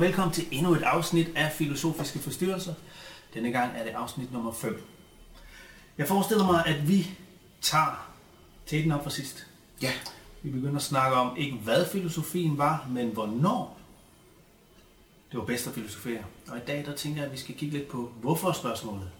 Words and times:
og 0.00 0.06
velkommen 0.06 0.34
til 0.34 0.46
endnu 0.50 0.74
et 0.74 0.82
afsnit 0.82 1.28
af 1.36 1.52
Filosofiske 1.52 2.18
Forstyrrelser. 2.18 2.74
Denne 3.34 3.50
gang 3.50 3.72
er 3.76 3.84
det 3.84 3.90
afsnit 3.90 4.32
nummer 4.32 4.52
5. 4.52 4.82
Jeg 5.98 6.08
forestiller 6.08 6.46
mig, 6.46 6.66
at 6.66 6.88
vi 6.88 7.10
tager 7.60 8.10
tæten 8.66 8.92
op 8.92 9.02
for 9.02 9.10
sidst. 9.10 9.46
Ja. 9.82 9.92
Vi 10.42 10.50
begynder 10.50 10.76
at 10.76 10.82
snakke 10.82 11.16
om 11.16 11.36
ikke 11.36 11.56
hvad 11.56 11.86
filosofien 11.92 12.58
var, 12.58 12.86
men 12.90 13.08
hvornår 13.08 13.80
det 15.30 15.38
var 15.38 15.44
bedst 15.44 15.66
at 15.66 15.74
filosofere. 15.74 16.20
Og 16.48 16.56
i 16.56 16.60
dag 16.66 16.84
der 16.86 16.94
tænker 16.94 17.18
jeg, 17.18 17.26
at 17.26 17.32
vi 17.32 17.38
skal 17.38 17.54
kigge 17.54 17.78
lidt 17.78 17.88
på 17.88 18.12
hvorfor 18.20 18.52
spørgsmålet. 18.52 19.10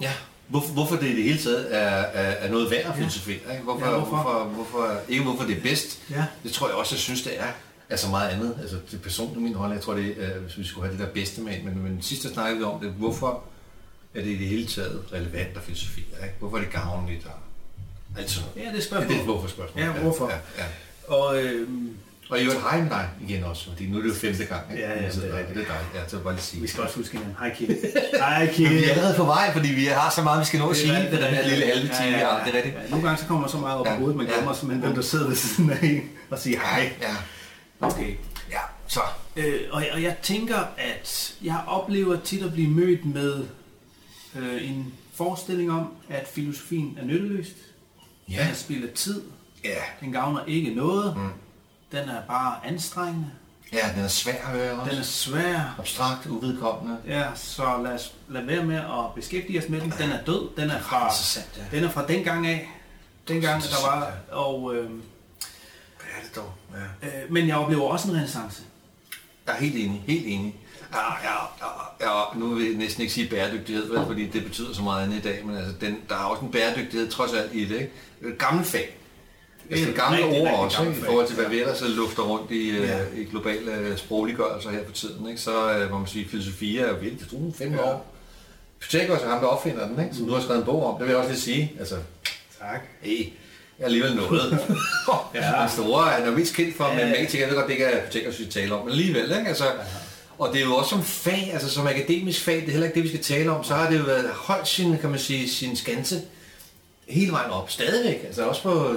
Ja. 0.00 0.12
Hvorfor, 0.48 0.72
hvorfor 0.72 0.96
det 0.96 1.06
i 1.06 1.16
det 1.16 1.24
hele 1.24 1.38
taget 1.38 1.76
er, 1.76 1.80
er, 1.88 2.30
er 2.30 2.50
noget 2.50 2.70
værd 2.70 2.84
at 2.84 2.96
filosofere. 2.96 3.52
Ikke? 3.52 3.64
Hvorfor, 3.64 3.86
Ja, 3.86 3.98
hvorfor? 3.98 4.16
Hvorfor, 4.16 4.44
hvorfor, 4.44 5.00
ikke 5.08 5.24
hvorfor 5.24 5.44
det 5.44 5.56
er 5.58 5.62
bedst. 5.62 6.02
Ja. 6.10 6.26
Det 6.42 6.52
tror 6.52 6.68
jeg 6.68 6.76
også, 6.76 6.94
jeg 6.94 7.00
synes, 7.00 7.22
det 7.22 7.40
er. 7.40 7.52
Altså 7.90 8.08
meget 8.08 8.28
andet. 8.28 8.54
Altså 8.60 8.76
det 8.90 8.96
er 8.98 9.02
personligt 9.02 9.42
min 9.42 9.56
rolle. 9.56 9.74
Jeg 9.74 9.82
tror, 9.82 9.94
det 9.94 10.14
er, 10.18 10.38
hvis 10.38 10.58
vi 10.58 10.64
skulle 10.66 10.86
have 10.88 10.98
det 10.98 11.06
der 11.06 11.12
bedste 11.12 11.40
med. 11.40 11.52
Men, 11.64 11.82
men 11.82 12.02
sidst 12.02 12.32
snakkede 12.32 12.58
vi 12.58 12.64
om 12.64 12.80
det. 12.80 12.90
Hvorfor 12.90 13.42
er 14.14 14.20
det 14.20 14.28
i 14.30 14.38
det 14.38 14.46
hele 14.48 14.66
taget 14.66 15.02
relevant 15.12 15.56
at 15.56 15.62
filosofere? 15.62 16.04
Ikke? 16.22 16.34
Hvorfor 16.38 16.56
er 16.56 16.60
det 16.62 16.72
gavnligt? 16.72 17.26
Og 17.26 18.20
alt 18.20 18.30
sådan 18.30 18.48
noget. 18.48 18.66
Ja, 18.66 18.70
det 18.72 18.78
er 18.78 18.80
Ja, 18.80 18.84
spørgsmål. 18.86 19.12
det 19.14 19.20
er 19.20 19.24
hvorfor 19.24 19.48
spørgsmål. 19.48 19.82
Ja, 19.84 19.90
hvorfor? 19.92 20.30
Ja, 20.30 20.36
ja. 20.58 20.64
Og 21.14 21.42
øhm, 21.42 21.96
Og 22.30 22.38
i 22.40 22.42
øvrigt 22.42 22.60
hej 22.60 22.80
med 22.80 22.90
dig 22.90 23.08
igen 23.28 23.44
også, 23.44 23.68
fordi 23.70 23.86
nu 23.86 23.98
er 23.98 24.02
det 24.02 24.08
jo 24.08 24.14
femte 24.14 24.44
gang. 24.44 24.62
ikke? 24.72 24.82
Ja, 24.82 24.90
ja, 24.90 24.96
det 24.96 25.16
er 25.16 25.46
det 25.46 25.50
er 25.50 25.54
dig. 25.54 25.80
Ja, 25.94 26.00
så 26.08 26.18
bare 26.18 26.32
lige 26.34 26.42
sige. 26.42 26.60
vi 26.62 26.66
skal 26.68 26.82
også 26.82 26.96
huske 26.96 27.12
hinanden. 27.12 27.36
Hej 27.38 27.54
Kille. 27.54 27.76
Hej 28.18 28.46
Kille. 28.54 28.74
vi 28.74 28.84
er 28.84 28.90
allerede 28.90 29.16
på 29.16 29.24
vej, 29.24 29.52
fordi 29.52 29.68
vi 29.68 29.84
har 29.84 30.10
så 30.10 30.22
meget, 30.22 30.40
vi 30.40 30.44
skal 30.44 30.60
nå 30.60 30.68
at 30.70 30.76
sige. 30.76 30.92
er 30.92 31.10
den 31.10 31.18
her 31.34 31.48
lille 31.48 31.64
halve 31.66 31.80
time, 31.88 32.16
ja, 32.18 32.34
ja, 32.36 32.44
det 32.44 32.52
er 32.52 32.56
rigtigt. 32.56 32.74
Ja, 32.84 32.90
nogle 32.90 33.04
gange 33.06 33.20
så 33.20 33.26
kommer 33.26 33.40
man 33.40 33.50
så 33.50 33.56
meget 33.56 33.78
op 33.80 33.86
Ja, 33.86 33.92
på 33.94 33.98
hovedet, 33.98 34.16
man 34.16 34.26
ja. 34.26 34.32
glemmer 34.32 34.52
simpelthen, 34.54 34.84
hvem 34.84 34.94
der 34.94 35.02
sidder 35.02 35.26
ved 35.28 35.36
siden 35.36 35.70
af 35.70 35.78
en 35.82 36.10
og 36.30 36.38
siger 36.38 36.58
hej. 36.60 36.92
Ja, 37.02 37.14
Okay. 37.86 38.16
ja, 38.50 38.58
så. 38.86 39.00
Øh, 39.36 39.60
og, 39.72 39.84
og 39.92 40.02
jeg 40.02 40.16
tænker, 40.22 40.58
at 40.78 41.34
jeg 41.42 41.60
oplever 41.66 42.20
tit 42.20 42.42
at 42.42 42.52
blive 42.52 42.68
mødt 42.70 43.04
med 43.04 43.44
øh, 44.36 44.70
en 44.70 44.94
forestilling 45.14 45.72
om, 45.72 45.92
at 46.08 46.28
filosofien 46.28 46.98
er 47.00 47.04
nytteløst. 47.04 47.56
Ja. 48.28 48.40
Den 48.42 48.50
er 48.50 48.54
spild 48.54 48.88
af 48.88 48.94
tid. 48.94 49.22
Ja, 49.64 49.76
Den 50.00 50.12
gavner 50.12 50.44
ikke 50.46 50.74
noget. 50.74 51.16
Mm. 51.16 51.28
Den 51.92 52.08
er 52.08 52.22
bare 52.28 52.66
anstrengende. 52.66 53.30
ja, 53.72 53.92
den 53.96 54.04
er 54.04 54.08
svær 54.08 54.32
at 54.32 54.38
høre 54.58 54.72
også. 54.72 54.90
Den 54.90 54.98
er 54.98 55.04
svær. 55.04 55.74
abstrakt, 55.78 56.26
uvedkommende. 56.26 56.98
Ja, 57.06 57.26
så 57.34 57.80
lad 57.82 57.92
os 57.92 58.14
lade 58.28 58.46
være 58.46 58.64
med 58.64 58.76
at 58.76 59.14
beskæftige 59.14 59.58
os 59.62 59.68
med 59.68 59.80
den. 59.80 59.92
Den 59.98 60.10
er 60.10 60.24
død. 60.24 60.56
Den 60.56 60.70
er 60.70 60.80
fra, 60.80 61.04
Interessant, 61.04 61.60
ja. 61.72 61.76
den 61.76 61.84
er 61.84 61.90
fra 61.90 62.06
dengang 62.06 62.46
af. 62.46 62.68
Dengang, 63.28 63.62
der 63.62 63.90
var... 63.90 64.12
Og, 64.30 64.74
øh, 64.74 64.84
Hvad 64.90 66.08
er 66.18 66.22
det 66.26 66.36
dog? 66.36 66.52
Ja. 67.02 67.06
øh, 67.08 67.32
men 67.32 67.48
jeg 67.48 67.56
oplever 67.56 67.82
også 67.82 68.08
en 68.08 68.14
renaissance. 68.14 68.62
Jeg 69.46 69.54
er 69.54 69.58
helt 69.60 69.74
enig, 69.76 70.04
helt 70.06 70.24
enig. 70.26 70.56
Ja, 70.92 70.98
ja, 71.22 71.34
ja, 71.60 72.18
ja, 72.18 72.38
nu 72.38 72.54
vil 72.54 72.66
jeg 72.66 72.74
næsten 72.74 73.00
ikke 73.02 73.14
sige 73.14 73.28
bæredygtighed, 73.28 73.88
vel, 73.92 74.06
fordi 74.06 74.26
det 74.26 74.44
betyder 74.44 74.74
så 74.74 74.82
meget 74.82 75.04
andet 75.04 75.16
i 75.16 75.20
dag, 75.20 75.46
men 75.46 75.56
altså, 75.56 75.72
den, 75.80 75.96
der 76.08 76.14
er 76.14 76.18
også 76.24 76.42
en 76.44 76.50
bæredygtighed 76.52 77.10
trods 77.10 77.32
alt 77.32 77.54
i 77.54 77.64
det, 77.64 77.74
ikke? 77.74 77.90
Et 78.22 78.38
gammelt 78.38 78.66
fag. 78.66 78.96
Altså, 79.70 79.86
det 79.86 79.94
gamle 79.94 80.16
rigtig, 80.24 80.40
ord 80.40 80.46
rigtig 80.48 80.60
også, 80.64 80.82
ikke? 80.84 80.98
i 80.98 81.02
forhold 81.02 81.26
til, 81.26 81.36
hvad 81.36 81.48
vi 81.48 81.58
ellers 81.60 81.82
lufter 81.96 82.22
rundt 82.22 82.50
i, 82.50 82.70
Ja. 82.70 82.96
ja. 82.98 83.04
i 83.16 83.24
globale 83.24 83.74
øh, 83.74 83.96
sprogliggørelser 83.98 84.70
her 84.70 84.84
for 84.86 84.92
tiden, 84.92 85.28
ikke? 85.28 85.40
så 85.40 85.72
øh, 85.78 85.90
må 85.90 85.98
man 85.98 86.06
sige, 86.06 86.28
filosofi 86.28 86.78
er 86.78 86.88
jo 86.88 86.94
virkelig, 86.94 87.30
tror 87.30 87.52
fem 87.58 87.72
Ja. 87.72 87.82
år. 87.84 88.14
Pythagoras 88.80 89.22
er 89.22 89.28
ham, 89.28 89.40
der 89.40 89.46
opfinder 89.46 89.88
den, 89.88 90.04
ikke? 90.04 90.16
som 90.16 90.26
du 90.26 90.34
har 90.34 90.40
skrevet 90.40 90.58
en 90.60 90.64
bog 90.66 90.86
om, 90.86 90.94
det 90.98 91.06
vil 91.06 91.10
jeg 91.12 91.16
også 91.18 91.30
lige 91.30 91.40
sige. 91.40 91.72
Altså, 91.78 91.96
Tak. 92.60 92.80
hey, 93.02 93.26
alligevel 93.78 94.14
noget. 94.16 94.58
Ja. 95.34 95.40
Den 95.40 95.68
store, 95.68 96.04
han 96.04 96.22
er 96.26 96.30
mest 96.30 96.54
kendt 96.54 96.76
for 96.76 96.84
Ja. 96.84 96.98
ja. 96.98 97.06
matematik, 97.06 97.40
jeg 97.40 97.48
ved 97.48 97.54
godt, 97.56 97.66
det 97.66 97.72
ikke 97.72 97.84
er 97.84 98.06
Pythagoras, 98.06 98.38
vi 98.40 98.44
taler 98.44 98.74
om, 98.76 98.84
men 98.84 98.90
alligevel, 98.90 99.22
ikke? 99.38 99.48
Altså, 99.48 99.64
og 100.38 100.48
det 100.52 100.60
er 100.60 100.64
jo 100.64 100.76
også 100.76 100.90
som 100.90 101.02
fag, 101.04 101.50
altså 101.52 101.70
som 101.70 101.86
akademisk 101.86 102.40
fag, 102.44 102.54
det 102.54 102.66
er 102.66 102.70
heller 102.70 102.86
ikke 102.86 102.94
det, 102.94 103.02
vi 103.02 103.08
skal 103.08 103.22
tale 103.22 103.50
om, 103.50 103.64
så 103.64 103.74
har 103.74 103.90
det 103.90 103.98
jo 103.98 104.02
været 104.04 104.30
holdt 104.34 104.68
sin, 104.68 104.98
kan 104.98 105.10
man 105.10 105.18
sige, 105.18 105.50
sin 105.50 105.76
skanse 105.76 106.22
hele 107.08 107.32
vejen 107.32 107.50
op, 107.50 107.70
stadigvæk, 107.70 108.24
altså 108.26 108.42
også 108.44 108.62
på 108.62 108.96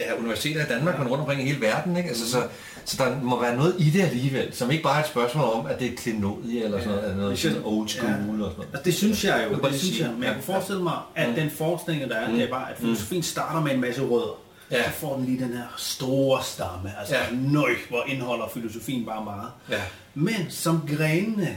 ja, 0.00 0.14
universiteter 0.18 0.64
i 0.66 0.68
Danmark, 0.68 0.98
men 0.98 1.08
rundt 1.08 1.20
omkring 1.20 1.40
i 1.42 1.44
hele 1.44 1.60
verden, 1.60 1.96
ikke? 1.96 2.08
Altså, 2.08 2.30
så, 2.30 2.42
så 2.84 3.04
der 3.04 3.20
må 3.22 3.40
være 3.40 3.56
noget 3.56 3.74
i 3.78 3.90
det 3.90 4.02
alligevel, 4.02 4.54
som 4.54 4.70
ikke 4.70 4.82
bare 4.82 4.98
er 4.98 5.02
et 5.02 5.08
spørgsmål 5.08 5.44
om, 5.44 5.66
at 5.66 5.80
det 5.80 5.92
er 5.92 5.96
klenodie 5.96 6.64
eller 6.64 6.78
sådan 6.78 6.90
noget, 6.92 7.04
eller 7.10 7.16
noget 7.22 7.38
sådan 7.38 7.58
old 7.64 7.88
school 7.88 8.10
ja. 8.10 8.16
og 8.16 8.22
sådan 8.22 8.38
noget. 8.38 8.52
Altså, 8.72 8.82
det 8.84 8.94
synes 8.94 9.24
jeg 9.24 9.44
jo, 9.44 9.48
vil 9.54 9.60
bare 9.62 9.72
det 9.72 9.80
synes 9.80 10.00
jeg, 10.00 10.10
men 10.14 10.22
jeg 10.24 10.32
kunne 10.34 10.42
forestille 10.42 10.82
mig, 10.82 10.98
at 11.14 11.28
Mm. 11.28 11.34
den 11.34 11.50
forskning, 11.50 12.10
der 12.10 12.16
er, 12.16 12.28
Mm. 12.28 12.34
det 12.34 12.44
er 12.44 12.50
bare, 12.50 12.70
at 12.70 12.76
filosofien 12.78 13.22
starter 13.22 13.60
med 13.60 13.72
en 13.74 13.80
masse 13.80 14.02
rødder. 14.02 14.38
Ja. 14.70 14.84
Så 14.84 14.90
får 14.90 15.16
den 15.16 15.24
lige 15.24 15.44
den 15.44 15.52
her 15.52 15.74
store 15.76 16.42
stamme, 16.44 16.92
altså 17.00 17.14
Ja. 17.14 17.20
nøj, 17.32 17.70
hvor 17.88 18.04
indeholder 18.06 18.44
filosofien 18.54 19.06
bare 19.06 19.24
meget. 19.24 19.48
Ja. 19.70 19.80
Men 20.14 20.46
som 20.50 20.88
grenene, 20.96 21.56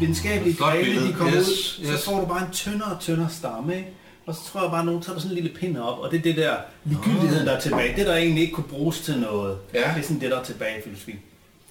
videnskabelige 0.00 0.56
grene, 0.56 1.08
de 1.08 1.12
kommer 1.12 1.36
Yes, 1.38 1.48
ud, 1.48 1.84
så 1.86 1.92
yes. 1.92 2.04
får 2.04 2.20
du 2.20 2.26
bare 2.26 2.46
en 2.46 2.52
tyndere 2.52 2.92
og 2.94 3.00
tyndere 3.00 3.28
stamme, 3.30 3.76
ikke? 3.76 3.88
Og 4.26 4.34
så 4.34 4.40
tror 4.52 4.62
jeg 4.62 4.70
bare, 4.70 4.80
at 4.80 4.86
nogen 4.86 5.02
tager 5.02 5.18
sådan 5.18 5.36
en 5.36 5.42
lille 5.42 5.58
pind 5.58 5.78
op, 5.78 5.98
og 5.98 6.10
det 6.10 6.18
er 6.18 6.22
det 6.22 6.36
der 6.36 6.56
ligegyldigheden, 6.84 7.46
der 7.46 7.52
er 7.52 7.60
tilbage. 7.60 7.96
Det, 7.96 8.06
der 8.06 8.16
egentlig 8.16 8.42
ikke 8.42 8.54
kunne 8.54 8.68
bruges 8.68 9.00
til 9.00 9.18
noget, 9.18 9.58
Ja. 9.74 9.78
det 9.78 9.86
er 9.98 10.02
sådan 10.02 10.20
det, 10.20 10.30
der 10.30 10.38
er 10.40 10.44
tilbage 10.44 10.78
i 10.78 10.82
filosofien. 10.82 11.18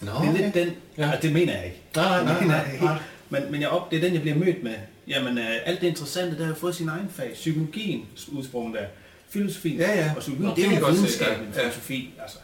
Nå, 0.01 0.11
Det 0.21 0.27
er 0.29 0.33
lidt 0.43 0.53
den, 0.53 0.69
ja. 0.97 1.03
Altså, 1.11 1.19
det 1.27 1.33
mener 1.33 1.53
jeg 1.55 1.65
ikke. 1.65 1.81
Nej, 1.95 2.23
nej, 2.23 2.45
nej, 2.45 2.65
Det 2.71 2.81
nej. 2.81 2.97
Men, 3.29 3.41
men 3.51 3.61
jeg 3.61 3.69
op, 3.69 3.91
det 3.91 3.97
er 3.97 4.01
den, 4.01 4.13
jeg 4.13 4.21
bliver 4.21 4.37
mødt 4.37 4.63
med. 4.63 4.73
Jamen, 5.07 5.37
øh, 5.37 5.45
alt 5.65 5.81
det 5.81 5.87
interessante, 5.87 6.37
der 6.39 6.45
har 6.45 6.53
fået 6.53 6.75
sin 6.75 6.89
egen 6.89 7.09
fag. 7.15 7.31
Psykologien 7.33 8.05
udsprung 8.31 8.73
der. 8.73 8.81
Filosofien. 9.29 9.77
Ja, 9.79 9.99
ja. 9.99 10.11
Og 10.15 10.19
psykologien, 10.19 10.49
Nå, 10.49 10.55
det 10.55 10.65
er 10.65 10.69
det 10.69 10.79
jo 10.81 10.87
ja. 11.55 11.61
filosofi, 11.63 12.13
altså. 12.21 12.37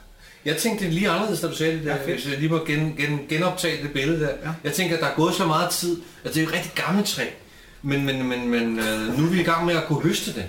Jeg 0.46 0.58
tænkte 0.58 0.86
det 0.86 0.94
lige 0.94 1.10
anderledes, 1.10 1.42
da 1.42 1.48
du 1.48 1.56
sagde 1.56 1.74
det 1.78 1.86
der, 1.86 1.96
Ja, 1.96 2.04
hvis 2.04 2.30
jeg 2.30 2.38
lige 2.40 2.50
må 2.50 2.66
gen, 2.66 2.94
gen, 2.98 3.20
genoptage 3.30 3.84
det 3.84 3.94
billede 3.94 4.20
der. 4.20 4.28
Ja. 4.44 4.50
Jeg 4.64 4.74
tænker, 4.74 4.96
at 4.96 5.02
der 5.02 5.08
er 5.08 5.16
gået 5.16 5.34
så 5.34 5.46
meget 5.46 5.70
tid, 5.70 6.02
at 6.24 6.34
det 6.34 6.38
er 6.38 6.44
jo 6.44 6.48
et 6.50 6.54
rigtig 6.56 6.72
gammelt 6.76 7.08
træ, 7.08 7.24
men, 7.88 8.06
men, 8.06 8.28
men, 8.30 8.48
men 8.50 8.80
øh, 8.80 9.18
nu 9.20 9.26
er 9.26 9.30
vi 9.30 9.40
i 9.42 9.44
gang 9.44 9.66
med 9.66 9.76
at 9.76 9.84
kunne 9.88 10.02
høste 10.02 10.34
det. 10.34 10.46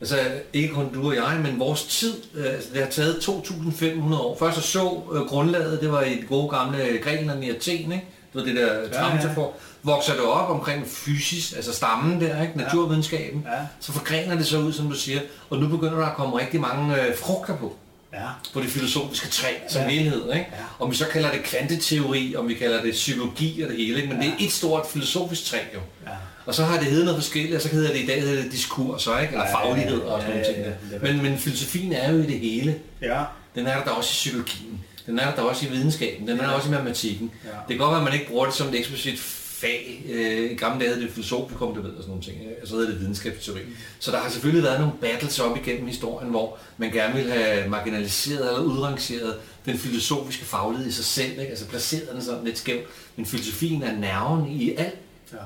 Altså 0.00 0.18
ikke 0.52 0.74
kun 0.74 0.94
du 0.94 1.06
og 1.08 1.14
jeg, 1.14 1.40
men 1.42 1.58
vores 1.60 1.84
tid, 1.84 2.14
øh, 2.34 2.46
altså, 2.46 2.68
det 2.74 2.82
har 2.82 2.90
taget 2.90 3.14
2.500 3.14 4.14
år. 4.14 4.36
Først 4.38 4.56
så 4.56 4.62
så 4.62 5.02
øh, 5.14 5.20
grundlaget, 5.20 5.80
det 5.80 5.92
var 5.92 6.02
i 6.02 6.10
det 6.16 6.28
gode 6.28 6.48
gamle 6.48 6.98
Grækenland 7.04 7.44
i 7.44 7.50
Athen, 7.50 7.92
ikke? 7.92 8.04
Det 8.32 8.40
var 8.40 8.42
det 8.46 8.56
der 8.56 8.74
ja. 8.80 8.88
tramtafor. 8.88 9.52
Vokser 9.82 10.12
det 10.12 10.22
op 10.22 10.50
omkring 10.50 10.86
fysisk, 10.86 11.56
altså 11.56 11.72
stammen 11.72 12.20
der, 12.20 12.42
ikke? 12.42 12.58
naturvidenskaben, 12.58 13.46
Ja. 13.52 13.58
så 13.80 13.92
forgrener 13.92 14.34
det 14.36 14.46
sig 14.46 14.58
ud, 14.62 14.72
som 14.72 14.88
du 14.88 14.94
siger, 14.96 15.20
og 15.50 15.58
nu 15.58 15.68
begynder 15.68 15.98
der 15.98 16.06
at 16.06 16.16
komme 16.16 16.38
rigtig 16.40 16.60
mange 16.60 17.02
øh, 17.02 17.16
frugter 17.18 17.56
på 17.56 17.76
Ja. 18.12 18.26
på 18.54 18.60
det 18.60 18.68
filosofiske 18.68 19.28
træ 19.28 19.48
som 19.68 19.80
Ja. 19.82 19.88
ja. 19.88 19.92
helhed. 19.94 20.22
Ikke? 20.22 20.28
Ja. 20.34 20.40
Ja. 20.40 20.44
Om 20.78 20.90
vi 20.90 20.96
så 20.96 21.06
kalder 21.12 21.30
det 21.30 21.42
kvanteteori, 21.42 22.36
om 22.36 22.48
vi 22.48 22.54
kalder 22.54 22.82
det 22.82 22.92
psykologi 22.92 23.62
og 23.62 23.68
det 23.68 23.76
hele, 23.76 23.96
ikke? 24.02 24.08
men 24.14 24.22
ja. 24.22 24.28
det 24.28 24.32
er 24.40 24.44
et 24.46 24.52
stort 24.52 24.86
filosofisk 24.86 25.44
træ 25.44 25.58
jo. 25.74 25.80
Ja. 26.06 26.10
Og 26.46 26.54
så 26.54 26.64
har 26.64 26.78
det 26.78 26.86
heddet 26.86 27.04
noget 27.04 27.22
forskelligt, 27.22 27.56
og 27.56 27.62
så 27.62 27.68
hedder 27.68 27.92
det 27.92 28.00
i 28.00 28.06
dag 28.06 28.20
hedder 28.22 28.42
det 28.42 28.52
diskurs, 28.52 29.06
ikke? 29.06 29.32
eller 29.32 29.46
faglighed 29.50 30.00
og 30.00 30.20
sådan 30.20 30.36
ja, 30.36 30.42
nogle 30.42 30.48
ja, 30.48 30.52
ting. 30.52 30.64
ja, 30.64 30.96
der. 30.96 30.98
det 30.98 31.14
Men, 31.14 31.22
men 31.22 31.38
filosofien 31.38 31.92
er 31.92 32.12
jo 32.12 32.18
i 32.18 32.26
det 32.26 32.38
hele. 32.38 32.78
Ja. 33.02 33.22
Den 33.54 33.66
er 33.66 33.76
der, 33.76 33.84
der 33.84 33.90
også 33.90 34.10
i 34.10 34.12
psykologien. 34.12 34.84
Den 35.06 35.18
er 35.18 35.24
der, 35.24 35.34
der 35.34 35.42
også 35.42 35.66
i 35.66 35.68
videnskaben. 35.68 36.28
Den 36.28 36.40
er 36.40 36.46
der 36.46 36.52
også 36.52 36.68
i 36.68 36.70
matematikken. 36.70 37.30
Ja. 37.44 37.48
Det 37.50 37.68
kan 37.68 37.78
godt 37.78 37.90
være, 37.90 38.00
at 38.00 38.04
man 38.04 38.12
ikke 38.12 38.28
bruger 38.28 38.44
det 38.44 38.54
som 38.54 38.68
et 38.68 38.78
eksplicit 38.78 39.18
fag. 39.62 40.04
Øh, 40.08 40.50
I 40.50 40.54
gamle 40.54 40.84
dage 40.84 40.94
hed 40.94 41.02
det 41.02 41.10
filosofikum, 41.10 41.74
du 41.74 41.82
ved, 41.82 41.90
og 41.90 42.02
sådan 42.02 42.08
nogle 42.08 42.22
ting. 42.22 42.36
Og 42.62 42.68
så 42.68 42.74
hedder 42.74 42.90
det 42.90 43.00
videnskabsteori. 43.00 43.60
Så 43.98 44.10
der 44.10 44.18
har 44.18 44.30
selvfølgelig 44.30 44.62
været 44.64 44.80
nogle 44.80 44.94
battles 45.00 45.38
op 45.38 45.56
igennem 45.56 45.86
historien, 45.86 46.30
hvor 46.30 46.58
man 46.76 46.90
gerne 46.90 47.14
vil 47.14 47.32
have 47.32 47.68
marginaliseret 47.68 48.48
eller 48.48 48.60
udrangeret 48.60 49.34
den 49.66 49.78
filosofiske 49.78 50.44
faglighed 50.44 50.88
i 50.88 50.92
sig 50.92 51.04
selv. 51.04 51.30
Ikke? 51.30 51.46
Altså 51.46 51.66
placeret 51.66 52.08
den 52.12 52.22
sådan 52.22 52.44
lidt 52.44 52.58
skævt. 52.58 52.86
Men 53.16 53.26
filosofien 53.26 53.82
er 53.82 53.96
nerven 53.96 54.50
i 54.50 54.74
alt 54.76 54.98
ja. 55.32 55.38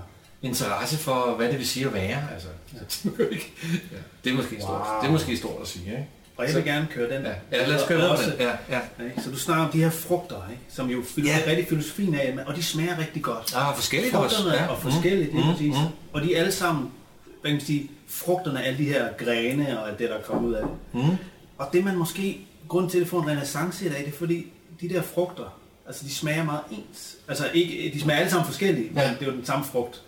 Interesse 0.47 0.97
for, 0.99 1.35
hvad 1.37 1.49
det 1.49 1.59
vil 1.59 1.67
sige 1.69 1.87
at 1.87 1.95
være. 1.95 2.23
Altså, 2.33 2.49
er 3.05 3.11
ja. 3.93 3.97
det 4.25 4.33
er 4.33 4.37
måske 4.37 4.57
stort. 4.61 4.71
Wow. 4.71 5.01
Det 5.03 5.07
er 5.09 5.13
måske 5.13 5.37
stort 5.37 5.63
at 5.63 5.69
sige, 5.69 5.87
ikke? 5.91 6.07
Og 6.37 6.47
jeg 6.47 6.55
vil 6.55 6.65
gerne 6.65 6.87
køre 6.91 7.17
den. 7.17 7.23
Ja, 7.27 7.33
ja 7.53 7.67
lad 7.67 7.77
os 7.83 7.89
køre 7.89 7.99
videre 7.99 8.13
Også- 8.13 8.29
med 8.29 8.37
den. 8.39 8.47
Ja, 8.71 8.77
ja. 8.77 9.23
Så 9.23 9.31
du 9.31 9.39
snakker 9.39 9.65
om 9.65 9.71
de 9.73 9.79
her 9.83 9.91
frugter, 9.91 10.49
ikke? 10.51 10.63
som 10.69 10.91
jo 10.91 11.03
filo- 11.03 11.27
Ja. 11.27 11.39
rigtig 11.47 11.67
filosofien 11.69 12.15
er, 12.15 12.45
og 12.45 12.57
de 12.57 12.63
smager 12.63 12.99
rigtig 12.99 13.23
godt. 13.23 13.55
Ah, 13.57 13.75
forskelligt 13.75 14.15
også. 14.15 14.37
Frugterne 14.37 14.63
Ja. 14.63 14.67
og 14.69 14.79
forskelligt, 14.83 15.31
Mm, 15.33 15.37
lige 15.39 15.47
mm, 15.47 15.53
præcis. 15.53 15.75
mm. 15.75 15.87
Og 16.13 16.23
de 16.23 16.35
er 16.35 16.41
alle 16.41 16.53
sammen, 16.53 16.91
hvad 17.41 17.51
kan 17.51 17.53
man 17.57 17.61
sige, 17.67 17.91
frugterne 18.09 18.63
af 18.63 18.67
alle 18.67 18.79
de 18.79 18.85
her 18.85 19.09
grene 19.19 19.81
og 19.81 19.89
alt 19.89 19.99
det, 19.99 20.11
der 20.11 20.21
kommer 20.23 20.49
ud 20.49 20.55
af 20.55 20.63
det. 20.63 21.03
Mm. 21.05 21.17
Og 21.59 21.69
det 21.73 21.85
man 21.85 21.97
måske, 21.97 22.47
grund 22.69 22.91
til 22.91 23.01
at 23.01 23.09
får 23.09 23.23
en 23.23 23.29
renaissance 23.29 23.87
i 23.87 23.89
dag, 23.89 23.99
det 23.99 24.09
er 24.15 24.19
fordi, 24.19 24.47
de 24.81 24.89
der 24.89 25.03
frugter, 25.03 25.59
altså 25.87 26.05
de 26.05 26.15
smager 26.15 26.45
meget 26.45 26.61
ens. 26.71 27.17
Altså 27.29 27.51
ikke, 27.55 27.91
de 27.95 28.01
smager 28.01 28.19
alle 28.19 28.31
sammen 28.31 28.47
forskellige. 28.47 28.91
Ja. 28.97 29.09
men 29.09 29.17
det 29.19 29.23
er 29.29 29.31
jo 29.33 29.37
den 29.37 29.47
samme 29.47 29.65
frugt. 29.65 30.03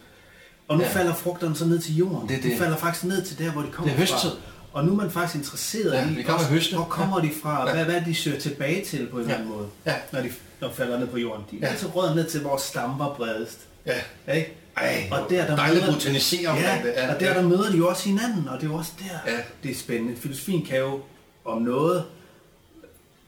Og 0.68 0.76
nu 0.76 0.82
ja. 0.82 0.88
Ja. 0.88 0.94
falder 0.94 1.14
frugterne 1.14 1.54
så 1.56 1.64
ned 1.64 1.78
til 1.78 1.96
jorden. 1.96 2.28
Det 2.28 2.42
det. 2.42 2.52
De 2.52 2.56
falder 2.58 2.76
faktisk 2.76 3.04
ned 3.04 3.24
til 3.24 3.38
der, 3.38 3.50
hvor 3.52 3.62
de 3.62 3.68
kommer 3.72 3.90
Det 3.92 3.94
er 3.94 3.98
høsttid. 3.98 4.30
fra. 4.30 4.36
Og 4.72 4.84
nu 4.84 4.92
er 4.92 4.96
man 4.96 5.10
faktisk 5.10 5.34
interesseret 5.36 5.92
Ja, 5.94 6.10
i, 6.10 6.14
vi 6.14 6.24
også, 6.28 6.46
høste. 6.46 6.74
hvor 6.76 6.84
kommer 6.84 7.20
de 7.20 7.30
fra, 7.42 7.68
Ja. 7.68 7.74
hvad, 7.74 7.84
hvad 7.84 8.00
de 8.06 8.14
søger 8.14 8.40
tilbage 8.40 8.84
til 8.84 9.06
på 9.06 9.16
en 9.16 9.20
eller 9.22 9.34
Ja. 9.34 9.40
anden 9.40 9.54
måde, 9.56 9.68
Ja. 9.86 9.94
når 10.12 10.20
de 10.20 10.30
når 10.60 10.68
de 10.68 10.74
falder 10.74 10.98
ned 10.98 11.06
på 11.06 11.18
jorden. 11.18 11.44
De 11.50 11.56
er 11.56 11.60
Ja. 11.66 11.66
altid 11.72 11.88
rødder 11.96 12.14
ned 12.14 12.26
til, 12.30 12.40
hvor 12.40 12.56
stammer 12.56 12.98
var 13.08 13.14
bredest. 13.14 13.58
Ja. 13.86 14.34
Ikke? 14.34 14.52
Ej, 14.76 15.08
Og 15.10 15.30
der, 15.30 15.46
der 15.46 15.56
dejligt 15.56 15.84
møder- 15.84 15.94
botanisere 15.94 16.54
Ja, 16.54 16.78
det. 16.84 16.94
og 17.14 17.20
der, 17.20 17.34
der 17.34 17.42
møder 17.42 17.70
de 17.70 17.76
jo 17.76 17.88
også 17.88 18.08
hinanden, 18.08 18.48
og 18.48 18.60
det 18.60 18.66
er 18.66 18.70
jo 18.70 18.76
også 18.76 18.92
der, 18.98 19.32
Ja. 19.32 19.38
det 19.62 19.70
er 19.70 19.74
spændende. 19.74 20.16
Filosofien 20.16 20.64
kan 20.66 20.78
jo 20.78 21.00
om 21.44 21.62
noget, 21.62 22.04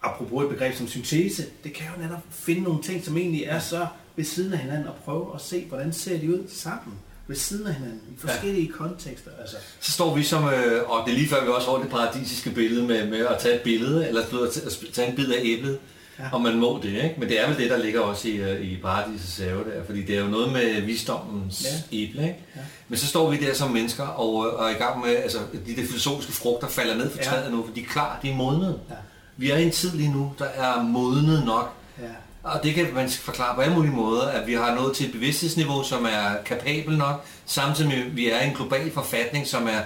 apropos 0.03 0.43
et 0.45 0.49
begreb 0.51 0.75
som 0.77 0.89
syntese, 0.89 1.45
det 1.65 1.73
kan 1.73 1.87
jo 1.97 2.03
netop 2.03 2.21
finde 2.31 2.61
nogle 2.63 2.83
ting, 2.83 3.05
som 3.05 3.17
egentlig 3.17 3.45
er 3.45 3.59
så 3.59 3.87
ved 4.17 4.25
siden 4.25 4.53
af 4.53 4.59
hinanden 4.59 4.87
og 4.89 4.95
prøve 5.05 5.27
at 5.35 5.41
se, 5.41 5.65
hvordan 5.69 5.93
ser 5.93 6.19
de 6.19 6.29
ud 6.31 6.45
sammen 6.49 6.95
ved 7.31 7.37
siden 7.37 7.67
af 7.67 7.75
hinanden, 7.75 8.01
i 8.17 8.19
forskellige 8.19 8.67
ja. 8.67 8.77
kontekster. 8.77 9.31
Altså. 9.41 9.57
Så 9.81 9.93
står 9.93 10.15
vi 10.15 10.23
som, 10.23 10.45
øh, 10.45 10.91
og 10.91 11.03
det 11.07 11.13
er 11.13 11.17
lige 11.17 11.29
før 11.29 11.45
vi 11.45 11.51
også 11.51 11.67
får 11.67 11.79
det 11.79 11.91
paradisiske 11.91 12.51
billede 12.51 12.87
med, 12.87 13.07
med 13.07 13.19
at 13.19 13.39
tage 13.39 13.55
et 13.55 13.61
billede, 13.61 14.09
eller 14.09 14.23
at 14.23 14.93
tage 14.93 15.09
en 15.09 15.17
bid 15.17 15.33
af 15.33 15.41
æblet, 15.43 15.79
ja. 16.19 16.25
og 16.33 16.41
man 16.41 16.59
må 16.59 16.81
det, 16.83 16.89
ikke? 16.89 17.15
Men 17.19 17.29
det 17.29 17.41
er 17.41 17.49
vel 17.49 17.59
det, 17.59 17.71
der 17.71 17.77
ligger 17.77 18.01
også 18.01 18.29
i, 18.29 18.37
øh, 18.37 18.61
i 18.61 18.77
paradisets 18.77 19.39
have 19.39 19.65
der, 19.65 19.85
fordi 19.87 20.03
det 20.03 20.17
er 20.17 20.21
jo 20.21 20.27
noget 20.27 20.53
med 20.53 20.81
visdommens 20.81 21.65
ja. 21.65 21.97
æble, 21.99 22.23
ikke? 22.23 22.39
Ja. 22.57 22.61
Men 22.89 22.99
så 22.99 23.07
står 23.07 23.31
vi 23.31 23.37
der 23.37 23.55
som 23.55 23.71
mennesker 23.71 24.05
og, 24.05 24.35
og 24.35 24.71
er 24.71 24.77
i 24.77 24.79
gang 24.79 25.01
med, 25.01 25.17
altså 25.17 25.39
de 25.67 25.77
der 25.77 25.87
filosofiske 25.87 26.33
frugter 26.33 26.69
falder 26.69 26.95
ned 26.95 27.11
fra 27.11 27.23
træet 27.23 27.45
ja. 27.45 27.51
nu, 27.51 27.67
for 27.67 27.75
de 27.75 27.81
er 27.81 27.87
klar, 27.87 28.19
de 28.23 28.31
er 28.31 28.37
modnet. 28.37 28.81
Ja. 28.91 28.95
Vi 29.37 29.51
er 29.51 29.57
i 29.57 29.63
en 29.63 29.71
tid 29.71 29.91
lige 29.91 30.13
nu, 30.13 30.33
der 30.39 30.45
er 30.45 30.83
modnet 30.83 31.45
nok. 31.45 31.73
Ja. 31.99 32.05
Og 32.43 32.61
det 32.63 32.75
kan 32.75 32.95
man 32.95 33.11
forklare 33.11 33.55
på 33.55 33.61
alle 33.61 33.75
mulige 33.75 33.93
måder, 33.93 34.27
at 34.29 34.47
vi 34.47 34.55
har 34.55 34.75
nået 34.75 34.97
til 34.97 35.07
et 35.07 35.13
bevidsthedsniveau, 35.13 35.83
som 35.83 36.05
er 36.05 36.43
kapabel 36.47 36.99
nok, 36.99 37.25
samtidig 37.47 37.91
med, 37.91 37.99
at 37.99 38.17
vi 38.17 38.31
er 38.31 38.41
i 38.41 38.47
en 38.49 38.55
global 38.55 38.93
forfatning, 38.93 39.47
som 39.47 39.69
er 39.69 39.81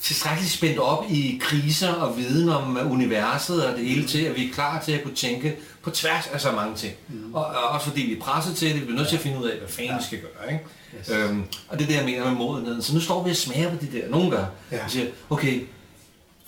tilstrækkeligt 0.00 0.52
spændt 0.52 0.78
op 0.78 1.04
i 1.10 1.40
kriser 1.42 1.92
og 1.92 2.16
viden 2.16 2.48
om 2.48 2.78
universet 2.90 3.66
og 3.66 3.78
det 3.78 3.86
hele 3.86 4.06
til, 4.06 4.24
at 4.24 4.36
vi 4.36 4.48
er 4.48 4.52
klar 4.52 4.82
til 4.84 4.92
at 4.92 5.02
kunne 5.02 5.14
tænke 5.14 5.56
på 5.82 5.90
tværs 5.90 6.26
af 6.26 6.40
så 6.40 6.52
mange 6.52 6.76
ting. 6.76 6.94
Mm. 7.08 7.34
Og, 7.34 7.46
og 7.46 7.68
også 7.68 7.86
fordi 7.86 8.02
vi 8.02 8.16
er 8.16 8.20
presset 8.20 8.56
til 8.56 8.68
det, 8.68 8.80
vi 8.80 8.84
bliver 8.84 8.98
nødt 8.98 9.08
til 9.08 9.16
at 9.16 9.22
finde 9.22 9.38
ud 9.38 9.48
af, 9.48 9.58
hvad 9.58 9.68
fanden 9.68 9.98
vi 9.98 10.04
skal 10.04 10.18
gøre. 10.20 10.52
Ikke? 10.52 10.64
Yes. 10.98 11.10
Øhm, 11.10 11.44
og 11.68 11.78
det 11.78 11.84
er 11.84 11.88
det, 11.88 11.96
jeg 11.96 12.04
mener 12.04 12.24
med 12.24 12.38
modenheden. 12.38 12.82
Så 12.82 12.94
nu 12.94 13.00
står 13.00 13.24
vi 13.24 13.30
og 13.30 13.36
smager 13.36 13.70
på 13.70 13.76
de 13.84 13.98
der. 13.98 14.08
Nogle 14.08 14.30
gør. 14.30 14.44
Ja. 14.72 14.84
Og 14.84 14.90
siger, 14.90 15.06
okay, 15.30 15.66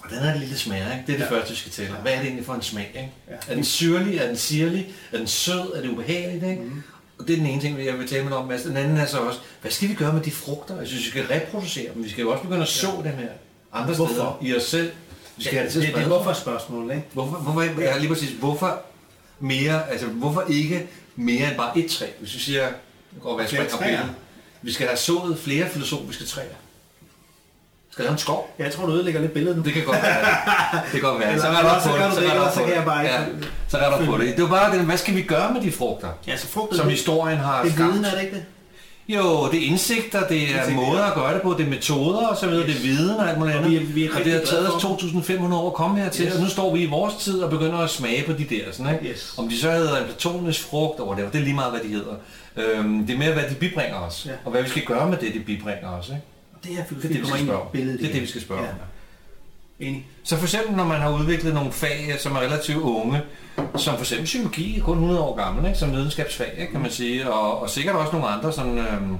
hvordan 0.08 0.24
er 0.24 0.32
det 0.32 0.40
lille 0.40 0.58
smag, 0.58 0.78
ikke? 0.78 1.04
Det 1.06 1.12
er 1.14 1.18
det 1.18 1.24
ja. 1.24 1.38
første, 1.38 1.50
vi 1.50 1.56
skal 1.56 1.72
tale 1.72 1.90
om. 1.90 1.96
Hvad 1.96 2.12
er 2.12 2.16
det 2.16 2.24
egentlig 2.24 2.46
for 2.46 2.54
en 2.54 2.62
smag, 2.62 2.86
ikke? 2.94 3.12
Ja. 3.30 3.34
Er 3.48 3.54
den 3.54 3.64
syrlig? 3.64 4.18
Er 4.18 4.26
den 4.26 4.36
sirlig? 4.36 4.94
Er 5.12 5.18
den 5.18 5.26
sød? 5.26 5.72
Er 5.74 5.80
det 5.80 5.90
ubehageligt, 5.90 6.44
ikke? 6.44 6.62
Mm. 6.62 6.82
Og 7.18 7.28
det 7.28 7.32
er 7.32 7.36
den 7.36 7.46
ene 7.46 7.60
ting, 7.60 7.84
jeg 7.84 7.98
vil 7.98 8.08
tale 8.08 8.24
med 8.24 8.32
om, 8.32 8.48
Mads. 8.48 8.62
Den 8.62 8.76
anden 8.76 8.96
er 8.96 9.06
så 9.06 9.18
også, 9.18 9.38
hvad 9.60 9.70
skal 9.70 9.88
vi 9.88 9.94
gøre 9.94 10.12
med 10.12 10.20
de 10.20 10.30
frugter? 10.30 10.78
Jeg 10.78 10.86
synes, 10.86 11.04
vi 11.04 11.10
skal 11.10 11.26
reproducere 11.26 11.94
dem. 11.94 12.04
Vi 12.04 12.10
skal 12.10 12.22
jo 12.22 12.30
også 12.30 12.42
begynde 12.42 12.62
at 12.62 12.68
så 12.68 12.90
dem 13.04 13.12
her 13.12 13.28
andre 13.72 13.94
hvorfor? 13.94 14.12
steder 14.12 14.38
i 14.42 14.56
os 14.56 14.62
selv. 14.62 14.92
Vi 15.36 15.44
skal 15.44 15.56
ja, 15.56 15.64
det, 15.64 15.74
det, 15.74 15.82
det 15.82 16.02
er 16.02 16.06
hvorfor 16.06 16.32
spørgsmål, 16.32 16.90
ikke? 16.90 17.04
Hvorfor, 17.12 17.36
hvorfor, 17.36 17.80
ja, 17.80 17.98
lige 17.98 18.08
præcis, 18.08 18.30
hvorfor 18.30 18.82
mere, 19.40 19.90
altså 19.90 20.06
hvorfor 20.06 20.44
ikke 20.50 20.86
mere 21.16 21.48
end 21.48 21.56
bare 21.56 21.78
et 21.78 21.90
træ? 21.90 22.06
Hvis 22.20 22.34
vi 22.34 22.38
siger, 22.38 22.68
går 23.22 23.36
være 23.36 23.48
spring 23.48 23.70
vi 24.62 24.72
skal 24.72 24.86
have 24.86 24.96
sået 24.96 25.38
flere 25.38 25.68
filosofiske 25.68 26.24
træer. 26.24 26.54
Skal 27.92 28.04
have 28.04 28.12
en 28.12 28.18
skov? 28.18 28.54
Ja, 28.58 28.64
jeg 28.64 28.72
tror, 28.72 28.86
du 28.86 28.92
ødelægger 28.92 29.20
lidt 29.20 29.32
billedet 29.32 29.56
nu. 29.56 29.62
Det 29.62 29.72
kan 29.72 29.84
godt 29.84 30.02
være. 30.02 30.24
Det 30.72 31.00
kan 31.00 31.00
godt 31.00 31.20
være. 31.20 31.38
Så 31.40 31.46
er 31.46 31.52
der 31.52 31.60
på 31.62 31.96
det. 31.96 32.14
Så, 32.14 32.20
det, 32.20 32.54
så 32.54 32.60
kan 32.64 32.74
jeg 32.74 32.84
bare. 32.84 33.00
Ja, 33.00 33.18
så 33.68 33.78
er 33.78 33.90
der 33.90 34.06
på 34.06 34.18
det. 34.18 34.36
Det 34.36 34.42
var 34.42 34.50
bare 34.50 34.76
det, 34.76 34.84
hvad 34.84 34.96
skal 34.96 35.14
vi 35.14 35.22
gøre 35.22 35.52
med 35.52 35.60
de 35.60 35.72
frugter? 35.72 36.08
Ja, 36.26 36.36
så 36.36 36.46
frugter 36.46 36.76
som 36.76 36.88
historien 36.88 37.38
har 37.38 37.62
skabt. 37.62 37.78
Det 37.78 37.84
er 37.84 37.90
viden, 37.90 38.04
er 38.04 38.10
det 38.10 38.22
ikke 38.22 38.34
det? 38.34 38.44
Jo, 39.08 39.48
det 39.50 39.62
er 39.62 39.66
indsigter, 39.66 40.26
det 40.26 40.42
er 40.42 40.56
Indsigt, 40.56 40.76
måder 40.76 41.02
at 41.02 41.14
gøre 41.14 41.34
det 41.34 41.42
på, 41.42 41.54
det 41.58 41.66
er 41.66 41.70
metoder 41.70 42.26
og 42.26 42.36
så 42.36 42.46
videre, 42.46 42.68
yes. 42.68 42.76
det 42.76 42.84
er 42.84 42.94
viden 42.94 43.16
og 43.16 43.28
alt 43.28 43.38
muligt 43.38 43.56
andet. 43.56 43.80
Og, 43.80 43.86
vi, 43.88 43.92
vi 43.92 44.08
og 44.08 44.24
det 44.24 44.32
har 44.32 44.40
taget 44.40 44.74
os 44.74 44.84
2.500 44.84 45.54
år 45.54 45.66
at 45.66 45.74
komme 45.74 45.98
hertil, 46.00 46.26
yes. 46.26 46.34
og 46.34 46.40
nu 46.40 46.48
står 46.48 46.74
vi 46.74 46.82
i 46.82 46.86
vores 46.86 47.14
tid 47.14 47.40
og 47.40 47.50
begynder 47.50 47.78
at 47.78 47.90
smage 47.90 48.24
på 48.26 48.32
de 48.32 48.44
der. 48.44 48.64
Sådan, 48.72 48.94
ikke? 48.94 49.06
Yes. 49.06 49.34
Om 49.38 49.48
de 49.48 49.58
så 49.58 49.70
hedder 49.70 49.96
en 49.96 50.04
platonisk 50.04 50.68
frugt, 50.70 51.00
og 51.00 51.16
det, 51.16 51.32
det 51.32 51.38
er 51.40 51.44
lige 51.44 51.54
meget, 51.54 51.72
hvad 51.72 51.80
de 51.80 51.88
hedder. 51.88 52.14
Øhm, 52.56 53.06
det 53.06 53.14
er 53.14 53.18
mere, 53.18 53.32
hvad 53.32 53.44
de 53.50 53.54
bibringer 53.54 53.96
os, 53.96 54.26
ja. 54.26 54.32
og 54.44 54.50
hvad 54.50 54.62
vi 54.62 54.68
skal 54.68 54.82
gøre 54.82 55.08
med 55.08 55.18
det, 55.18 55.34
de 55.34 55.40
bibringer 55.40 55.88
os. 55.88 56.08
Ikke? 56.08 56.20
Det 56.64 56.72
er, 56.78 56.84
det, 56.84 57.04
er 57.04 57.08
det, 57.08 57.20
vi 57.20 57.26
skal 57.26 57.44
spørge. 57.44 57.66
Billedet 57.72 58.00
det 58.00 58.08
er 58.08 58.12
det, 58.12 58.22
vi 58.22 58.26
skal 58.26 58.40
spørge 58.40 58.62
ja. 58.62 58.68
om. 58.68 58.74
Enig. 59.80 60.06
Så 60.24 60.36
for 60.36 60.44
eksempel, 60.44 60.76
når 60.76 60.84
man 60.84 61.00
har 61.00 61.10
udviklet 61.10 61.54
nogle 61.54 61.72
fag, 61.72 62.14
som 62.18 62.36
er 62.36 62.40
relativt 62.40 62.82
unge, 62.82 63.20
som 63.76 63.94
for 63.94 64.00
eksempel 64.00 64.24
psykologi 64.24 64.80
kun 64.84 64.94
100 64.94 65.20
år 65.20 65.36
gammel, 65.36 65.66
ikke? 65.66 65.78
som 65.78 65.92
videnskabsfag, 65.92 66.52
ikke? 66.58 66.72
kan 66.72 66.80
man 66.80 66.90
sige, 66.90 67.30
og, 67.32 67.60
og 67.60 67.70
sikkert 67.70 67.96
også 67.96 68.12
nogle 68.12 68.28
andre 68.28 68.52
sådan, 68.52 68.78
øhm, 68.78 69.16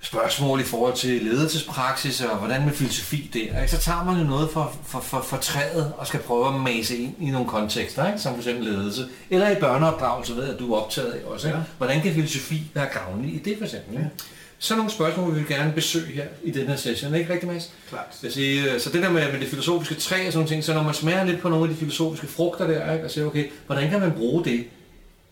spørgsmål 0.00 0.60
i 0.60 0.62
forhold 0.62 0.94
til 0.94 1.22
ledelsespraksis 1.22 2.20
og 2.20 2.36
hvordan 2.36 2.64
med 2.64 2.72
filosofi 2.72 3.30
der, 3.34 3.60
ikke? 3.60 3.76
så 3.76 3.78
tager 3.78 4.04
man 4.04 4.16
jo 4.16 4.24
noget 4.24 4.50
for, 4.50 4.76
for, 4.86 5.00
for, 5.00 5.20
for 5.20 5.36
træet 5.36 5.92
og 5.98 6.06
skal 6.06 6.20
prøve 6.20 6.48
at 6.48 6.60
mase 6.60 6.96
ind 6.96 7.14
i 7.20 7.30
nogle 7.30 7.48
kontekster, 7.48 8.06
ikke? 8.06 8.18
som 8.18 8.32
for 8.32 8.38
eksempel 8.38 8.64
ledelse. 8.64 9.08
Eller 9.30 9.50
i 9.50 9.60
børneopdragelse, 9.60 10.36
ved 10.36 10.48
at 10.54 10.58
du 10.58 10.74
er 10.74 10.80
optaget 10.80 11.12
af 11.12 11.24
også. 11.24 11.48
Ikke? 11.48 11.60
Hvordan 11.76 12.02
kan 12.02 12.14
filosofi 12.14 12.62
være 12.74 12.86
gavnlig 12.86 13.34
i 13.34 13.38
det 13.38 13.58
for 13.58 13.64
eksempel? 13.64 13.94
Ikke? 13.94 14.10
Så 14.58 14.76
nogle 14.76 14.90
spørgsmål, 14.90 15.34
vi 15.34 15.38
vil 15.38 15.48
gerne 15.48 15.72
besøge 15.72 16.06
her 16.06 16.26
i 16.42 16.50
den 16.50 16.66
her 16.66 16.76
session, 16.76 17.14
ikke 17.14 17.32
rigtig, 17.32 17.48
Mads? 17.48 17.72
Klart. 17.88 18.18
Jeg 18.22 18.32
siger, 18.32 18.74
øh, 18.74 18.80
så 18.80 18.90
det 18.90 19.02
der 19.02 19.10
med, 19.10 19.32
med 19.32 19.40
det 19.40 19.48
filosofiske 19.48 19.94
træ 19.94 20.26
og 20.26 20.32
sådan 20.32 20.48
ting, 20.48 20.64
så 20.64 20.74
når 20.74 20.82
man 20.82 20.94
smager 20.94 21.24
lidt 21.24 21.40
på 21.40 21.48
nogle 21.48 21.64
af 21.64 21.70
de 21.70 21.76
filosofiske 21.76 22.26
frugter 22.26 22.66
der, 22.66 22.92
ikke? 22.92 23.04
og 23.04 23.10
siger, 23.10 23.26
okay, 23.26 23.50
hvordan 23.66 23.90
kan 23.90 24.00
man 24.00 24.12
bruge 24.12 24.44
det 24.44 24.66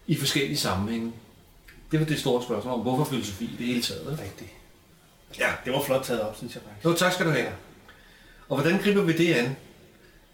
i 0.07 0.17
forskellige 0.17 0.57
sammenhænge? 0.57 1.13
Det 1.93 2.01
var 2.01 2.07
det 2.07 2.19
store 2.19 2.43
spørgsmål 2.43 2.75
om, 2.75 2.81
hvorfor 2.81 3.05
filosofi 3.05 3.45
i 3.45 3.57
det 3.59 3.67
hele 3.67 3.83
taget. 3.83 4.01
Ikke? 4.11 4.23
Rigtigt. 4.23 4.51
Ja, 5.39 5.49
det 5.65 5.73
var 5.73 5.83
flot 5.83 6.05
taget 6.05 6.21
op, 6.21 6.37
synes 6.37 6.55
jeg 6.55 6.63
faktisk. 6.63 6.85
Jo, 6.85 6.93
tak 6.93 7.13
skal 7.13 7.27
du 7.27 7.31
have. 7.31 7.49
Og 8.49 8.61
hvordan 8.61 8.83
griber 8.83 9.03
vi 9.03 9.13
det 9.13 9.35
an? 9.35 9.57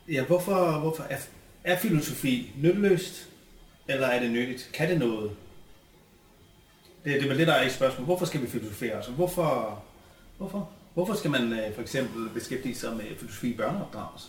Ja, 0.09 0.25
hvorfor, 0.25 0.79
hvorfor 0.79 1.07
er, 1.11 1.19
er 1.65 1.79
filosofi 1.79 2.51
nytteløst, 2.57 3.29
eller 3.89 4.07
er 4.07 4.21
det 4.21 4.31
nyttigt? 4.31 4.71
Kan 4.73 4.91
det 4.91 4.99
noget? 4.99 5.31
Det, 7.05 7.15
det 7.15 7.25
er 7.25 7.29
vel 7.29 7.39
det, 7.39 7.47
der 7.47 7.53
er 7.53 7.67
i 7.67 7.71
spørgsmål. 7.71 8.05
Hvorfor 8.05 8.27
skal 8.27 8.43
vi 8.43 8.47
filosofere? 8.47 8.93
Altså, 8.93 9.11
hvorfor, 9.11 9.83
hvorfor, 10.39 10.71
hvorfor 10.95 11.15
skal 11.15 11.31
man 11.31 11.53
øh, 11.53 11.75
for 11.75 11.83
eksempel 11.83 12.29
beskæftige 12.35 12.75
sig 12.75 12.97
med 12.97 13.05
filosofi 13.19 13.51
i 13.51 13.57
børneopdragelse? 13.57 14.27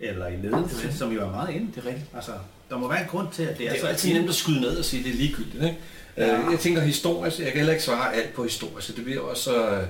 Eller 0.00 0.26
i 0.26 0.36
ledelse, 0.36 0.98
som 0.98 1.12
jo 1.12 1.20
er 1.20 1.30
meget 1.30 1.54
inde. 1.54 1.66
Det 1.74 1.84
er 1.84 1.86
rigtigt. 1.86 2.06
Altså, 2.14 2.32
der 2.70 2.78
må 2.78 2.88
være 2.88 3.02
en 3.02 3.08
grund 3.08 3.28
til, 3.32 3.42
at 3.42 3.58
det 3.58 3.66
er, 3.66 3.70
det 3.70 3.78
er 3.78 3.80
så 3.80 3.86
altid 3.86 4.12
nemt 4.12 4.28
at 4.28 4.34
skyde 4.34 4.60
ned 4.60 4.78
og 4.78 4.84
sige, 4.84 5.00
at 5.00 5.06
det 5.06 5.12
er 5.12 5.16
ligegyldigt. 5.16 5.64
Ikke? 5.64 5.76
Ja. 6.16 6.38
Øh, 6.38 6.50
jeg 6.50 6.60
tænker 6.60 6.80
historisk, 6.80 7.38
jeg 7.38 7.46
kan 7.46 7.56
heller 7.56 7.72
ikke 7.72 7.84
svare 7.84 8.14
alt 8.14 8.34
på 8.34 8.42
historisk, 8.42 8.96
det 8.96 9.04
bliver 9.04 9.20
også 9.20 9.70
øh, 9.70 9.86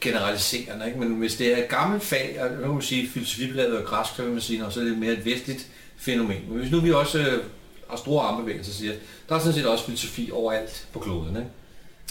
generaliserende. 0.00 0.86
Ikke? 0.86 0.98
Men 0.98 1.08
hvis 1.08 1.36
det 1.36 1.52
er 1.52 1.56
et 1.56 1.68
gammelt 1.68 2.02
fag, 2.02 2.40
og 2.64 2.74
man 2.74 2.82
sige, 2.82 3.08
filosofibladet 3.08 3.78
og 3.78 3.84
græsk, 3.84 4.16
så 4.16 4.22
vil 4.22 4.32
man 4.32 4.40
sige, 4.40 4.64
så 4.70 4.80
er 4.80 4.84
det 4.84 4.98
mere 4.98 5.12
et 5.12 5.24
vestligt 5.24 5.66
fænomen. 5.96 6.42
Men 6.48 6.58
hvis 6.58 6.70
nu 6.70 6.80
vi 6.80 6.92
også 6.92 7.40
øh, 7.86 7.90
har 7.90 7.96
store 7.96 8.22
armbevægelser, 8.22 8.72
siger, 8.72 8.92
der 9.28 9.34
er 9.34 9.38
sådan 9.38 9.54
set 9.54 9.66
også 9.66 9.84
filosofi 9.84 10.30
overalt 10.32 10.86
på 10.92 10.98
kloden. 10.98 11.36
Ikke? 11.36 11.48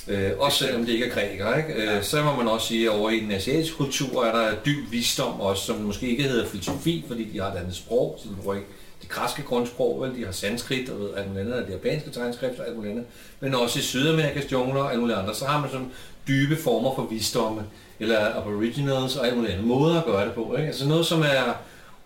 Øh, 0.08 0.32
også 0.40 0.58
selvom 0.58 0.86
det 0.86 0.94
ikke 0.94 1.06
er 1.06 1.14
grækere, 1.14 1.58
ikke? 1.58 1.74
Øh, 1.74 2.04
så 2.04 2.24
må 2.24 2.36
man 2.36 2.48
også 2.48 2.68
sige, 2.68 2.86
at 2.86 3.00
over 3.00 3.10
i 3.10 3.20
den 3.20 3.32
asiatiske 3.32 3.78
kultur 3.78 4.26
er 4.26 4.36
der 4.36 4.56
dyb 4.66 4.92
visdom 4.92 5.42
også, 5.42 5.66
som 5.66 5.76
måske 5.76 6.08
ikke 6.08 6.24
hedder 6.24 6.48
filosofi, 6.48 7.06
fordi 7.08 7.24
de 7.34 7.40
har 7.40 7.52
et 7.52 7.58
andet 7.58 7.76
sprog, 7.76 8.20
så 8.24 8.30
de 8.30 8.36
bruger 8.42 8.56
ikke 8.56 8.68
det 9.02 9.10
græske 9.10 9.44
grundsprog, 9.44 10.02
vel? 10.02 10.16
de 10.16 10.26
har 10.26 10.32
sanskrit 10.32 10.90
og 10.90 11.00
ved, 11.00 11.10
alt 11.18 11.28
muligt 11.28 11.48
andet, 11.48 11.68
det 11.68 11.74
japanske 11.74 12.10
tegnskrift 12.10 12.60
og 12.60 12.68
alt 12.68 12.76
muligt 12.76 12.92
andet, 12.92 13.06
men 13.40 13.56
også 13.56 13.80
i 13.80 13.82
Sydamerikas 13.82 14.52
jungler 14.52 14.82
og 14.82 14.92
alt 14.92 15.00
muligt 15.00 15.20
andet, 15.20 15.36
så 15.36 15.46
har 15.46 15.62
man 15.62 15.70
sådan 15.72 15.92
dybe 16.28 16.56
former 16.56 16.96
for 16.96 17.04
visdomme, 17.04 17.64
eller 18.00 18.36
aboriginals 18.36 19.16
og 19.16 19.28
alt 19.28 19.36
muligt 19.36 19.54
andet, 19.54 19.68
måder 19.68 20.00
at 20.00 20.06
gøre 20.06 20.26
det 20.26 20.34
på. 20.34 20.56
Ikke? 20.56 20.68
Altså 20.68 20.88
noget, 20.88 21.06
som 21.06 21.22
er 21.22 21.54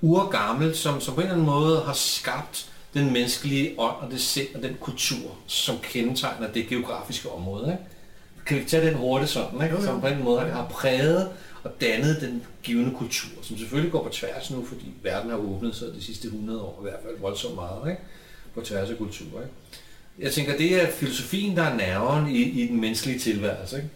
urgammelt, 0.02 0.78
som, 0.78 1.02
som 1.02 1.16
på 1.16 1.22
en 1.22 1.28
eller 1.28 1.34
anden 1.34 1.46
måde 1.46 1.82
har 1.86 1.94
skabt 1.94 2.70
den 2.94 3.14
menneskelige 3.14 3.80
ånd 3.80 3.96
og 3.96 4.12
det 4.12 4.22
sind 4.22 4.56
og 4.56 4.64
den 4.64 4.78
kultur, 4.80 5.38
som 5.48 5.78
kendetegner 5.84 6.52
det 6.52 6.68
geografiske 6.68 7.30
område. 7.30 7.72
Ikke? 7.72 7.84
Kan 8.46 8.58
vi 8.58 8.64
tage 8.64 8.88
den 8.88 8.96
hurtigt 8.96 9.32
sådan, 9.32 9.64
ikke? 9.64 9.84
som 9.84 10.02
på 10.02 10.08
en 10.08 10.24
måde 10.24 10.40
har 10.40 10.68
præget 10.68 11.32
og 11.64 11.82
dannet 11.82 12.22
den 12.22 12.44
givende 12.64 12.96
kultur, 12.96 13.42
som 13.42 13.58
selvfølgelig 13.58 13.92
går 13.92 14.04
på 14.04 14.10
tværs 14.10 14.52
nu, 14.52 14.66
fordi 14.66 14.86
verden 15.04 15.30
har 15.30 15.38
åbnet 15.38 15.76
sig 15.76 15.88
de 15.96 16.04
sidste 16.04 16.28
100 16.28 16.62
år, 16.62 16.78
i 16.80 16.84
hvert 16.84 17.00
fald 17.04 17.20
voldsomt 17.20 17.56
meget, 17.56 17.90
ikke? 17.90 18.02
på 18.54 18.62
tværs 18.62 18.90
af 18.90 18.98
kultur. 18.98 19.26
Ikke? 19.26 19.54
Jeg 20.20 20.32
tænker, 20.32 20.58
det 20.58 20.84
er 20.84 20.92
filosofien, 20.92 21.58
der 21.58 21.64
er 21.64 21.76
nerven 21.76 22.36
i, 22.36 22.42
i 22.42 22.68
den 22.68 22.82
menneskelige 22.82 23.20
tilværelse. 23.20 23.76
Ikke? 23.76 23.90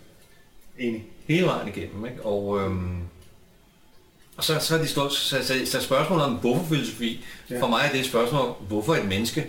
Enig. 0.80 1.06
Hele 1.28 1.46
vejen 1.46 1.68
igennem. 1.68 2.06
Ikke? 2.06 2.26
Og, 2.26 2.60
øhm, 2.60 2.98
og 4.38 4.44
så, 4.44 4.60
så 4.60 4.76
er 4.76 4.82
de 4.82 4.88
stort, 4.88 5.14
så, 5.14 5.44
så, 5.44 5.54
så 5.66 5.82
spørgsmålet 5.82 6.26
om 6.26 6.34
hvorfor 6.34 6.66
filosofi, 6.70 7.26
ja. 7.50 7.62
for 7.62 7.68
mig 7.68 7.86
er 7.86 7.92
det 7.92 8.00
et 8.00 8.06
spørgsmål 8.06 8.42
om, 8.42 8.56
hvorfor 8.68 8.96
et 8.96 9.06
menneske? 9.06 9.48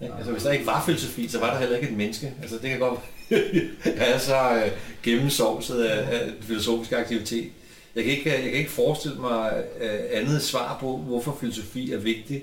Ja. 0.00 0.16
Altså, 0.16 0.32
hvis 0.32 0.42
der 0.42 0.52
ikke 0.52 0.66
var 0.66 0.84
filosofi, 0.84 1.28
så 1.28 1.40
var 1.40 1.52
der 1.52 1.58
heller 1.58 1.76
ikke 1.76 1.88
et 1.88 1.96
menneske. 1.96 2.32
Altså, 2.42 2.58
det 2.58 2.70
kan 2.70 2.78
godt 2.78 3.00
er 3.84 4.18
så 4.18 4.54
øh, 4.54 4.70
gennemsovset 5.02 5.84
af, 5.84 6.16
af 6.16 6.32
filosofisk 6.40 6.92
aktivitet. 6.92 7.50
Jeg 7.94 8.04
kan, 8.04 8.12
ikke, 8.12 8.32
jeg 8.32 8.42
kan 8.42 8.52
ikke 8.52 8.70
forestille 8.70 9.20
mig 9.20 9.64
øh, 9.80 10.00
andet 10.12 10.42
svar 10.42 10.76
på, 10.80 10.96
hvorfor 10.96 11.36
filosofi 11.40 11.92
er 11.92 11.98
vigtig, 11.98 12.42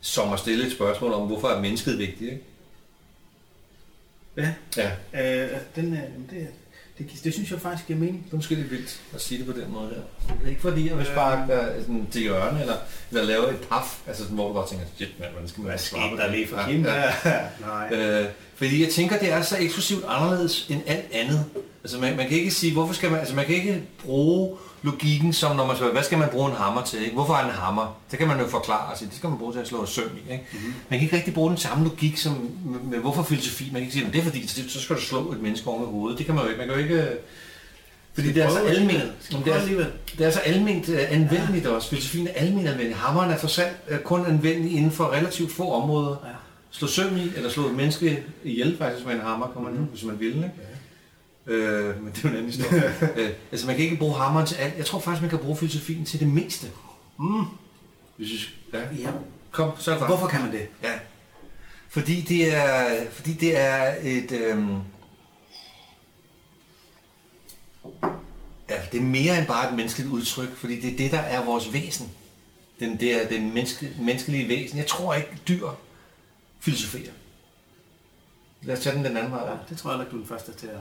som 0.00 0.32
at 0.32 0.38
stille 0.38 0.66
et 0.66 0.72
spørgsmål 0.72 1.12
om, 1.12 1.26
hvorfor 1.26 1.48
er 1.48 1.60
mennesket 1.60 1.98
vigtigt. 1.98 2.32
Ikke? 2.32 2.42
Ja. 4.36 4.54
ja. 4.76 5.44
Øh, 5.44 5.58
den, 5.76 5.92
øh, 5.92 6.00
det, 6.30 6.48
det, 6.98 7.06
det 7.24 7.32
synes 7.32 7.50
jeg 7.50 7.60
faktisk 7.60 7.86
giver 7.86 7.98
mening. 7.98 8.24
Det 8.24 8.32
er 8.32 8.36
måske 8.36 8.54
lidt 8.54 8.70
vildt 8.70 9.00
at 9.14 9.20
sige 9.20 9.38
det 9.38 9.46
på 9.46 9.60
den 9.60 9.72
måde 9.72 9.88
der. 9.88 10.34
Det 10.34 10.44
er 10.44 10.48
ikke 10.48 10.60
fordi, 10.60 10.88
jeg 10.88 10.98
vil 10.98 11.06
sparke 11.06 11.52
dig 11.52 11.74
sådan, 11.80 12.06
til 12.10 12.20
hjørne, 12.20 12.60
eller, 12.60 12.76
eller 13.10 13.24
lave 13.24 13.50
et 13.50 13.60
paf, 13.70 13.98
altså 14.06 14.22
sådan, 14.22 14.34
hvor 14.34 14.48
du 14.48 14.54
bare 14.54 14.68
tænker, 14.68 14.86
shit 14.96 15.20
mand, 15.20 15.30
hvordan 15.30 15.48
skal 15.48 15.62
man 15.62 15.78
svare 15.78 16.10
på 16.10 16.16
der 16.16 16.30
lige 16.30 16.48
for 16.48 16.64
Kim? 16.68 16.84
Ja. 16.84 17.12
Nej. 17.60 17.92
Øh, 17.92 18.26
fordi 18.54 18.82
jeg 18.82 18.92
tænker, 18.92 19.18
det 19.18 19.32
er 19.32 19.42
så 19.42 19.56
eksklusivt 19.60 20.04
anderledes 20.08 20.66
end 20.70 20.82
alt 20.86 21.06
andet 21.12 21.44
Altså 21.86 21.98
man, 21.98 22.16
man 22.16 22.28
kan 22.28 22.38
ikke 22.38 22.50
sige, 22.50 22.72
hvorfor 22.72 22.94
skal 22.94 23.10
man, 23.10 23.20
altså 23.20 23.34
man 23.34 23.46
kan 23.46 23.54
ikke 23.54 23.82
bruge 24.04 24.56
logikken 24.86 25.32
som 25.32 25.56
når 25.56 25.66
man 25.66 25.76
spørger, 25.76 25.92
hvad 25.92 26.02
skal 26.02 26.18
man 26.18 26.28
bruge 26.28 26.50
en 26.50 26.56
hammer 26.56 26.82
til? 26.82 27.02
Ikke? 27.02 27.14
Hvorfor 27.14 27.34
er 27.34 27.44
en 27.44 27.50
hammer? 27.50 27.96
Det 28.10 28.18
kan 28.18 28.28
man 28.28 28.40
jo 28.40 28.46
forklare 28.46 28.92
og 28.92 28.98
sige, 28.98 29.08
det 29.08 29.16
skal 29.16 29.28
man 29.30 29.38
bruge 29.38 29.52
til 29.52 29.60
at 29.60 29.68
slå 29.68 29.82
et 29.82 29.88
søm 29.88 30.10
i. 30.26 30.32
Ikke? 30.32 30.44
Mm-hmm. 30.52 30.74
Man 30.88 30.98
kan 30.98 31.06
ikke 31.06 31.16
rigtig 31.16 31.34
bruge 31.34 31.50
den 31.50 31.58
samme 31.58 31.84
logik 31.84 32.16
som 32.16 32.32
med, 32.64 32.80
med 32.80 32.98
hvorfor 32.98 33.22
filosofi. 33.22 33.64
Man 33.64 33.72
kan 33.72 33.82
ikke 33.82 33.92
sige, 33.92 34.06
at 34.06 34.12
det 34.12 34.18
er 34.18 34.24
fordi, 34.24 34.46
så 34.68 34.80
skal 34.80 34.96
du 34.96 35.00
slå 35.00 35.32
et 35.32 35.40
menneske 35.40 35.68
over 35.68 35.78
med 35.78 35.86
hovedet. 35.86 36.18
Det 36.18 36.26
kan 36.26 36.34
man 36.34 36.44
jo 36.44 36.50
ikke. 36.50 36.58
Man 36.58 36.68
kan 36.68 36.76
jo 36.76 36.82
ikke 36.82 37.18
fordi 38.14 38.32
det 38.32 38.42
er, 38.42 38.50
så 38.50 38.58
almindeligt, 38.58 39.12
det, 39.44 39.52
er, 39.52 39.86
det 40.18 40.26
er 40.26 40.30
så 40.30 40.40
almindeligt 40.40 40.88
uh, 40.88 41.14
anvendeligt 41.16 41.64
ja. 41.64 41.70
også. 41.70 41.88
Filosofien 41.88 42.28
er 42.28 42.32
almindeligt 42.32 42.72
anvendelig. 42.72 42.96
Hammeren 42.96 43.30
er 43.30 43.36
for 43.36 43.46
sig 43.46 43.70
uh, 43.90 43.98
kun 43.98 44.26
anvendelig 44.26 44.76
inden 44.76 44.90
for 44.90 45.12
relativt 45.12 45.52
få 45.52 45.72
områder. 45.72 46.16
Ja. 46.24 46.30
Slå 46.70 46.88
søm 46.88 47.16
i, 47.16 47.32
eller 47.36 47.50
slå 47.50 47.66
et 47.66 47.74
menneske 47.74 48.22
ihjel 48.44 48.76
faktisk 48.78 49.06
med 49.06 49.14
en 49.14 49.20
hammer, 49.20 49.46
kan 49.46 49.62
man, 49.62 49.72
mm. 49.72 49.84
hvis 49.84 50.04
man 50.04 50.20
vil. 50.20 50.28
Ikke? 50.28 50.40
Ja. 50.40 50.75
Øh, 51.46 52.02
men 52.02 52.12
det 52.12 52.18
er 52.18 52.22
jo 52.22 52.28
en 52.28 52.34
anden 52.34 52.52
historie. 52.52 52.94
øh, 53.16 53.30
altså 53.52 53.66
man 53.66 53.76
kan 53.76 53.84
ikke 53.84 53.96
bruge 53.96 54.14
hammeren 54.14 54.46
til 54.46 54.54
alt. 54.54 54.76
Jeg 54.76 54.86
tror 54.86 54.98
faktisk, 54.98 55.22
man 55.22 55.30
kan 55.30 55.38
bruge 55.38 55.56
filosofien 55.56 56.04
til 56.04 56.20
det 56.20 56.28
meste. 56.28 56.66
Mm. 57.18 57.44
Hvis 58.16 58.28
jeg, 58.72 58.88
ja. 58.98 59.02
ja. 59.02 59.10
Kom, 59.50 59.72
så 59.78 59.92
er 59.92 59.98
det 59.98 60.06
Hvorfor 60.06 60.26
kan 60.26 60.40
man 60.40 60.52
det? 60.52 60.68
Ja. 60.82 60.92
Fordi 61.88 62.20
det 62.20 62.56
er, 62.56 63.10
fordi 63.10 63.32
det 63.32 63.60
er 63.60 63.94
et... 64.02 64.32
Øhm, 64.32 64.76
Ja, 68.70 68.80
det 68.92 68.98
er 68.98 69.04
mere 69.04 69.38
end 69.38 69.46
bare 69.46 69.68
et 69.70 69.76
menneskeligt 69.76 70.10
udtryk, 70.10 70.56
fordi 70.56 70.80
det 70.80 70.92
er 70.92 70.96
det, 70.96 71.12
der 71.12 71.18
er 71.18 71.44
vores 71.44 71.72
væsen. 71.72 72.10
Den, 72.80 73.00
det 73.00 73.22
er 73.22 73.28
den 73.28 73.54
menneske, 73.54 73.92
menneskelige 74.00 74.48
væsen. 74.48 74.78
Jeg 74.78 74.86
tror 74.86 75.14
ikke, 75.14 75.28
dyr 75.48 75.68
filosoferer. 76.60 77.12
Lad 78.62 78.76
os 78.76 78.82
tage 78.82 78.96
den 78.96 79.04
den 79.04 79.16
anden 79.16 79.32
vej. 79.32 79.50
Ja, 79.50 79.56
det 79.68 79.78
tror 79.78 79.92
jeg 79.92 80.00
ikke, 80.00 80.10
du 80.10 80.16
er 80.16 80.20
den 80.20 80.28
første 80.28 80.52
til 80.52 80.66
at 80.66 80.80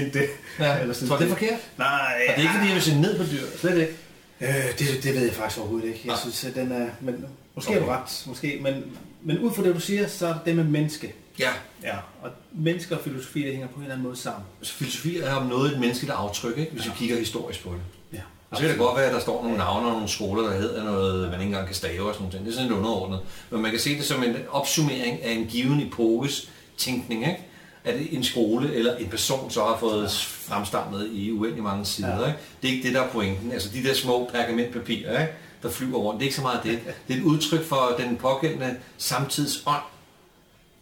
tænke 0.00 0.18
det. 0.18 0.28
Ja, 0.58 0.76
Eller 0.80 0.94
synes, 0.94 1.08
tror 1.08 1.16
det 1.16 1.24
er 1.24 1.28
forkert? 1.28 1.60
Nej. 1.78 2.14
Og 2.28 2.34
det 2.36 2.38
er 2.38 2.42
ikke, 2.42 2.54
fordi 2.54 2.66
jeg 2.66 2.74
vil 2.74 2.82
se 2.82 3.00
ned 3.00 3.18
på 3.18 3.24
dyr. 3.32 3.58
Slet 3.58 3.78
ikke. 3.80 3.92
Øh, 4.40 4.78
det, 4.78 5.02
det 5.02 5.14
ved 5.14 5.24
jeg 5.24 5.32
faktisk 5.32 5.58
overhovedet 5.60 5.88
ikke. 5.88 6.00
Jeg 6.04 6.12
Nej. 6.12 6.20
synes, 6.20 6.44
at 6.44 6.54
den 6.54 6.72
er... 6.72 6.86
Men, 7.00 7.24
måske 7.54 7.70
okay. 7.70 7.80
er 7.80 7.84
du 7.84 7.90
ret, 7.90 8.24
måske. 8.26 8.58
Men, 8.62 8.84
men 9.22 9.38
ud 9.38 9.52
fra 9.52 9.62
det, 9.62 9.74
du 9.74 9.80
siger, 9.80 10.08
så 10.08 10.26
er 10.26 10.34
det 10.44 10.56
med 10.56 10.64
menneske. 10.64 11.14
Ja. 11.38 11.50
ja. 11.82 11.96
Og 12.22 12.30
mennesker 12.52 12.96
og 12.96 13.02
filosofi, 13.04 13.42
det 13.42 13.50
hænger 13.52 13.68
på 13.68 13.76
en 13.76 13.82
eller 13.82 13.94
anden 13.94 14.06
måde 14.06 14.16
sammen. 14.16 14.42
Så 14.62 14.72
filosofi 14.72 15.18
er 15.18 15.34
om 15.34 15.46
noget 15.46 15.72
et 15.72 15.80
menneskeligt 15.80 16.12
aftryk, 16.12 16.58
ikke? 16.58 16.72
hvis 16.72 16.86
ja. 16.86 16.90
vi 16.90 16.96
kigger 16.98 17.18
historisk 17.18 17.62
på 17.62 17.70
det. 17.70 17.80
Ja. 18.12 18.20
Og 18.50 18.56
så 18.56 18.62
kan 18.62 18.70
det 18.70 18.78
godt 18.78 18.96
være, 18.96 19.06
at 19.06 19.14
der 19.14 19.20
står 19.20 19.42
nogle 19.42 19.58
navne 19.58 19.86
og 19.86 19.92
nogle 19.92 20.08
skoler, 20.08 20.42
der 20.42 20.58
hedder 20.58 20.84
noget, 20.84 21.30
man 21.30 21.40
ikke 21.40 21.44
engang 21.44 21.66
kan 21.66 21.74
stave 21.74 22.08
og 22.08 22.14
sådan 22.14 22.28
noget. 22.28 22.46
Det 22.46 22.48
er 22.48 22.54
sådan 22.54 22.68
lidt 22.68 22.78
underordnet. 22.78 23.20
Men 23.50 23.62
man 23.62 23.70
kan 23.70 23.80
se 23.80 23.96
det 23.96 24.04
som 24.04 24.22
en 24.22 24.36
opsummering 24.50 25.22
af 25.22 25.32
en 25.32 25.46
given 25.46 25.86
epokes 25.86 26.48
tænkning. 26.76 27.26
Ikke? 27.26 27.40
At 27.84 27.94
en 28.10 28.24
skole 28.24 28.74
eller 28.74 28.96
en 28.96 29.08
person 29.08 29.50
så 29.50 29.64
har 29.64 29.76
fået 29.78 30.10
fremstammet 30.48 31.10
i 31.12 31.32
uendelig 31.32 31.62
mange 31.62 31.84
sider. 31.84 32.20
Ja. 32.20 32.26
Ikke? 32.26 32.38
Det 32.62 32.68
er 32.68 32.72
ikke 32.72 32.86
det, 32.86 32.94
der 32.94 33.02
er 33.02 33.08
pointen. 33.08 33.52
Altså 33.52 33.68
de 33.74 33.82
der 33.82 33.94
små 33.94 34.30
pergamentpapirer, 34.32 35.20
ikke? 35.20 35.32
der 35.62 35.70
flyver 35.70 35.98
rundt. 35.98 36.20
Det 36.20 36.24
er 36.24 36.26
ikke 36.26 36.36
så 36.36 36.42
meget 36.42 36.60
det. 36.62 36.80
Det 37.08 37.14
er 37.14 37.18
et 37.18 37.24
udtryk 37.24 37.64
for 37.64 37.94
den 37.98 38.16
pågældende 38.16 38.76
samtidsånd, 38.98 39.82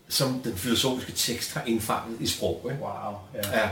som 0.09 0.41
den 0.45 0.57
filosofiske 0.57 1.13
tekst 1.13 1.55
har 1.55 1.63
indfanget 1.67 2.21
i 2.21 2.27
sprog. 2.27 2.69
Ikke? 2.71 2.83
Wow. 2.83 3.15
Ja. 3.35 3.61
ja. 3.61 3.69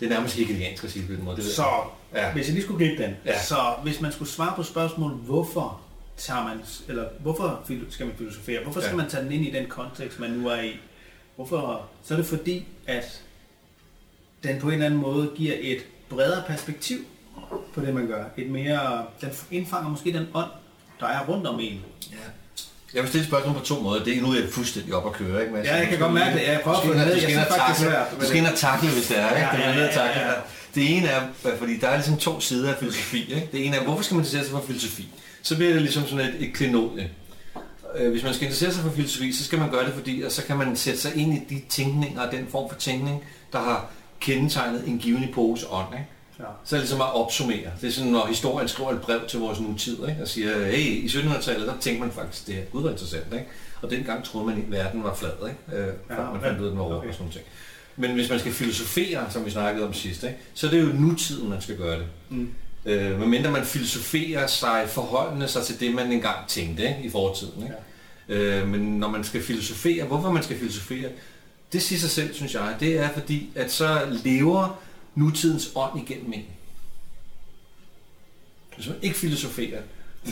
Det 0.00 0.06
er 0.06 0.10
nærmest 0.10 0.36
hegeliansk 0.36 0.84
at 0.84 0.90
sige 0.90 1.06
på 1.06 1.12
den 1.12 1.24
måde. 1.24 1.36
Det 1.36 1.44
så, 1.44 1.66
ja. 2.14 2.32
hvis 2.32 2.46
jeg 2.46 2.54
lige 2.54 2.64
skulle 2.64 2.86
gribe 2.86 3.02
den, 3.02 3.16
ja. 3.26 3.42
så 3.42 3.74
hvis 3.82 4.00
man 4.00 4.12
skulle 4.12 4.30
svare 4.30 4.52
på 4.56 4.62
spørgsmålet, 4.62 5.16
hvorfor 5.16 5.80
tager 6.16 6.44
man, 6.44 6.60
eller 6.88 7.04
hvorfor 7.20 7.60
skal 7.90 8.06
man 8.06 8.14
filosofere? 8.18 8.62
Hvorfor 8.62 8.80
skal 8.80 8.90
ja. 8.90 8.96
man 8.96 9.10
tage 9.10 9.24
den 9.24 9.32
ind 9.32 9.46
i 9.46 9.50
den 9.50 9.66
kontekst, 9.68 10.20
man 10.20 10.30
nu 10.30 10.48
er 10.48 10.60
i? 10.60 10.80
Hvorfor? 11.40 11.88
Så 12.04 12.14
er 12.14 12.18
det 12.18 12.26
fordi, 12.26 12.66
at 12.86 13.22
den 14.42 14.60
på 14.60 14.66
en 14.66 14.72
eller 14.72 14.86
anden 14.86 15.00
måde 15.00 15.30
giver 15.36 15.54
et 15.60 15.78
bredere 16.08 16.42
perspektiv 16.46 16.98
på 17.74 17.80
det, 17.80 17.94
man 17.94 18.06
gør. 18.06 18.24
Et 18.36 18.50
mere, 18.50 19.04
den 19.20 19.30
indfanger 19.50 19.90
måske 19.90 20.12
den 20.12 20.26
ånd, 20.34 20.50
der 21.00 21.06
er 21.06 21.26
rundt 21.28 21.46
om 21.46 21.60
en. 21.60 21.80
Ja. 22.10 22.16
Jeg 22.94 23.02
vil 23.02 23.08
stille 23.08 23.26
spørgsmål 23.26 23.54
på 23.54 23.64
to 23.64 23.80
måder. 23.80 24.04
Det 24.04 24.16
er 24.16 24.22
nu 24.22 24.30
er 24.30 24.40
jeg 24.40 24.48
fuldstændig 24.48 24.94
op 24.94 25.06
at 25.06 25.12
køre, 25.12 25.40
ikke? 25.40 25.52
Men 25.54 25.64
ja, 25.64 25.76
jeg 25.76 25.88
kan 25.88 25.98
godt 25.98 26.12
mærke 26.12 26.38
det. 26.38 26.46
Jeg 26.46 26.60
prøver 26.64 26.76
at 26.76 26.86
få 26.86 26.92
det 26.92 26.98
ned. 26.98 27.12
Jeg 27.12 27.22
synes 27.22 27.46
faktisk, 27.56 27.86
svært. 27.86 28.06
Du 28.20 28.26
skal 28.26 28.38
ind 28.38 28.46
og 28.46 28.56
takle, 28.56 28.88
hvis 28.90 29.08
det 29.08 29.18
er, 29.18 29.30
ikke? 29.30 29.40
Ja, 29.40 29.70
ja, 29.70 29.84
ja, 29.84 30.04
ja, 30.04 30.28
ja. 30.28 30.34
Det 30.74 30.96
ene 30.96 31.06
er, 31.06 31.20
fordi 31.58 31.76
der 31.78 31.88
er 31.88 31.96
ligesom 31.96 32.16
to 32.16 32.40
sider 32.40 32.70
af 32.72 32.78
filosofi, 32.78 33.34
ikke? 33.34 33.48
Det 33.52 33.66
ene 33.66 33.76
er, 33.76 33.84
hvorfor 33.84 34.02
skal 34.02 34.14
man 34.14 34.20
interessere 34.20 34.44
sig 34.44 34.52
for 34.52 34.66
filosofi? 34.66 35.08
Så 35.42 35.56
bliver 35.56 35.72
det 35.72 35.82
ligesom 35.82 36.06
sådan 36.06 36.26
et, 36.26 36.34
et 36.48 36.54
klenodie. 36.54 37.10
Øh, 37.96 38.10
hvis 38.10 38.22
man 38.22 38.34
skal 38.34 38.44
interessere 38.44 38.72
sig 38.72 38.82
for 38.82 38.90
filosofi, 38.90 39.32
så 39.32 39.44
skal 39.44 39.58
man 39.58 39.70
gøre 39.70 39.84
det, 39.84 39.94
fordi 39.94 40.22
og 40.22 40.32
så 40.32 40.44
kan 40.44 40.56
man 40.56 40.76
sætte 40.76 41.00
sig 41.00 41.16
ind 41.16 41.34
i 41.34 41.54
de 41.54 41.62
tænkninger 41.68 42.20
og 42.20 42.32
den 42.32 42.46
form 42.48 42.70
for 42.70 42.78
tænkning, 42.78 43.24
der 43.52 43.58
har 43.58 43.90
kendetegnet 44.20 44.88
en 44.88 44.98
given 44.98 45.24
epokes 45.24 45.64
ånd, 45.70 45.94
ikke? 45.94 46.06
Ja. 46.38 46.44
Så 46.64 46.76
er 46.76 46.80
det 46.80 46.88
ligesom 46.88 47.00
at 47.00 47.14
opsummere. 47.14 47.70
Det 47.80 47.88
er 47.88 47.92
sådan, 47.92 48.10
når 48.10 48.26
historien 48.26 48.68
skriver 48.68 48.90
et 48.90 49.00
brev 49.00 49.20
til 49.28 49.38
vores 49.40 49.60
nutid, 49.60 50.08
ikke? 50.08 50.22
og 50.22 50.28
siger, 50.28 50.66
hey, 50.66 51.04
i 51.04 51.06
1700-tallet, 51.06 51.66
der 51.66 51.74
tænkte 51.80 52.00
man 52.00 52.12
faktisk, 52.12 52.46
det 52.46 52.54
er 52.54 52.62
gud 52.72 52.90
interessant. 52.90 53.26
Ikke? 53.32 53.46
Og 53.82 53.90
dengang 53.90 54.24
troede 54.24 54.46
man, 54.46 54.56
at 54.56 54.70
verden 54.70 55.04
var 55.04 55.14
flad, 55.14 55.48
ikke? 55.48 55.82
Øh, 55.82 55.94
ja, 56.10 56.30
man 56.32 56.40
fandt 56.40 56.60
ud 56.60 56.64
af, 56.64 56.70
den 56.70 56.78
var 56.78 56.84
okay. 56.84 57.08
og 57.08 57.14
sådan 57.14 57.32
ting. 57.32 57.44
Men 57.96 58.14
hvis 58.14 58.30
man 58.30 58.38
skal 58.38 58.52
filosofere, 58.52 59.30
som 59.30 59.44
vi 59.44 59.50
snakkede 59.50 59.86
om 59.86 59.94
sidst, 59.94 60.22
ikke? 60.24 60.36
så 60.54 60.66
er 60.66 60.70
det 60.70 60.82
jo 60.82 60.86
nutiden, 60.86 61.48
man 61.50 61.60
skal 61.60 61.76
gøre 61.76 61.98
det. 61.98 62.06
Mm. 62.28 62.50
Øh, 62.84 63.18
medmindre 63.18 63.50
man 63.50 63.64
filosoferer 63.64 64.46
sig, 64.46 64.84
forholdende 64.88 65.48
sig 65.48 65.64
til 65.64 65.80
det, 65.80 65.94
man 65.94 66.12
engang 66.12 66.48
tænkte 66.48 66.82
ikke? 66.82 67.00
i 67.02 67.10
fortiden. 67.10 67.62
Ikke? 67.62 67.74
Ja. 68.28 68.34
Øh, 68.34 68.68
men 68.68 68.80
når 68.80 69.08
man 69.08 69.24
skal 69.24 69.42
filosofere, 69.42 70.04
hvorfor 70.04 70.30
man 70.30 70.42
skal 70.42 70.58
filosofere, 70.58 71.08
det 71.72 71.82
siger 71.82 71.98
sig 71.98 72.10
selv, 72.10 72.34
synes 72.34 72.54
jeg, 72.54 72.76
det 72.80 72.98
er 72.98 73.08
fordi, 73.12 73.50
at 73.54 73.72
så 73.72 74.18
lever 74.24 74.80
nutidens 75.14 75.70
ånd 75.74 76.10
igennem 76.10 76.32
en. 76.32 76.44
Hvis 78.76 78.88
man 78.88 78.96
ikke 79.02 79.16
filosoferer, 79.16 79.80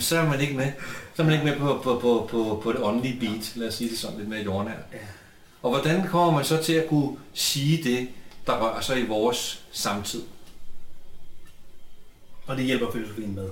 så 0.01 0.19
er 0.19 0.27
man 0.27 0.41
ikke 0.41 0.55
med. 0.55 0.73
Så 1.17 1.23
er 1.23 1.27
man 1.27 1.35
ikke 1.35 1.45
med 1.45 1.57
på, 1.57 1.81
på, 1.83 1.99
på, 1.99 2.29
på, 2.31 2.61
på 2.63 2.73
det 2.73 2.81
åndelige 2.83 3.21
beat, 3.21 3.53
lad 3.55 3.69
os 3.69 3.75
sige 3.75 3.91
det 3.91 3.99
sådan 3.99 4.19
lidt 4.19 4.29
mere 4.29 4.43
jordnært. 4.43 4.77
Ja. 4.93 4.99
Og 5.63 5.71
hvordan 5.71 6.07
kommer 6.09 6.33
man 6.33 6.45
så 6.45 6.63
til 6.63 6.73
at 6.73 6.89
kunne 6.89 7.17
sige 7.35 7.85
det, 7.85 8.09
der 8.47 8.63
rører 8.63 8.81
sig 8.81 9.01
i 9.01 9.07
vores 9.07 9.65
samtid? 9.73 10.23
Og 12.49 12.57
det 12.57 12.65
hjælper 12.65 12.91
filosofien 12.93 13.35
med? 13.35 13.49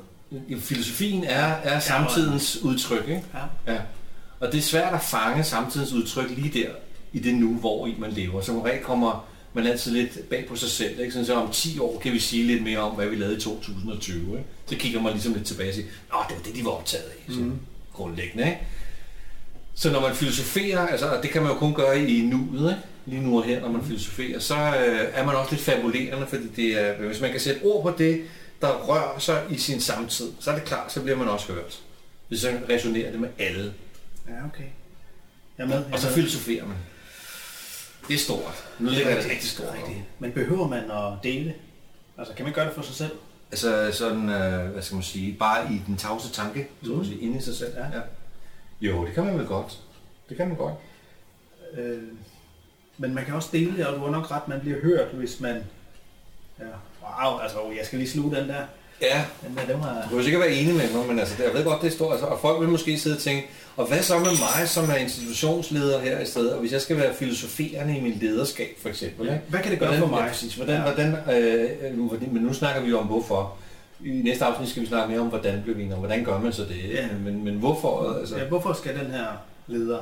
Filosofien 0.61 1.25
er, 1.25 1.47
er 1.47 1.81
samtidens 1.81 2.63
udtryk, 2.63 3.09
ikke? 3.09 3.23
Ja. 3.67 3.73
ja. 3.73 3.81
Og 4.41 4.53
det 4.53 4.59
er 4.59 4.63
svært 4.63 4.95
at 4.95 5.03
fange 5.03 5.45
samtidens 5.45 5.93
udtryk 5.93 6.31
lige 6.31 6.63
der, 6.63 6.71
i 7.13 7.19
det 7.19 7.35
nu, 7.35 7.55
hvor 7.55 7.87
i 7.87 7.95
man 7.99 8.13
lever. 8.13 8.41
Som 8.41 8.61
regel 8.61 8.83
kommer 8.83 9.27
man 9.53 9.67
altid 9.67 9.93
lidt 9.93 10.29
bag 10.31 10.47
på 10.49 10.57
sig 10.57 10.69
selv. 10.69 11.01
Ikke? 11.01 11.13
Sådan, 11.13 11.27
så 11.27 11.35
om 11.35 11.51
10 11.53 11.79
år 11.79 11.99
kan 11.99 12.13
vi 12.13 12.19
sige 12.19 12.47
lidt 12.47 12.63
mere 12.63 12.79
om, 12.79 12.95
hvad 12.95 13.07
vi 13.07 13.17
lavede 13.17 13.37
i 13.37 13.41
2020. 13.41 14.19
Ikke? 14.19 14.45
Så 14.67 14.77
kigger 14.77 15.03
man 15.03 15.13
ligesom 15.13 15.35
lidt 15.35 15.47
tilbage 15.47 15.71
og 15.71 15.75
siger, 15.75 15.87
Nå, 16.13 16.19
det 16.29 16.37
var 16.37 16.43
det, 16.43 16.55
de 16.55 16.65
var 16.65 16.71
optaget 16.71 17.05
af. 17.05 17.35
Så, 17.35 17.41
mm. 17.41 17.59
Grundlæggende. 17.93 18.45
Ikke? 18.45 18.59
Så 19.75 19.93
når 19.93 20.01
man 20.01 20.15
filosoferer, 20.15 20.87
altså, 20.87 21.07
og 21.07 21.23
det 21.23 21.31
kan 21.31 21.43
man 21.43 21.53
jo 21.53 21.59
kun 21.59 21.75
gøre 21.75 22.09
i 22.09 22.21
nuet, 22.21 22.71
ikke? 22.71 22.83
lige 23.07 23.23
nu 23.23 23.39
og 23.39 23.45
her, 23.45 23.61
når 23.61 23.73
man 23.73 23.85
filosoferer, 23.85 24.39
så 24.39 24.55
øh, 24.55 25.09
er 25.15 25.27
man 25.27 25.35
også 25.35 25.51
lidt 25.53 25.63
fabulerende, 25.63 26.27
fordi 26.27 26.47
det 26.57 26.81
er, 26.81 26.93
hvis 26.93 27.21
man 27.21 27.31
kan 27.31 27.41
sætte 27.41 27.63
ord 27.63 27.83
på 27.83 27.95
det, 27.99 28.23
der 28.61 28.69
rører 28.69 29.19
sig 29.19 29.47
i 29.51 29.59
sin 29.59 29.81
samtid, 29.81 30.33
så 30.41 30.51
er 30.51 30.55
det 30.55 30.65
klart, 30.65 30.93
så 30.93 31.03
bliver 31.03 31.17
man 31.17 31.29
også 31.29 31.53
hørt. 31.53 31.83
Hvis 32.29 32.45
man 32.45 32.65
resonerer 32.69 33.11
det 33.11 33.21
med 33.21 33.29
alle. 33.39 33.75
Ja, 34.29 34.47
okay. 34.47 34.65
Jeg 35.59 35.65
er 35.65 35.69
med. 35.69 35.77
Jeg 35.77 35.93
og 35.93 35.99
så 35.99 36.09
filosoferer 36.09 36.67
man. 36.67 36.77
Det 38.09 38.15
er 38.15 38.19
stort. 38.19 38.69
Nu 38.79 38.91
ligger 38.91 39.15
det 39.15 39.31
rigtig 39.31 39.51
stort. 39.51 39.75
Rigtigt. 39.75 40.05
Men 40.19 40.33
behøver 40.33 40.69
man 40.69 40.91
at 40.91 41.13
dele? 41.23 41.55
Altså, 42.19 42.35
kan 42.35 42.45
man 42.45 42.55
gøre 42.55 42.67
det 42.67 42.75
for 42.75 42.83
sig 42.83 42.95
selv? 42.95 43.11
Altså 43.51 43.91
sådan, 43.93 44.29
øh, 44.29 44.71
hvad 44.71 44.83
skal 44.83 44.95
man 44.95 45.03
sige, 45.03 45.37
bare 45.39 45.73
i 45.73 45.83
den 45.87 45.97
tavse 45.97 46.33
tanke, 46.33 46.69
så 46.85 46.93
mm. 46.93 47.05
sige, 47.05 47.21
inde 47.21 47.39
i 47.39 47.41
sig 47.41 47.57
selv. 47.57 47.75
Ja. 47.77 47.85
ja. 47.85 48.03
Jo, 48.81 49.07
det 49.07 49.15
kan 49.15 49.25
man 49.25 49.39
vel 49.39 49.47
godt. 49.47 49.81
Det 50.29 50.37
kan 50.37 50.49
man 50.49 50.57
godt. 50.57 50.75
Øh, 51.79 52.03
men 52.99 53.15
man 53.15 53.25
kan 53.25 53.35
også 53.35 53.49
dele 53.53 53.77
det, 53.77 53.87
og 53.87 53.97
du 53.97 54.05
har 54.05 54.11
nok 54.11 54.31
ret, 54.31 54.49
man 54.49 54.61
bliver 54.61 54.81
hørt, 54.81 55.09
hvis 55.09 55.41
man... 55.41 55.65
Ja, 56.61 56.65
wow, 57.03 57.39
altså, 57.39 57.59
jeg 57.79 57.87
skal 57.87 57.99
lige 57.99 58.11
sluge 58.11 58.37
den 58.37 58.49
der. 58.49 58.63
Ja, 59.03 59.25
den 59.47 59.57
der, 59.57 59.73
den 59.73 59.83
var... 59.83 60.07
du 60.11 60.15
kan 60.15 60.25
sikkert 60.25 60.43
være 60.43 60.53
enig 60.53 60.75
med 60.75 60.93
mig, 60.93 61.07
men 61.07 61.19
altså, 61.19 61.43
jeg 61.43 61.55
ved 61.55 61.65
godt, 61.65 61.83
det 61.83 61.93
står, 61.93 62.13
altså, 62.13 62.27
og 62.27 62.41
folk 62.41 62.61
vil 62.61 62.69
måske 62.69 62.99
sidde 62.99 63.17
og 63.17 63.23
tænke, 63.23 63.49
og 63.77 63.87
hvad 63.87 64.03
så 64.03 64.19
med 64.19 64.31
mig, 64.31 64.69
som 64.69 64.91
er 64.91 64.95
institutionsleder 64.95 66.01
her 66.01 66.21
i 66.21 66.27
stedet, 66.27 66.53
og 66.53 66.61
hvis 66.61 66.73
jeg 66.73 66.81
skal 66.81 66.97
være 66.97 67.15
filosoferende 67.15 67.99
i 67.99 68.01
min 68.01 68.19
lederskab, 68.21 68.77
for 68.83 68.89
eksempel? 68.89 69.27
Ja. 69.27 69.39
Hvad 69.49 69.61
kan 69.61 69.71
det 69.71 69.79
gøre 69.79 69.89
hvordan, 69.89 70.09
for 70.09 70.17
mig? 70.17 70.21
Ja, 70.23 70.29
præcis. 70.29 70.55
Hvordan, 70.55 70.81
hvordan, 70.81 71.17
øh, 71.35 71.97
nu, 71.97 72.19
men 72.33 72.43
nu 72.43 72.53
snakker 72.53 72.83
vi 72.83 72.91
jo 72.91 72.99
om 72.99 73.07
hvorfor. 73.07 73.57
I 74.05 74.11
næste 74.11 74.45
afsnit 74.45 74.69
skal 74.69 74.83
vi 74.83 74.87
snakke 74.87 75.11
mere 75.11 75.21
om, 75.21 75.29
hvordan 75.29 75.63
bliver 75.63 75.77
vi 75.77 75.91
og 75.91 75.99
hvordan 75.99 76.25
gør 76.25 76.41
man 76.41 76.53
så 76.53 76.63
det? 76.63 76.91
Ja. 76.93 77.09
Men, 77.25 77.45
men 77.45 77.55
hvorfor? 77.55 78.19
Altså... 78.21 78.37
Ja, 78.37 78.45
hvorfor 78.45 78.73
skal 78.73 78.99
den 78.99 79.11
her 79.11 79.27
leder 79.67 79.99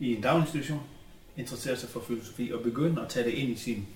i 0.00 0.14
en 0.14 0.22
daginstitution 0.22 0.80
interessere 1.36 1.76
sig 1.76 1.88
for 1.88 2.02
filosofi 2.06 2.52
og 2.54 2.60
begynde 2.60 3.02
at 3.02 3.08
tage 3.08 3.26
det 3.26 3.32
ind 3.32 3.50
i 3.50 3.56
sin 3.56 3.86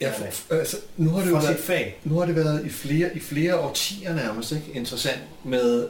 Ja, 0.00 0.10
for, 0.10 0.54
altså, 0.54 0.76
nu 0.96 1.10
har 1.10 1.20
det 1.20 1.30
jo 1.30 1.36
været, 1.36 1.58
fag. 1.58 2.00
Nu 2.04 2.18
har 2.18 2.26
det 2.26 2.36
været 2.36 2.66
i 2.66 2.68
flere, 2.68 3.16
i 3.16 3.20
flere 3.20 3.58
årtier 3.58 4.14
nærmest 4.14 4.52
ikke? 4.52 4.66
interessant 4.74 5.20
med 5.44 5.88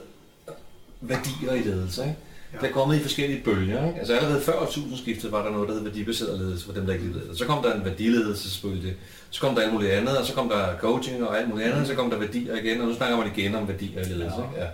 værdier 1.01 1.53
i 1.53 1.59
ledelse. 1.59 2.03
Ikke? 2.03 2.17
Ja. 2.53 2.59
Det 2.59 2.69
er 2.69 2.73
kommet 2.73 2.97
i 2.97 3.03
forskellige 3.03 3.43
bølger. 3.45 3.87
Ikke? 3.87 3.99
Altså 3.99 4.15
allerede 4.15 4.41
før 4.41 4.53
årtusindskiftet 4.53 5.33
var 5.33 5.45
der 5.45 5.51
noget, 5.51 5.69
der 5.69 5.75
hed 5.75 5.83
værdibaseret 5.83 6.39
ledelse 6.39 6.65
for 6.65 6.73
dem, 6.73 6.87
der 6.87 6.93
ikke 6.93 7.07
det. 7.07 7.39
Så 7.39 7.45
kom 7.45 7.63
der 7.63 7.75
en 7.75 7.85
værdiledelse 7.85 8.51
selvfølgelig. 8.51 8.97
Så 9.31 9.41
kom 9.41 9.55
der 9.55 9.63
alt 9.63 9.73
muligt 9.73 9.93
andet, 9.93 10.19
og 10.19 10.27
så 10.27 10.35
kom 10.35 10.49
der 10.49 10.79
coaching 10.79 11.25
og 11.25 11.39
alt 11.39 11.49
muligt 11.49 11.67
andet, 11.67 11.81
og 11.81 11.87
så 11.87 11.95
kom 11.95 12.11
der 12.11 12.19
værdier 12.19 12.57
igen, 12.57 12.81
og 12.81 12.87
nu 12.87 12.95
snakker 12.95 13.17
man 13.17 13.27
igen 13.37 13.55
om 13.55 13.69
værdier 13.69 14.01
og 14.01 14.07
ledelse. 14.07 14.37
Ja. 14.37 14.43
Ikke? 14.43 14.61
Ja. 14.61 14.67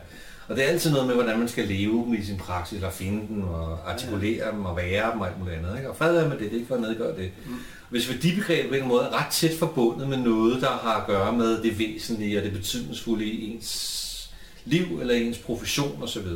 Og 0.50 0.57
det 0.57 0.64
er 0.64 0.69
altid 0.69 0.90
noget 0.90 1.07
med, 1.07 1.14
hvordan 1.14 1.38
man 1.38 1.49
skal 1.49 1.69
leve 1.69 2.04
dem 2.04 2.14
i 2.14 2.25
sin 2.25 2.37
praksis, 2.37 2.76
eller 2.76 2.90
finde 2.90 3.28
dem, 3.28 3.42
og 3.42 3.90
artikulere 3.90 4.47
ja. 4.47 4.50
dem, 4.50 4.64
og 4.64 4.76
være 4.76 5.12
dem, 5.12 5.21
og 5.21 5.28
alt 5.28 5.38
muligt 5.38 5.57
andet. 5.57 5.76
Ikke? 5.76 5.90
Og 5.90 5.97
fred 5.97 6.16
er 6.16 6.28
med 6.28 6.38
det, 6.38 6.45
det 6.45 6.52
er 6.52 6.54
ikke 6.54 6.66
for 6.66 6.75
at 6.75 6.80
nedgøre 6.80 7.16
det. 7.16 7.30
Mm. 7.47 7.54
Hvis 7.90 8.11
værdibegrebet 8.11 8.69
på 8.69 8.75
en 8.75 8.88
måde 8.88 9.02
er 9.02 9.19
ret 9.19 9.33
tæt 9.33 9.59
forbundet 9.59 10.09
med 10.09 10.16
noget, 10.16 10.62
der 10.62 10.69
har 10.69 11.00
at 11.00 11.07
gøre 11.07 11.33
med 11.33 11.62
det 11.62 11.78
væsentlige 11.78 12.38
og 12.38 12.45
det 12.45 12.52
betydningsfulde 12.52 13.25
i 13.25 13.50
ens 13.50 14.30
liv, 14.64 15.00
eller 15.00 15.14
ens 15.14 15.38
profession 15.38 16.02
osv., 16.02 16.26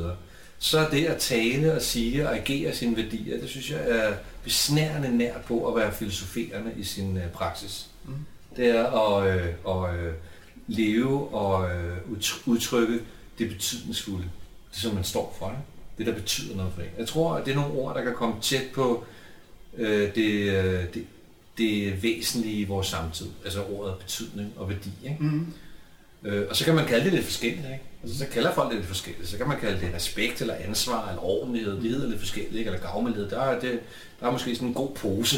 så 0.59 0.79
er 0.79 0.91
det 0.91 1.05
at 1.05 1.17
tale 1.17 1.75
og 1.75 1.83
sige 1.83 2.29
og 2.29 2.37
agere 2.37 2.75
sine 2.75 2.97
værdier, 2.97 3.41
det 3.41 3.49
synes 3.49 3.71
jeg 3.71 3.81
er 3.89 4.13
besnærende 4.45 5.17
nært 5.17 5.41
på 5.47 5.69
at 5.69 5.77
være 5.77 5.93
filosoferende 5.93 6.71
i 6.77 6.85
sin 6.85 7.17
uh, 7.17 7.23
praksis. 7.33 7.87
Mm. 8.05 8.15
Det 8.57 8.71
er 8.71 8.85
at, 8.85 9.37
øh, 9.37 9.47
at 9.69 9.99
øh, 9.99 10.13
leve 10.67 11.35
og 11.35 11.71
øh, 11.71 11.97
udtrykke 12.47 13.01
det 13.39 13.49
betydningsfulde, 13.49 14.31
det 14.73 14.83
som 14.83 14.95
man 14.95 15.05
står 15.05 15.37
for, 15.39 15.51
ikke? 15.51 15.63
det 15.99 16.07
der 16.07 16.15
betyder 16.15 16.57
noget 16.57 16.73
for 16.75 16.83
en. 16.83 16.89
Jeg 16.99 17.09
tror, 17.09 17.35
at 17.35 17.47
det 17.47 17.51
er 17.51 17.57
nogle 17.57 17.75
ord, 17.75 17.95
der 17.95 18.03
kan 18.03 18.15
komme 18.15 18.35
tæt 18.43 18.71
på 18.75 19.05
øh, 19.77 20.15
det, 20.15 20.31
øh, 20.31 20.85
det, 20.95 21.07
det 21.59 22.03
væsentlige 22.03 22.55
i 22.55 22.65
vores 22.65 22.87
samtid, 22.87 23.27
altså 23.45 23.65
ordet 23.65 23.99
betydning 23.99 24.53
og 24.57 24.69
værdi. 24.69 24.91
Ikke? 25.05 25.17
Mm. 25.21 25.53
Øh, 26.25 26.47
og 26.51 26.57
så 26.57 26.65
kan 26.65 26.75
man 26.75 26.87
kalde 26.87 27.05
det 27.05 27.13
lidt 27.13 27.25
forskelligt. 27.25 27.65
Ikke? 27.65 27.83
Altså, 28.03 28.19
så 28.19 28.27
kalder 28.27 28.55
folk 28.55 28.69
det 28.69 28.77
lidt 28.77 28.89
forskelligt. 28.89 29.29
Så 29.29 29.37
kan 29.37 29.49
man 29.49 29.61
kalde 29.61 29.81
det 29.81 29.95
respekt, 29.95 30.41
eller 30.41 30.55
ansvar, 30.55 31.09
eller 31.09 31.23
ordentlighed. 31.23 31.73
Det 31.73 31.91
hedder 31.91 32.09
lidt 32.09 32.21
forskelligt, 32.21 32.55
ikke? 32.55 32.71
eller 32.71 32.87
gavmildhed. 32.87 33.31
Der 33.31 33.41
er, 33.41 33.61
det, 33.61 33.81
der 34.21 34.27
er 34.27 34.31
måske 34.31 34.55
sådan 34.55 34.69
en 34.69 34.75
god 34.75 34.95
pose 34.95 35.37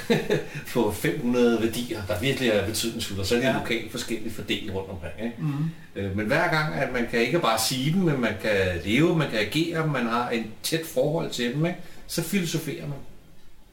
på 0.72 0.92
500 0.92 1.62
værdier, 1.62 2.02
der 2.06 2.20
virkelig 2.20 2.48
er 2.48 2.66
betydningsfulde, 2.66 3.20
og 3.20 3.26
så 3.26 3.34
er 3.34 3.38
det 3.40 3.46
ja. 3.46 3.58
lokalt 3.58 3.90
forskelligt 3.90 4.34
fordelt 4.34 4.72
rundt 4.72 4.90
omkring. 4.90 5.12
Ikke? 5.22 5.36
Mm. 5.38 5.70
Øh, 5.96 6.16
men 6.16 6.26
hver 6.26 6.50
gang, 6.50 6.74
at 6.74 6.92
man 6.92 7.06
kan 7.10 7.20
ikke 7.20 7.38
bare 7.38 7.58
sige 7.68 7.92
dem, 7.92 8.00
men 8.00 8.20
man 8.20 8.34
kan 8.42 8.80
leve, 8.84 9.16
man 9.16 9.30
kan 9.30 9.38
agere, 9.38 9.86
man 9.86 10.06
har 10.06 10.30
en 10.30 10.52
tæt 10.62 10.86
forhold 10.86 11.30
til 11.30 11.54
dem, 11.54 11.66
ikke? 11.66 11.78
så 12.06 12.22
filosoferer 12.22 12.86
man. 12.88 12.98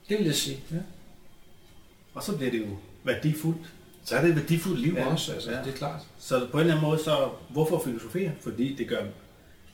Det 0.09 0.17
vil 0.17 0.25
jeg 0.25 0.35
sige. 0.35 0.57
Ja. 0.71 0.77
Og 2.13 2.23
så 2.23 2.37
bliver 2.37 2.51
det 2.51 2.59
jo 2.59 2.65
værdifuldt. 3.03 3.73
Så 4.03 4.15
er 4.15 4.21
det 4.21 4.29
et 4.29 4.35
værdifuldt 4.35 4.79
liv 4.79 4.93
ja. 4.93 5.05
også, 5.05 5.33
altså, 5.33 5.51
ja. 5.51 5.57
det 5.57 5.67
er 5.67 5.77
klart. 5.77 6.01
Så 6.19 6.47
på 6.51 6.57
en 6.57 6.61
eller 6.61 6.75
anden 6.75 6.89
måde, 6.89 7.03
så 7.03 7.29
hvorfor 7.49 7.81
filosofere? 7.85 8.31
Fordi 8.41 8.75
det 8.75 8.87
gør, 8.87 9.03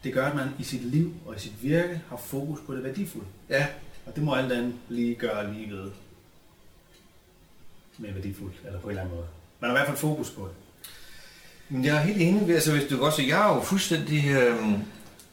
det 0.03 0.13
gør, 0.13 0.25
at 0.25 0.35
man 0.35 0.49
i 0.59 0.63
sit 0.63 0.85
liv 0.85 1.13
og 1.25 1.35
i 1.35 1.39
sit 1.39 1.63
virke 1.63 2.01
har 2.09 2.17
fokus 2.17 2.59
på 2.65 2.75
det 2.75 2.83
værdifulde. 2.83 3.27
Ja. 3.49 3.67
Og 4.05 4.15
det 4.15 4.23
må 4.23 4.33
alt 4.33 4.51
andet 4.51 4.73
lige 4.89 5.15
gøre 5.15 5.53
lige 5.53 5.69
med 7.97 8.13
værdifuldt, 8.13 8.55
eller 8.65 8.79
på 8.79 8.87
en 8.87 8.91
eller 8.91 9.01
anden 9.01 9.15
måde. 9.15 9.27
Man 9.59 9.69
har 9.69 9.77
i 9.77 9.79
hvert 9.79 9.87
fald 9.87 9.97
fokus 9.97 10.29
på 10.29 10.41
det. 10.41 10.55
Men 11.69 11.85
jeg 11.85 11.95
er 11.95 11.99
helt 11.99 12.21
enig. 12.21 12.49
Altså, 12.49 12.71
hvis 12.71 12.83
du 12.89 12.97
godt 12.97 13.13
se, 13.13 13.25
jeg 13.27 13.49
er 13.49 13.55
jo 13.55 13.61
fuldstændig 13.61 14.31
øh, 14.31 14.55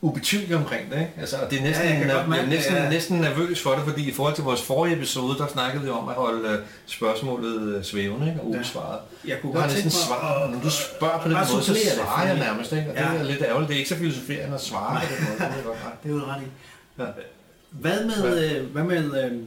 ubetydelig 0.00 0.56
omkring 0.56 0.90
det. 0.90 0.98
Ikke? 0.98 1.12
Altså, 1.18 1.36
og 1.36 1.50
det 1.50 1.58
er 1.58 1.62
næsten, 1.62 1.86
ja, 1.86 1.92
jeg, 1.92 2.08
jeg, 2.08 2.24
jeg 2.28 2.38
er 2.38 2.46
næsten, 2.46 2.74
ja. 2.74 2.90
næsten 2.90 3.16
nervøs 3.18 3.62
for 3.62 3.70
det, 3.70 3.84
fordi 3.84 4.08
i 4.08 4.12
forhold 4.12 4.34
til 4.34 4.44
vores 4.44 4.62
forrige 4.62 4.96
episode, 4.96 5.38
der 5.38 5.46
snakkede 5.46 5.84
vi 5.84 5.90
om 5.90 6.08
at 6.08 6.14
holde 6.14 6.48
øh, 6.48 6.58
spørgsmålet 6.86 7.76
øh, 7.76 7.84
svævende 7.84 8.28
ikke? 8.28 8.40
og 8.40 8.48
ubesvaret. 8.48 8.98
Ja. 9.24 9.30
Jeg 9.30 9.40
kunne 9.40 9.52
godt 9.52 9.70
tænke 9.70 9.84
mig 9.84 9.92
svar, 9.92 10.50
når 10.50 10.60
du 10.60 10.70
spørger 10.70 11.18
på 11.18 11.28
den 11.28 11.36
måde, 11.52 11.62
så 11.64 11.76
svarer 11.94 12.26
jeg 12.26 12.38
nærmest. 12.38 12.72
Ikke? 12.72 12.90
Og 12.90 12.96
ja. 12.96 13.12
det 13.12 13.20
er 13.20 13.24
lidt 13.24 13.42
ærgerligt. 13.42 13.68
Det 13.68 13.74
er 13.74 13.78
ikke 13.78 13.88
så 13.88 13.96
filosoferende 13.96 14.54
at 14.54 14.60
svare 14.60 15.00
på 15.00 15.06
den 15.14 15.24
måde. 15.24 15.38
Det 15.38 16.10
er, 16.10 16.14
er 16.14 16.18
jo 16.18 16.32
ret 16.32 16.42
i. 16.42 16.46
Ja. 16.98 17.06
Hvad 17.70 18.04
med, 18.04 18.14
hvad? 18.14 18.50
Øh, 18.50 18.70
hvad 18.72 18.84
med 18.84 19.24
øh, 19.24 19.38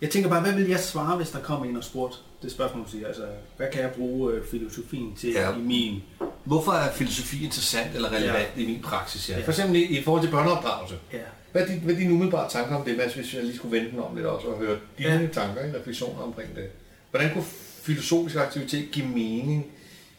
jeg 0.00 0.10
tænker 0.10 0.28
bare, 0.28 0.40
hvad 0.40 0.52
vil 0.52 0.68
jeg 0.68 0.80
svare, 0.80 1.16
hvis 1.16 1.30
der 1.30 1.38
kommer 1.38 1.66
en 1.66 1.76
og 1.76 1.84
spurgte 1.84 2.16
det 2.42 2.52
spørgsmål, 2.52 2.84
du 2.84 2.90
siger, 2.90 3.06
altså, 3.06 3.22
hvad 3.56 3.66
kan 3.72 3.82
jeg 3.82 3.90
bruge 3.90 4.32
øh, 4.32 4.44
filosofien 4.50 5.14
til 5.16 5.30
ja. 5.30 5.56
i 5.56 5.58
min... 5.58 6.02
Hvorfor 6.44 6.72
er 6.72 6.92
filosofi 6.92 7.44
interessant 7.44 7.94
eller 7.94 8.12
relevant 8.12 8.48
ja. 8.56 8.62
i 8.62 8.66
min 8.66 8.82
praksis? 8.82 9.28
Ja? 9.28 9.38
ja. 9.38 9.44
For 9.44 9.50
eksempel 9.50 9.76
i, 9.76 9.98
i 9.98 10.02
forhold 10.02 10.22
til 10.22 10.30
børneopdragelse. 10.30 10.96
Ja. 11.12 11.18
Hvad 11.52 11.62
er, 11.62 11.66
din, 11.66 11.80
hvad 11.80 11.94
er 11.94 11.98
dine 11.98 12.12
umiddelbare 12.12 12.50
tanker 12.50 12.76
om 12.76 12.84
det, 12.84 12.94
hvis 12.94 13.34
jeg 13.34 13.42
lige 13.42 13.56
skulle 13.56 13.76
vente 13.76 13.90
den 13.90 14.00
om 14.00 14.16
lidt 14.16 14.26
også 14.26 14.46
og 14.46 14.58
høre 14.58 14.78
dine 14.98 15.10
ja. 15.10 15.26
tanker 15.32 15.68
og 15.68 15.74
refleksioner 15.80 16.22
omkring 16.22 16.54
det? 16.54 16.68
Hvordan 17.10 17.32
kunne 17.32 17.44
filosofisk 17.82 18.36
aktivitet 18.36 18.90
give 18.90 19.06
mening 19.06 19.66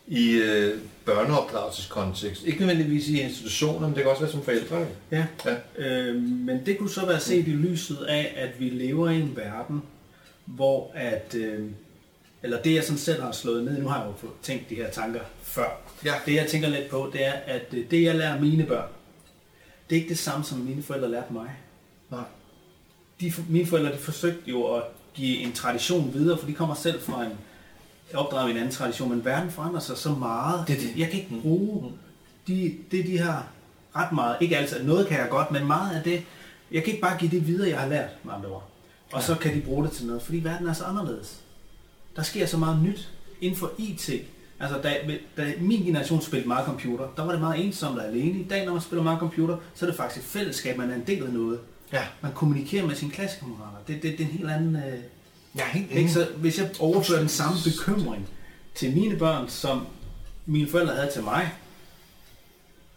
i 0.07 0.31
øh, 0.31 0.79
børneopdragelseskontekst? 1.05 2.43
Ikke 2.43 2.59
nødvendigvis 2.59 3.07
i 3.07 3.21
institutioner, 3.21 3.87
men 3.87 3.95
det 3.95 4.03
kan 4.03 4.11
også 4.11 4.21
være 4.21 4.31
som 4.31 4.43
forældre. 4.43 4.85
Ja, 5.11 5.25
ja. 5.45 5.55
Øh, 5.77 6.21
men 6.21 6.65
det 6.65 6.77
kunne 6.77 6.89
så 6.89 7.05
være 7.05 7.19
set 7.19 7.47
i 7.47 7.51
lyset 7.51 7.97
af, 7.97 8.33
at 8.37 8.59
vi 8.59 8.69
lever 8.69 9.09
i 9.09 9.19
en 9.21 9.35
verden, 9.35 9.81
hvor 10.45 10.91
at... 10.95 11.35
Øh, 11.35 11.65
eller 12.43 12.61
det 12.61 12.75
jeg 12.75 12.83
sådan 12.83 12.97
selv 12.97 13.21
har 13.21 13.31
slået 13.31 13.63
ned, 13.65 13.81
nu 13.81 13.87
har 13.87 14.03
jeg 14.03 14.13
jo 14.23 14.29
tænkt 14.41 14.69
de 14.69 14.75
her 14.75 14.89
tanker 14.89 15.19
før. 15.41 15.81
Ja. 16.05 16.13
Det 16.25 16.35
jeg 16.35 16.47
tænker 16.47 16.69
lidt 16.69 16.89
på, 16.89 17.09
det 17.13 17.25
er, 17.25 17.31
at 17.31 17.65
øh, 17.73 17.91
det 17.91 18.03
jeg 18.03 18.15
lærer 18.15 18.41
mine 18.41 18.65
børn, 18.65 18.89
det 19.89 19.95
er 19.95 19.99
ikke 19.99 20.09
det 20.09 20.17
samme, 20.17 20.45
som 20.45 20.59
mine 20.59 20.83
forældre 20.83 21.11
lærte 21.11 21.33
mig. 21.33 21.49
Nej. 22.11 22.23
De, 23.21 23.33
mine 23.49 23.65
forældre 23.65 23.91
de 23.91 23.97
forsøgte 23.97 24.51
jo 24.51 24.75
at 24.75 24.83
give 25.13 25.37
en 25.37 25.53
tradition 25.53 26.13
videre, 26.13 26.37
for 26.37 26.47
de 26.47 26.53
kommer 26.53 26.75
selv 26.75 27.01
fra 27.01 27.25
en 27.25 27.31
opdraget 28.13 28.47
i 28.47 28.51
en 28.51 28.57
anden 28.57 28.71
tradition, 28.71 29.09
men 29.09 29.25
verden 29.25 29.51
forandrer 29.51 29.79
sig 29.79 29.97
så 29.97 30.09
meget. 30.09 30.67
Det, 30.67 30.77
det. 30.79 30.93
Jeg 30.97 31.09
kan 31.09 31.19
ikke 31.19 31.35
mm. 31.35 31.41
bruge 31.41 31.89
mm. 31.89 31.97
de, 32.47 32.75
det, 32.91 33.05
de 33.05 33.17
har 33.17 33.47
ret 33.95 34.11
meget. 34.11 34.37
Ikke 34.41 34.57
altid, 34.57 34.83
noget 34.83 35.07
kan 35.07 35.19
jeg 35.19 35.29
godt, 35.29 35.51
men 35.51 35.67
meget 35.67 35.95
af 35.95 36.03
det, 36.03 36.23
jeg 36.71 36.83
kan 36.83 36.93
ikke 36.93 37.01
bare 37.01 37.17
give 37.17 37.31
det 37.31 37.47
videre, 37.47 37.69
jeg 37.69 37.79
har 37.79 37.87
lært, 37.87 38.09
med 38.23 38.33
andre 38.33 38.49
ord. 38.49 38.69
Og 39.11 39.19
ja. 39.19 39.25
så 39.25 39.35
kan 39.35 39.55
de 39.55 39.61
bruge 39.61 39.83
det 39.83 39.91
til 39.91 40.07
noget, 40.07 40.21
fordi 40.21 40.37
verden 40.37 40.67
er 40.67 40.73
så 40.73 40.83
anderledes 40.83 41.41
der 42.17 42.23
sker 42.23 42.45
så 42.45 42.57
meget 42.57 42.83
nyt 42.83 43.09
inden 43.41 43.59
for 43.59 43.71
IT. 43.77 44.09
Altså, 44.59 44.81
da, 44.81 44.97
da 45.37 45.53
min 45.59 45.83
generation 45.83 46.21
spillede 46.21 46.47
meget 46.47 46.65
computer, 46.65 47.07
der 47.17 47.25
var 47.25 47.31
det 47.31 47.41
meget 47.41 47.65
ensomt 47.65 47.99
og 47.99 48.07
alene. 48.07 48.39
I 48.39 48.43
dag, 48.43 48.65
når 48.65 48.71
man 48.73 48.81
spiller 48.81 49.03
meget 49.03 49.19
computer, 49.19 49.57
så 49.73 49.85
er 49.85 49.89
det 49.89 49.97
faktisk 49.97 50.25
et 50.25 50.29
fællesskab, 50.29 50.77
man 50.77 50.91
er 50.91 50.95
en 50.95 51.03
del 51.07 51.23
af 51.23 51.33
noget. 51.33 51.59
Ja. 51.93 52.03
Man 52.21 52.31
kommunikerer 52.33 52.87
med 52.87 52.95
sine 52.95 53.11
klassekammerater. 53.11 53.77
Det, 53.87 54.03
det, 54.03 54.11
det 54.11 54.19
er 54.19 54.25
en 54.25 54.31
helt 54.31 54.49
anden... 54.49 54.75
Øh, 54.75 54.99
ja, 55.57 55.63
helt 55.73 55.91
ikke? 55.91 56.11
Så 56.11 56.27
hvis 56.37 56.57
jeg 56.57 56.69
overfører 56.79 57.19
den 57.19 57.29
samme 57.29 57.57
bekymring 57.63 58.27
til 58.75 58.93
mine 58.93 59.17
børn, 59.17 59.49
som 59.49 59.87
mine 60.45 60.69
forældre 60.69 60.95
havde 60.95 61.11
til 61.11 61.23
mig, 61.23 61.51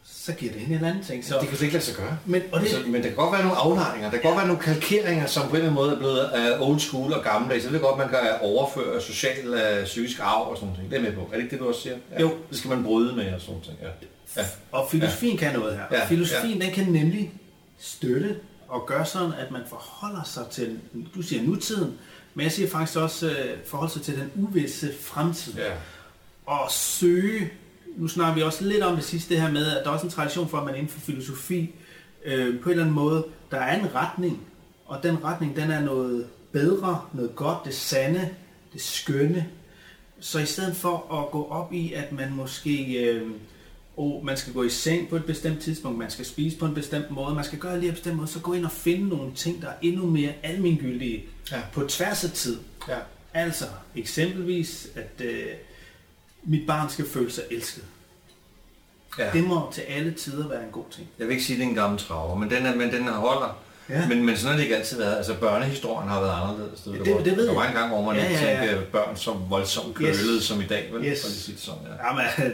så 0.05 0.33
giver 0.33 0.53
det 0.53 0.63
en 0.63 0.73
eller 0.73 0.89
anden 0.89 1.05
ting. 1.05 1.25
Så... 1.25 1.35
Det 1.41 1.49
kan 1.49 1.59
det 1.59 1.63
ikke 1.63 1.73
lade 1.73 1.85
sig 1.85 1.95
gøre. 1.97 2.19
Men, 2.27 2.43
og 2.53 2.61
det... 2.61 2.67
altså, 2.67 2.83
men 2.87 3.03
der 3.03 3.09
kan 3.09 3.17
godt 3.17 3.33
være 3.33 3.43
nogle 3.43 3.57
aflejringer, 3.57 4.11
der 4.11 4.17
kan 4.17 4.25
ja. 4.25 4.29
godt 4.29 4.39
være 4.39 4.47
nogle 4.47 4.63
kalkeringer, 4.63 5.27
som 5.27 5.43
på 5.43 5.49
en 5.49 5.57
eller 5.57 5.71
anden 5.71 5.75
måde 5.75 5.93
er 5.93 5.99
blevet 5.99 6.59
uh, 6.61 6.69
old 6.69 6.81
school 6.81 7.13
og 7.13 7.25
gammeldags. 7.25 7.65
Så 7.65 7.71
det 7.71 7.77
er 7.77 7.81
godt, 7.81 7.99
man 7.99 8.09
kan 8.09 8.19
overføre 8.41 9.01
social 9.01 9.49
uh, 9.49 9.85
psykisk 9.85 10.19
arv 10.23 10.51
og 10.51 10.57
sådan 10.57 10.69
noget. 10.69 10.91
Det 10.91 10.99
er 10.99 11.03
med 11.03 11.13
på. 11.13 11.21
Er 11.21 11.37
det 11.37 11.43
ikke 11.43 11.51
det, 11.51 11.61
du 11.61 11.69
også 11.69 11.81
siger? 11.81 11.97
Ja. 12.13 12.21
Jo. 12.21 12.31
Det 12.51 12.59
skal 12.59 12.69
man 12.69 12.85
bryde 12.85 13.17
med 13.17 13.35
og 13.35 13.41
sådan 13.41 13.55
noget. 13.55 13.79
Ja. 13.83 13.89
Ja. 14.37 14.47
Og 14.73 14.89
filosofien 14.91 15.37
ja. 15.37 15.39
kan 15.39 15.61
noget 15.61 15.77
her. 15.77 15.85
Ja. 15.93 16.07
Filosofien 16.07 16.59
ja. 16.59 16.65
den 16.65 16.75
kan 16.75 16.87
nemlig 16.87 17.33
støtte 17.79 18.37
og 18.69 18.87
gøre 18.87 19.07
sådan, 19.07 19.33
at 19.33 19.51
man 19.51 19.61
forholder 19.69 20.23
sig 20.25 20.45
til, 20.51 20.79
du 21.15 21.23
siger 21.23 21.43
nutiden, 21.43 21.99
men 22.35 22.45
jeg 22.45 22.53
siger 22.53 22.69
faktisk 22.69 22.99
også 22.99 23.37
forholde 23.67 23.93
sig 23.93 24.03
til 24.03 24.17
den 24.17 24.31
uvisse 24.35 24.93
fremtid. 25.01 25.55
Ja. 25.55 25.73
Og 26.47 26.71
søge 26.71 27.51
nu 27.97 28.09
snakker 28.09 28.35
vi 28.35 28.43
også 28.43 28.65
lidt 28.65 28.83
om 28.83 28.97
det 28.97 29.05
sidste 29.05 29.35
det 29.35 29.43
her 29.43 29.51
med, 29.51 29.67
at 29.67 29.85
der 29.85 29.91
er 29.91 29.95
også 29.95 30.07
en 30.07 30.13
tradition 30.13 30.49
for, 30.49 30.59
at 30.59 30.65
man 30.65 30.75
inden 30.75 30.89
for 30.89 31.01
filosofi 31.01 31.75
øh, 32.25 32.61
på 32.61 32.69
en 32.69 32.71
eller 32.71 32.83
anden 32.85 32.95
måde, 32.95 33.27
der 33.51 33.57
er 33.57 33.81
en 33.81 33.95
retning, 33.95 34.47
og 34.87 35.03
den 35.03 35.25
retning, 35.25 35.57
den 35.57 35.71
er 35.71 35.81
noget 35.81 36.27
bedre, 36.53 37.05
noget 37.13 37.37
godt, 37.37 37.59
det 37.65 37.75
sande, 37.75 38.29
det 38.73 38.81
skønne. 38.81 39.47
Så 40.21 40.39
i 40.39 40.47
stedet 40.47 40.77
for 40.77 41.23
at 41.23 41.31
gå 41.31 41.49
op 41.51 41.73
i, 41.73 41.93
at 41.93 42.13
man 42.13 42.33
måske, 42.33 43.05
øh, 43.05 43.31
oh, 44.01 44.25
man 44.25 44.37
skal 44.37 44.53
gå 44.53 44.63
i 44.63 44.69
seng 44.69 45.09
på 45.09 45.17
et 45.17 45.25
bestemt 45.25 45.61
tidspunkt, 45.61 45.99
man 45.99 46.11
skal 46.11 46.25
spise 46.25 46.57
på 46.57 46.67
en 46.67 46.75
bestemt 46.75 47.11
måde, 47.11 47.35
man 47.35 47.45
skal 47.45 47.59
gøre 47.59 47.73
det 47.73 47.81
lige 47.81 47.91
på 47.91 47.95
en 47.95 47.97
bestemt 47.97 48.17
måde, 48.17 48.29
så 48.29 48.41
gå 48.41 48.53
ind 48.53 48.65
og 48.65 48.73
finde 48.73 49.09
nogle 49.09 49.35
ting, 49.35 49.63
der 49.63 49.69
er 49.69 49.75
endnu 49.83 50.07
mere 50.07 50.33
almengyldige 50.43 51.25
ja. 51.53 51.61
på 51.73 51.87
tværs 51.89 52.25
af 52.25 52.31
tid. 52.31 52.59
Ja. 52.89 52.97
Altså 53.35 53.65
eksempelvis, 53.97 54.89
at 54.95 55.25
øh, 55.25 55.47
mit 56.43 56.67
barn 56.67 56.91
skal 56.91 57.09
føle 57.09 57.33
sig 57.33 57.45
elsket. 57.51 57.85
Ja. 59.19 59.31
Det 59.33 59.45
må 59.45 59.73
til 59.73 59.81
alle 59.81 60.13
tider 60.13 60.49
være 60.49 60.65
en 60.65 60.71
god 60.73 60.85
ting. 60.91 61.09
Jeg 61.19 61.27
vil 61.27 61.33
ikke 61.33 61.45
sige, 61.45 61.57
at 61.57 61.61
det 61.61 61.65
er 61.65 61.69
en 61.69 61.75
gammel 61.75 61.99
traver, 61.99 62.35
men 62.35 62.51
den, 62.51 62.67
er, 62.67 62.75
men 62.75 62.93
den 62.93 63.09
holder. 63.09 63.59
Ja. 63.89 64.09
Men, 64.09 64.27
men 64.27 64.37
sådan 64.37 64.51
har 64.51 64.57
det 64.57 64.63
ikke 64.63 64.77
altid 64.77 64.99
været. 64.99 65.17
Altså 65.17 65.35
børnehistorien 65.35 66.09
har 66.09 66.21
været 66.21 66.43
anderledes. 66.43 66.81
Det, 66.81 66.93
ja, 66.93 66.99
det, 66.99 67.25
det 67.25 67.37
ved 67.37 67.47
der 67.47 67.55
var 67.55 67.67
en 67.67 67.75
gang, 67.75 67.89
hvor 67.89 68.03
man 68.03 68.17
ja, 68.17 68.29
ikke 68.29 68.45
ja, 68.45 68.51
ja. 68.51 68.67
tænkte 68.67 68.87
børn 68.93 69.17
som 69.17 69.37
voldsomt 69.49 69.95
kølede 69.95 70.37
yes. 70.37 70.45
som 70.45 70.61
i 70.61 70.67
dag. 70.67 70.89
Vel? 70.93 71.05
Yes. 71.05 71.23
For 71.23 71.31
sige 71.31 71.55
det 71.55 71.63
sådan, 71.63 71.83
ja. 71.87 72.07
ja 72.07 72.15
men, 72.15 72.53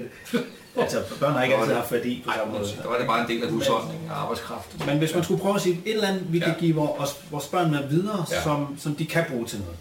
altså, 0.76 0.98
børn 1.20 1.32
har 1.32 1.42
ikke 1.42 1.56
altid 1.56 1.74
haft 1.74 1.92
værdi 1.92 2.22
på 2.26 2.32
samme 2.38 2.52
måde. 2.52 2.64
Der 2.82 2.88
var 2.88 2.98
det 2.98 3.06
bare 3.06 3.20
en 3.20 3.28
del 3.28 3.42
af 3.42 3.50
husholdningen 3.50 4.10
og 4.10 4.22
arbejdskraft. 4.22 4.86
Men 4.86 4.98
hvis 4.98 5.14
man 5.14 5.24
skulle 5.24 5.40
prøve 5.40 5.54
at 5.54 5.60
sige 5.60 5.80
et 5.86 5.94
eller 5.94 6.08
andet, 6.08 6.32
vi 6.32 6.38
kan 6.38 6.54
give 6.58 6.74
vores, 6.74 7.10
vores 7.30 7.46
børn 7.46 7.70
med 7.70 7.88
videre, 7.90 8.24
ja. 8.30 8.42
som, 8.42 8.76
som 8.78 8.94
de 8.94 9.06
kan 9.06 9.24
bruge 9.30 9.46
til 9.46 9.58
noget. 9.58 9.76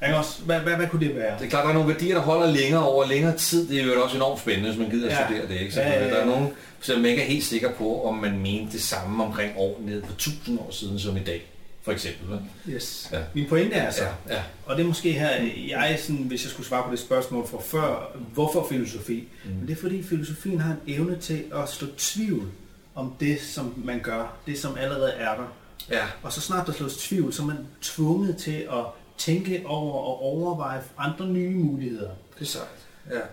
Ja. 0.00 0.06
Ikke 0.06 0.18
også? 0.18 0.42
Hvad, 0.42 0.60
hvad, 0.60 0.72
hvad 0.76 0.86
kunne 0.88 1.06
det 1.06 1.16
være? 1.16 1.38
Det 1.38 1.44
er 1.46 1.50
klart, 1.50 1.62
der 1.64 1.70
er 1.70 1.74
nogle 1.74 1.88
værdier, 1.88 2.14
der 2.14 2.22
holder 2.22 2.46
længere 2.50 2.84
over 2.86 3.06
længere 3.06 3.36
tid. 3.36 3.68
Det 3.68 3.80
er 3.80 3.84
jo 3.84 4.02
også 4.02 4.16
enormt 4.16 4.40
spændende, 4.40 4.68
hvis 4.70 4.78
man 4.80 4.90
gider 4.90 5.08
at 5.08 5.12
Ja. 5.12 5.26
studere 5.26 5.48
det. 5.48 5.60
Ikke? 5.60 5.72
Så 5.74 5.80
Ja, 5.80 5.88
ja, 5.92 6.04
ja. 6.04 6.10
Der 6.10 6.16
er 6.16 6.26
nogen, 6.26 6.48
som 6.80 6.96
man 7.00 7.10
ikke 7.10 7.22
er 7.22 7.26
helt 7.26 7.44
sikker 7.44 7.70
på, 7.72 8.02
om 8.04 8.14
man 8.14 8.38
mente 8.38 8.72
det 8.72 8.82
samme 8.82 9.24
omkring 9.24 9.52
år 9.56 9.80
ned 9.84 10.02
for 10.06 10.12
1000 10.12 10.58
år 10.60 10.68
siden 10.70 10.98
som 10.98 11.16
i 11.16 11.20
dag. 11.20 11.46
For 11.82 11.92
eksempel. 11.92 12.28
vel? 12.30 12.40
Yes. 12.74 13.08
Ja. 13.12 13.18
Min 13.34 13.48
pointe 13.48 13.74
er 13.76 13.90
så, 13.90 14.02
Ja, 14.28 14.34
ja. 14.34 14.42
og 14.66 14.76
det 14.76 14.82
er 14.82 14.86
måske 14.86 15.12
her, 15.12 15.30
jeg 15.68 15.98
sådan, 16.02 16.22
hvis 16.22 16.44
jeg 16.44 16.50
skulle 16.50 16.66
svare 16.66 16.84
på 16.84 16.90
det 16.90 16.98
spørgsmål 16.98 17.48
fra 17.48 17.58
før, 17.60 18.16
hvorfor 18.34 18.66
filosofi? 18.68 19.28
Mm. 19.44 19.50
Men 19.50 19.66
det 19.68 19.72
er 19.76 19.80
fordi 19.80 20.02
filosofien 20.02 20.60
har 20.60 20.72
en 20.86 20.94
evne 20.94 21.16
til 21.18 21.44
at 21.54 21.68
slå 21.68 21.88
tvivl 21.98 22.48
om 22.94 23.14
det, 23.20 23.40
som 23.40 23.74
man 23.84 24.00
gør, 24.00 24.36
det 24.46 24.58
som 24.58 24.76
allerede 24.78 25.10
er 25.12 25.34
der. 25.34 25.52
ja. 25.90 26.04
Og 26.22 26.32
så 26.32 26.40
snart 26.40 26.66
der 26.66 26.72
slås 26.72 26.96
tvivl, 26.96 27.32
så 27.32 27.42
er 27.42 27.46
man 27.46 27.56
tvunget 27.82 28.36
til 28.36 28.66
at 28.72 28.84
tænke 29.18 29.62
over 29.66 29.92
og 29.94 30.22
overveje 30.22 30.80
andre 30.98 31.26
nye 31.28 31.50
muligheder. 31.50 32.10
Det 32.38 32.40
er 32.44 32.44
sejt. 32.44 32.66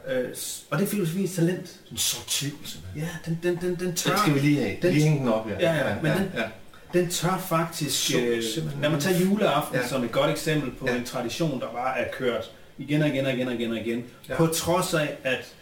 Ja. 0.08 0.20
Øh, 0.20 0.36
og 0.70 0.78
det 0.80 0.86
er 0.86 0.90
filosofiens 0.90 1.36
talent. 1.36 1.80
En 1.92 1.98
sort 1.98 2.28
tvivl, 2.28 2.58
simpelthen. 2.66 3.02
Ja, 3.04 3.10
den, 3.26 3.40
den, 3.44 3.56
den, 3.62 3.76
den 3.88 3.96
tør. 3.96 4.12
Den 4.12 4.20
skal 4.20 4.34
vi 4.34 4.40
lige 4.40 4.60
have. 4.64 4.78
Den- 4.82 4.94
lige 4.94 5.04
hænge 5.04 5.20
den 5.20 5.28
op, 5.28 5.50
ja. 5.50 5.56
Ja, 5.60 5.90
ja, 5.90 5.96
men 6.02 6.12
den- 6.12 6.32
ja. 6.36 6.42
Den 6.42 6.50
tør 6.94 7.46
faktisk, 7.50 8.08
Så 8.12 8.18
øh, 8.20 8.82
lad 8.82 8.90
mig 8.90 9.00
tage 9.00 9.20
juleaften 9.24 9.76
Ja. 9.76 9.88
som 9.88 10.04
et 10.04 10.12
godt 10.12 10.32
eksempel 10.32 10.72
på 10.72 10.88
Ja. 10.90 10.96
en 10.98 11.04
tradition, 11.04 11.60
der 11.60 11.68
bare 11.74 12.00
er 12.00 12.12
kørt 12.12 12.52
igen 12.78 13.02
og 13.02 13.08
igen 13.08 13.26
og 13.26 13.34
igen 13.34 13.48
og 13.48 13.54
igen 13.54 13.72
og 13.72 13.78
igen. 13.78 14.04
Ja. 14.30 14.36
På 14.36 14.48
trods 14.48 14.94
af, 14.94 15.18
at 15.24 15.54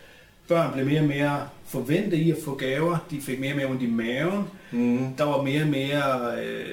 børn 0.47 0.73
blev 0.73 0.85
mere 0.85 0.99
og 0.99 1.07
mere 1.07 1.47
forventet 1.67 2.17
i 2.17 2.31
at 2.31 2.37
få 2.45 2.55
gaver, 2.55 2.97
de 3.11 3.21
fik 3.21 3.39
mere 3.39 3.51
og 3.53 3.57
mere 3.57 3.67
ondt 3.67 3.81
i 3.81 3.87
maven, 3.87 4.43
Mm. 4.71 5.13
der 5.17 5.23
var 5.23 5.41
mere 5.41 5.61
og 5.61 5.67
mere 5.67 6.31
øh, 6.43 6.65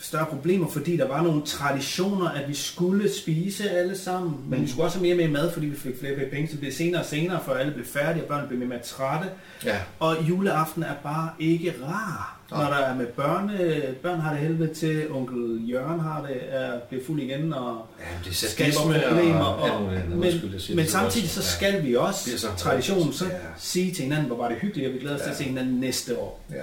større 0.00 0.26
problemer, 0.26 0.68
fordi 0.68 0.96
der 0.96 1.08
var 1.08 1.22
nogle 1.22 1.42
traditioner, 1.46 2.28
at 2.28 2.48
vi 2.48 2.54
skulle 2.54 3.12
spise 3.14 3.70
alle 3.70 3.98
sammen, 3.98 4.34
men 4.48 4.62
vi 4.62 4.68
skulle 4.68 4.84
også 4.84 4.98
have 4.98 5.02
mere 5.02 5.14
og 5.26 5.30
mere 5.32 5.42
mad, 5.42 5.52
fordi 5.52 5.66
vi 5.66 5.76
fik 5.76 5.94
flere 6.00 6.12
og 6.12 6.30
penge, 6.32 6.46
så 6.48 6.52
det 6.52 6.60
blev 6.60 6.72
senere 6.72 7.00
og 7.02 7.06
senere, 7.06 7.40
før 7.46 7.54
alle 7.54 7.72
blev 7.72 7.86
færdige, 7.86 8.22
og 8.22 8.28
børn 8.28 8.46
blev 8.48 8.58
mere 8.58 8.66
og 8.66 8.68
mere 8.68 8.82
trætte. 8.82 9.28
Ja. 9.64 9.76
Og 9.98 10.16
juleaften 10.28 10.82
er 10.82 10.94
bare 11.02 11.30
ikke 11.38 11.74
rar. 11.84 12.32
Nej. 12.50 12.62
Når 12.64 12.70
der 12.70 12.76
er 12.80 12.94
med 12.94 13.06
børne, 13.06 13.82
børn 14.02 14.20
har 14.20 14.30
det 14.32 14.40
helvede 14.42 14.74
til, 14.74 15.10
onkel 15.10 15.70
Jørgen 15.70 16.00
har 16.00 16.26
det, 16.28 16.36
er 16.48 16.78
blevet 16.88 17.06
fuld 17.06 17.20
igen 17.22 17.52
og 17.52 17.86
Ja, 18.00 18.04
det 18.24 18.30
er 18.44 18.48
skaber 18.48 19.08
problemer. 19.08 19.44
og, 19.44 19.70
Og, 19.86 19.92
andet. 19.96 20.18
men, 20.18 20.60
siger 20.60 20.76
men 20.76 20.86
samtidig 20.86 21.28
så 21.30 21.42
skal 21.42 21.82
vi 21.82 21.88
Det 21.88 21.94
er 21.96 22.00
også, 22.00 22.38
så 22.38 22.46
traditionen, 22.56 23.12
så 23.12 23.24
Ja. 23.24 23.30
sige 23.58 23.94
til 23.94 24.02
hinanden, 24.04 24.26
hvor 24.26 24.36
var 24.36 24.48
det 24.48 24.56
hyggeligt, 24.60 24.88
og 24.88 24.94
vi 24.94 24.98
glæder 24.98 25.14
os 25.16 25.20
til 25.20 25.26
Ja. 25.26 25.30
at 25.32 25.36
se 25.38 25.44
hinanden 25.44 25.80
næste 25.80 26.18
år. 26.18 26.44
Ja. 26.50 26.56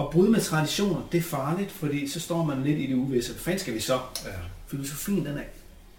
Og 0.00 0.12
bryde 0.12 0.30
med 0.30 0.40
traditioner, 0.40 1.00
det 1.12 1.18
er 1.18 1.22
farligt, 1.22 1.70
fordi 1.70 2.08
så 2.08 2.20
står 2.20 2.44
man 2.44 2.62
lidt 2.62 2.78
i 2.78 2.86
det 2.86 2.94
uvisse. 2.94 3.32
Hvad 3.32 3.40
fanden 3.40 3.60
skal 3.60 3.74
vi 3.74 3.80
så? 3.80 3.94
ja. 4.24 4.30
Filosofien 4.66 5.26
den 5.26 5.38
er 5.38 5.42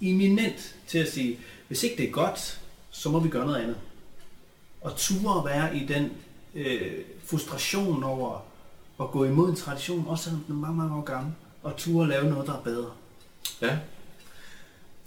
eminent 0.01 0.75
til 0.87 0.97
at 0.97 1.11
sige, 1.11 1.39
hvis 1.67 1.83
ikke 1.83 1.97
det 1.97 2.07
er 2.07 2.11
godt, 2.11 2.61
så 2.91 3.09
må 3.09 3.19
vi 3.19 3.29
gøre 3.29 3.45
noget 3.45 3.61
andet. 3.61 3.75
Og 4.81 4.95
ture 4.95 5.39
at 5.39 5.45
være 5.45 5.77
i 5.77 5.85
den 5.85 6.11
øh, 6.55 6.91
frustration 7.25 8.03
over 8.03 8.43
at 9.01 9.11
gå 9.11 9.25
imod 9.25 9.49
en 9.49 9.55
tradition, 9.55 10.05
også 10.07 10.23
selvom 10.23 10.43
den 10.47 10.55
er 10.55 10.59
mange, 10.59 10.77
mange 10.77 10.95
år 10.95 11.01
gammel, 11.01 11.33
og 11.63 11.77
ture 11.77 12.03
at 12.03 12.09
lave 12.09 12.29
noget, 12.29 12.47
der 12.47 12.53
er 12.53 12.61
bedre. 12.61 12.91
ja. 13.61 13.77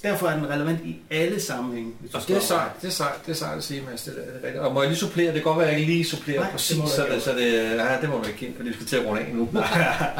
Derfor 0.04 0.26
er 0.28 0.36
den 0.36 0.50
relevant 0.50 0.80
i 0.84 0.96
alle 1.10 1.42
sammenhænge. 1.42 1.92
Og 2.14 2.22
det 2.28 2.36
er 2.36 2.40
sejt, 2.40 2.70
det 2.82 2.88
er 2.88 2.92
sejt, 2.92 3.26
det 3.26 3.32
er 3.32 3.36
sejt 3.36 3.58
at 3.58 3.64
sige, 3.64 3.82
Mads. 3.90 4.02
Det 4.02 4.14
er, 4.42 4.48
det 4.48 4.56
er. 4.56 4.60
Og 4.60 4.74
må 4.74 4.80
jeg 4.82 4.88
lige 4.90 4.98
supplere? 4.98 5.26
Det 5.26 5.34
kan 5.34 5.42
godt 5.42 5.58
være, 5.58 5.66
at 5.66 5.72
jeg 5.72 5.80
ikke 5.80 5.92
lige 5.92 6.04
supplerer 6.04 6.40
Nej, 6.40 6.50
præcis, 6.50 6.76
så, 6.76 7.06
det, 7.12 7.22
så 7.22 7.32
det, 7.32 7.52
ja, 7.76 8.00
det 8.00 8.08
må 8.08 8.18
du 8.18 8.24
ikke 8.28 8.52
fordi 8.56 8.68
vi 8.68 8.74
skal 8.74 8.86
til 8.86 8.96
at 8.96 9.06
runde 9.06 9.22
af 9.22 9.34
nu. 9.34 9.48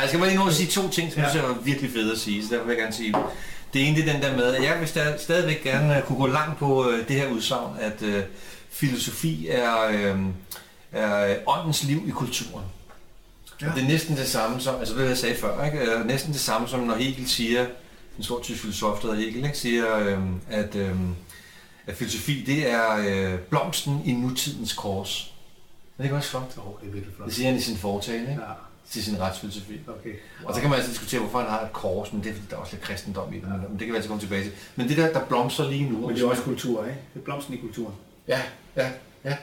Jeg 0.00 0.04
skal 0.06 0.18
bare 0.18 0.28
lige 0.28 0.38
nå 0.38 0.46
at 0.46 0.54
sige 0.54 0.68
to 0.70 0.88
ting, 0.90 1.12
som 1.12 1.22
jeg 1.22 1.26
Ja. 1.26 1.30
synes 1.30 1.44
er 1.58 1.62
virkelig 1.64 1.90
fede 1.90 2.12
at 2.12 2.18
sige, 2.18 2.42
så 2.46 2.48
derfor 2.54 2.66
vil 2.66 2.72
jeg 2.74 2.80
gerne 2.82 2.94
sige. 2.94 3.14
Det 3.74 3.88
ene 3.88 3.96
det 3.96 4.08
er 4.08 4.12
den 4.12 4.22
der 4.22 4.36
med, 4.36 4.44
at 4.44 4.62
jeg 4.64 4.80
vil 4.80 4.88
stadig, 4.88 5.20
stadigvæk 5.20 5.62
gerne 5.62 5.96
øh, 5.96 6.02
kunne 6.02 6.18
gå 6.18 6.26
langt 6.26 6.58
på 6.58 6.90
øh, 6.90 7.08
det 7.08 7.16
her 7.16 7.28
udsagn, 7.28 7.76
at 7.80 8.02
øh, 8.02 8.22
filosofi 8.70 9.48
er, 9.50 9.86
øh, 9.92 10.16
er 10.92 11.34
åndens 11.46 11.84
liv 11.84 12.02
i 12.06 12.10
kulturen. 12.10 12.64
Ja. 13.60 13.66
Ja. 13.66 13.72
Det 13.74 13.82
er 13.82 13.88
næsten 13.88 14.16
det 14.16 14.26
samme 14.28 14.60
som, 14.60 14.74
altså 14.78 14.94
det 14.94 15.08
jeg 15.08 15.18
sagde 15.18 15.34
før, 15.34 15.64
ikke? 15.64 15.78
Næsten 16.04 16.32
det 16.32 16.40
samme 16.40 16.68
som 16.68 16.80
når 16.80 16.94
Hegel 16.94 17.28
siger, 17.28 17.66
en 18.18 18.24
stor 18.24 18.40
tysk 18.42 18.60
filosof, 18.60 19.00
der 19.00 19.14
hedder 19.14 19.30
Hegel, 19.30 19.44
ikke? 19.44 19.58
siger, 19.58 19.98
øh, 19.98 20.18
at, 20.50 20.74
øh, 20.74 20.96
at 21.86 21.96
filosofi 21.96 22.44
det 22.46 22.70
er 22.70 22.96
øh, 22.96 23.38
blomsten 23.38 24.02
i 24.04 24.12
nutidens 24.12 24.72
kors. 24.72 25.34
Er 25.98 26.02
det 26.02 26.04
ikke 26.04 26.16
også 26.16 26.30
flot? 26.30 26.58
Åh, 26.58 26.64
det 26.80 26.88
er 26.88 26.92
virkelig 26.92 27.14
flot. 27.16 27.26
Det 27.26 27.34
siger 27.34 27.48
han 27.48 27.58
i 27.58 27.60
sin 27.60 27.76
foretale, 27.76 28.20
ikke? 28.20 28.42
Ja, 28.42 28.52
til 28.90 29.04
sin 29.04 29.20
retsfilosofi. 29.20 29.80
okay. 29.88 30.14
Og 30.44 30.54
så 30.54 30.60
kan 30.60 30.70
man 30.70 30.76
altså 30.78 30.90
diskutere, 30.90 31.20
hvorfor 31.20 31.38
han 31.40 31.50
har 31.50 31.60
et 31.60 31.72
kors, 31.72 32.12
men 32.12 32.22
det 32.22 32.30
er 32.30 32.34
fordi, 32.34 32.46
der 32.50 32.56
er 32.56 32.60
også 32.60 32.72
lidt 32.72 32.84
kristendom 32.84 33.32
i 33.32 33.36
det, 33.36 33.48
men, 33.48 33.60
men 33.60 33.72
det 33.72 33.78
kan 33.78 33.88
vi 33.88 33.94
altså 33.94 34.08
komme 34.08 34.22
tilbage 34.22 34.42
til. 34.42 34.52
Men 34.76 34.88
det 34.88 34.96
der, 34.96 35.12
der 35.12 35.24
blomstrer 35.26 35.70
lige 35.70 35.90
nu... 35.90 36.06
Men 36.06 36.16
det 36.16 36.22
er 36.22 36.28
også 36.28 36.42
kultur, 36.42 36.84
ikke? 36.84 36.98
Det 37.14 37.20
er 37.20 37.24
blomsten 37.24 37.54
i 37.54 37.56
kulturen. 37.56 37.94
Ja, 38.28 38.40
ja, 38.76 38.90
ja. 39.24 39.36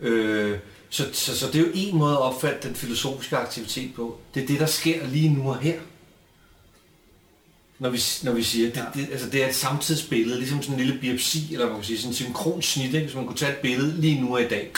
Øh, 0.00 0.58
så, 0.90 1.04
så, 1.12 1.38
så 1.38 1.46
det 1.46 1.54
er 1.54 1.60
jo 1.60 1.70
en 1.74 1.96
måde 1.98 2.12
at 2.12 2.18
opfatte 2.18 2.68
den 2.68 2.76
filosofiske 2.76 3.36
aktivitet 3.36 3.94
på. 3.94 4.18
Det 4.34 4.42
er 4.42 4.46
det, 4.46 4.60
der 4.60 4.66
sker 4.66 5.06
lige 5.06 5.28
nu 5.28 5.48
og 5.50 5.58
her. 5.58 5.80
Når 7.78 7.90
vi, 7.90 8.00
når 8.22 8.32
vi 8.32 8.42
siger, 8.42 8.70
det, 8.70 8.84
det, 8.94 9.08
altså 9.12 9.30
det 9.30 9.42
er 9.42 9.48
et 9.48 9.54
samtidsbillede, 9.54 10.38
ligesom 10.38 10.62
sådan 10.62 10.80
en 10.80 10.86
lille 10.86 11.00
biopsi, 11.00 11.52
eller 11.52 11.66
man 11.66 11.74
kan 11.74 11.84
sige, 11.84 11.98
sådan 11.98 12.10
en 12.10 12.14
synkronsnit, 12.14 12.86
ikke? 12.86 13.06
hvis 13.06 13.14
man 13.14 13.26
kunne 13.26 13.36
tage 13.36 13.52
et 13.52 13.58
billede 13.58 14.00
lige 14.00 14.20
nu 14.20 14.34
og 14.34 14.42
i 14.42 14.48
dag, 14.48 14.72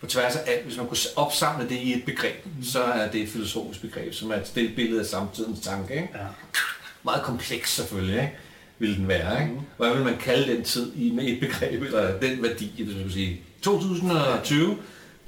på 0.00 0.06
tværs 0.06 0.36
af 0.36 0.40
alt, 0.46 0.64
hvis 0.64 0.76
man 0.76 0.86
kunne 0.86 0.98
opsamle 1.16 1.68
det 1.68 1.76
i 1.76 1.94
et 1.94 2.04
begreb, 2.04 2.46
så 2.62 2.82
er 2.82 3.10
det 3.10 3.20
et 3.20 3.28
filosofisk 3.28 3.80
begreb, 3.80 4.14
som 4.14 4.30
er 4.30 4.34
et 4.34 4.46
stillbillede 4.46 5.00
af 5.00 5.06
samtidens 5.06 5.60
tanke. 5.60 5.94
Ikke? 5.94 6.08
Ja. 6.14 6.24
Meget 7.04 7.22
kompleks 7.22 7.74
selvfølgelig, 7.74 8.14
ikke? 8.14 8.32
vil 8.78 8.96
den 8.96 9.08
være. 9.08 9.42
Ikke? 9.42 9.54
Hvad 9.76 9.94
vil 9.94 10.04
man 10.04 10.16
kalde 10.16 10.56
den 10.56 10.64
tid 10.64 10.92
i 10.96 11.10
med 11.10 11.24
et 11.24 11.40
begreb, 11.40 11.82
eller 11.82 12.18
den 12.18 12.42
værdi, 12.42 12.72
hvis 12.76 12.86
man 12.86 12.96
skulle 12.96 13.12
sige 13.12 13.40
2020, 13.62 14.76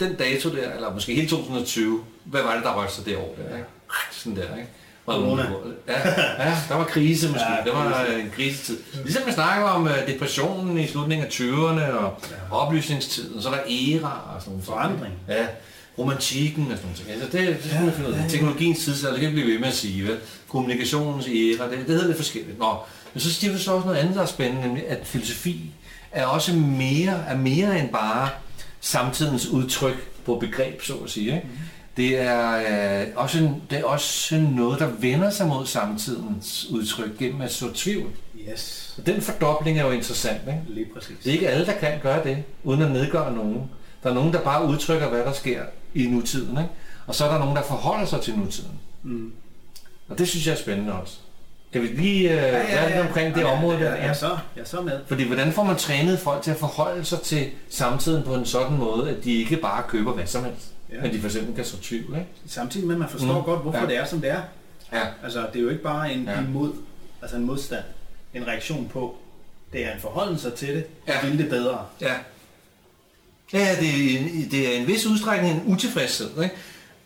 den 0.00 0.14
dato 0.14 0.56
der, 0.56 0.72
eller 0.72 0.94
måske 0.94 1.14
hele 1.14 1.28
2020, 1.28 2.04
hvad 2.24 2.42
var 2.42 2.54
det, 2.54 2.64
der 2.64 2.80
rørte 2.80 2.92
sig 2.92 3.04
det 3.04 3.16
år 3.16 3.36
der? 3.38 3.56
Ikke? 3.56 3.68
Sådan 4.12 4.36
der, 4.36 4.56
ikke? 4.56 4.68
Corona. 5.06 5.42
Ja, 5.88 6.08
ja, 6.48 6.56
der 6.68 6.74
var 6.74 6.84
krise 6.84 7.28
måske. 7.28 7.44
Ja, 7.48 7.56
Ja, 7.56 7.64
der 7.64 7.72
var 7.72 8.04
krise. 8.04 8.20
en 8.20 8.30
krisetid. 8.36 8.78
Ligesom 9.04 9.22
man 9.24 9.34
snakker 9.34 9.66
om 9.66 9.82
uh, 9.82 9.90
depressionen 10.06 10.78
i 10.78 10.86
slutningen 10.86 11.26
af 11.26 11.30
20'erne 11.30 11.92
og 11.98 12.18
ja. 12.50 12.56
oplysningstiden, 12.56 13.42
så 13.42 13.48
er 13.48 13.52
der 13.52 13.60
æra 13.70 14.34
og 14.34 14.40
sådan 14.40 14.52
noget. 14.52 14.64
Forandring. 14.64 15.14
Ja, 15.28 15.46
romantikken 15.98 16.72
og 16.72 16.78
sådan 16.78 16.90
noget. 17.06 17.22
Altså, 17.22 17.38
det, 17.38 17.72
det 17.72 17.84
man 17.84 17.92
finde 17.92 18.08
ud 18.08 18.14
af. 18.14 18.30
Teknologiens 18.30 18.84
tidsalder, 18.84 19.14
det 19.14 19.20
kan 19.20 19.30
vi 19.30 19.34
blive 19.34 19.52
ved 19.52 19.58
med 19.58 19.68
at 19.68 19.74
sige. 19.74 20.04
Vel? 20.04 20.16
Kommunikationens 20.48 21.26
æra, 21.26 21.70
det, 21.70 21.78
det 21.78 21.86
hedder 21.86 22.06
lidt 22.06 22.16
forskelligt. 22.16 22.58
Nå, 22.58 22.74
men 23.14 23.20
så 23.20 23.32
siger 23.34 23.52
du 23.52 23.58
så 23.58 23.72
også 23.72 23.86
noget 23.86 23.98
andet, 23.98 24.14
der 24.14 24.22
er 24.22 24.26
spændende, 24.26 24.62
nemlig 24.66 24.88
at 24.88 24.98
filosofi 25.04 25.70
er 26.12 26.26
også 26.26 26.52
mere, 26.54 27.24
er 27.28 27.36
mere 27.36 27.78
end 27.80 27.88
bare 27.88 28.28
samtidens 28.80 29.46
udtryk 29.46 30.08
på 30.24 30.34
begreb, 30.34 30.82
så 30.82 30.94
at 31.04 31.10
sige. 31.10 31.26
Ikke? 31.26 31.48
Det, 31.96 32.18
er, 32.20 32.56
øh, 33.00 33.06
også, 33.16 33.38
en- 33.38 33.62
det 33.70 33.78
er 33.78 33.84
også 33.84 34.36
noget, 34.36 34.78
der 34.80 34.86
vender 34.86 35.30
sig 35.30 35.46
mod 35.46 35.66
samtidens 35.66 36.66
udtryk 36.70 37.18
gennem 37.18 37.40
at 37.40 37.52
så 37.52 37.72
tvivl. 37.74 38.10
Yes. 38.52 38.94
Og 38.98 39.06
den 39.06 39.20
fordobling 39.20 39.78
er 39.78 39.84
jo 39.84 39.90
interessant. 39.90 40.40
Ikke? 40.46 40.60
Lige 40.68 40.86
præcis. 40.94 41.16
Det 41.24 41.28
er 41.30 41.32
ikke 41.32 41.48
alle, 41.48 41.66
der 41.66 41.72
kan 41.72 41.92
gøre 42.02 42.24
det, 42.24 42.42
uden 42.64 42.82
at 42.82 42.90
nedgøre 42.90 43.32
nogen. 43.32 43.70
Der 44.02 44.10
er 44.10 44.14
nogen, 44.14 44.32
der 44.32 44.40
bare 44.40 44.66
udtrykker, 44.68 45.08
hvad 45.08 45.20
der 45.20 45.32
sker 45.32 45.62
i 45.94 46.06
nutiden. 46.06 46.50
Ikke? 46.50 46.70
Og 47.06 47.14
så 47.14 47.24
er 47.24 47.32
der 47.32 47.38
nogen, 47.38 47.56
der 47.56 47.62
forholder 47.62 48.06
sig 48.06 48.20
til 48.20 48.38
nutiden. 48.38 48.70
Mm. 49.02 49.32
Og 50.08 50.18
det 50.18 50.28
synes 50.28 50.46
jeg 50.46 50.52
er 50.52 50.56
spændende 50.58 50.92
også. 50.92 51.14
Kan 51.72 51.82
vi 51.82 51.86
lige 51.86 52.30
øh, 52.30 52.36
ja, 52.36 52.58
ja, 52.62 52.88
ja. 52.98 53.06
omkring 53.06 53.34
det 53.34 53.40
ja, 53.40 53.46
område 53.56 53.78
ja, 53.78 53.84
der? 53.84 53.90
Ja, 53.94 54.02
er 54.02 54.12
så, 54.12 54.38
jeg 54.56 54.62
er 54.62 54.66
så 54.66 54.80
med. 54.80 55.00
Fordi 55.06 55.24
hvordan 55.26 55.52
får 55.52 55.64
man 55.64 55.76
trænet 55.76 56.18
folk 56.18 56.42
til 56.42 56.50
at 56.50 56.56
forholde 56.56 57.04
sig 57.04 57.20
til 57.20 57.46
samtiden 57.70 58.22
på 58.22 58.34
en 58.34 58.46
sådan 58.46 58.76
måde, 58.76 59.10
at 59.10 59.24
de 59.24 59.32
ikke 59.34 59.56
bare 59.56 59.82
køber 59.88 60.12
hvad 60.12 60.26
som 60.26 60.44
helst, 60.44 60.72
Ja. 60.92 61.00
men 61.02 61.12
de 61.12 61.18
for 61.20 61.26
eksempel 61.26 61.54
kan 61.54 61.64
så 61.64 61.76
tvivl, 61.82 62.14
ikke? 62.14 62.26
Samtidig 62.46 62.86
med, 62.86 62.94
at 62.94 62.98
man 63.00 63.08
forstår 63.08 63.32
Mm. 63.32 63.38
mm. 63.38 63.44
godt, 63.44 63.62
hvorfor 63.62 63.78
Ja. 63.78 63.86
det 63.86 63.96
er, 63.96 64.04
som 64.04 64.20
det 64.20 64.30
er. 64.30 64.40
Ja. 64.92 65.02
Altså, 65.24 65.46
det 65.52 65.58
er 65.58 65.62
jo 65.62 65.68
ikke 65.68 65.82
bare 65.82 66.12
en, 66.12 66.24
Ja. 66.24 66.38
en 66.38 66.52
mod, 66.52 66.72
altså 67.22 67.36
en 67.36 67.44
modstand, 67.44 67.84
en 68.34 68.46
reaktion 68.46 68.88
på. 68.92 69.16
Det 69.72 69.86
er 69.86 69.92
en 69.94 70.00
forholden 70.00 70.38
sig 70.38 70.54
til 70.54 70.68
det, 70.68 70.84
Ja. 71.08 71.12
ja. 71.22 71.28
vil 71.28 71.38
det 71.38 71.48
bedre. 71.48 71.86
Ja. 72.00 72.14
Ja, 73.52 73.76
det 73.80 73.88
er, 74.14 74.18
en- 74.18 74.48
det 74.50 74.74
er 74.74 74.80
en 74.80 74.86
vis 74.86 75.06
udstrækning 75.06 75.54
en 75.54 75.72
utilfredshed, 75.72 76.42
ikke? 76.42 76.54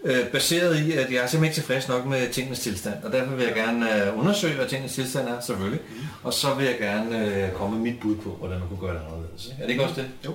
Øh, 0.04 0.26
baseret 0.32 0.78
i, 0.78 0.92
at 0.92 1.12
jeg 1.12 1.16
er 1.16 1.26
simpelthen 1.26 1.44
ikke 1.44 1.54
tilfreds 1.54 1.88
nok 1.88 2.06
med 2.06 2.28
tingens 2.32 2.60
tilstand, 2.60 3.04
og 3.04 3.12
derfor 3.12 3.34
vil 3.34 3.44
jeg 3.44 3.54
gerne 3.54 4.06
øh, 4.06 4.18
undersøge, 4.18 4.54
hvad 4.56 4.66
tingens 4.68 4.92
tilstand 4.94 5.28
er, 5.28 5.40
selvfølgelig. 5.40 5.80
Mm. 5.90 5.96
Og 6.22 6.32
så 6.34 6.54
vil 6.54 6.66
jeg 6.66 6.76
gerne 6.78 7.26
øh, 7.46 7.52
komme 7.52 7.76
med 7.78 7.92
mit 7.92 8.00
bud 8.00 8.16
på, 8.16 8.30
hvordan 8.30 8.58
man 8.58 8.68
kunne 8.68 8.80
gøre 8.80 8.94
det 8.94 9.00
anderledes. 9.06 9.48
Er 9.58 9.62
det 9.62 9.70
ikke 9.70 9.82
også 9.84 9.94
det? 10.00 10.08
Jo. 10.26 10.34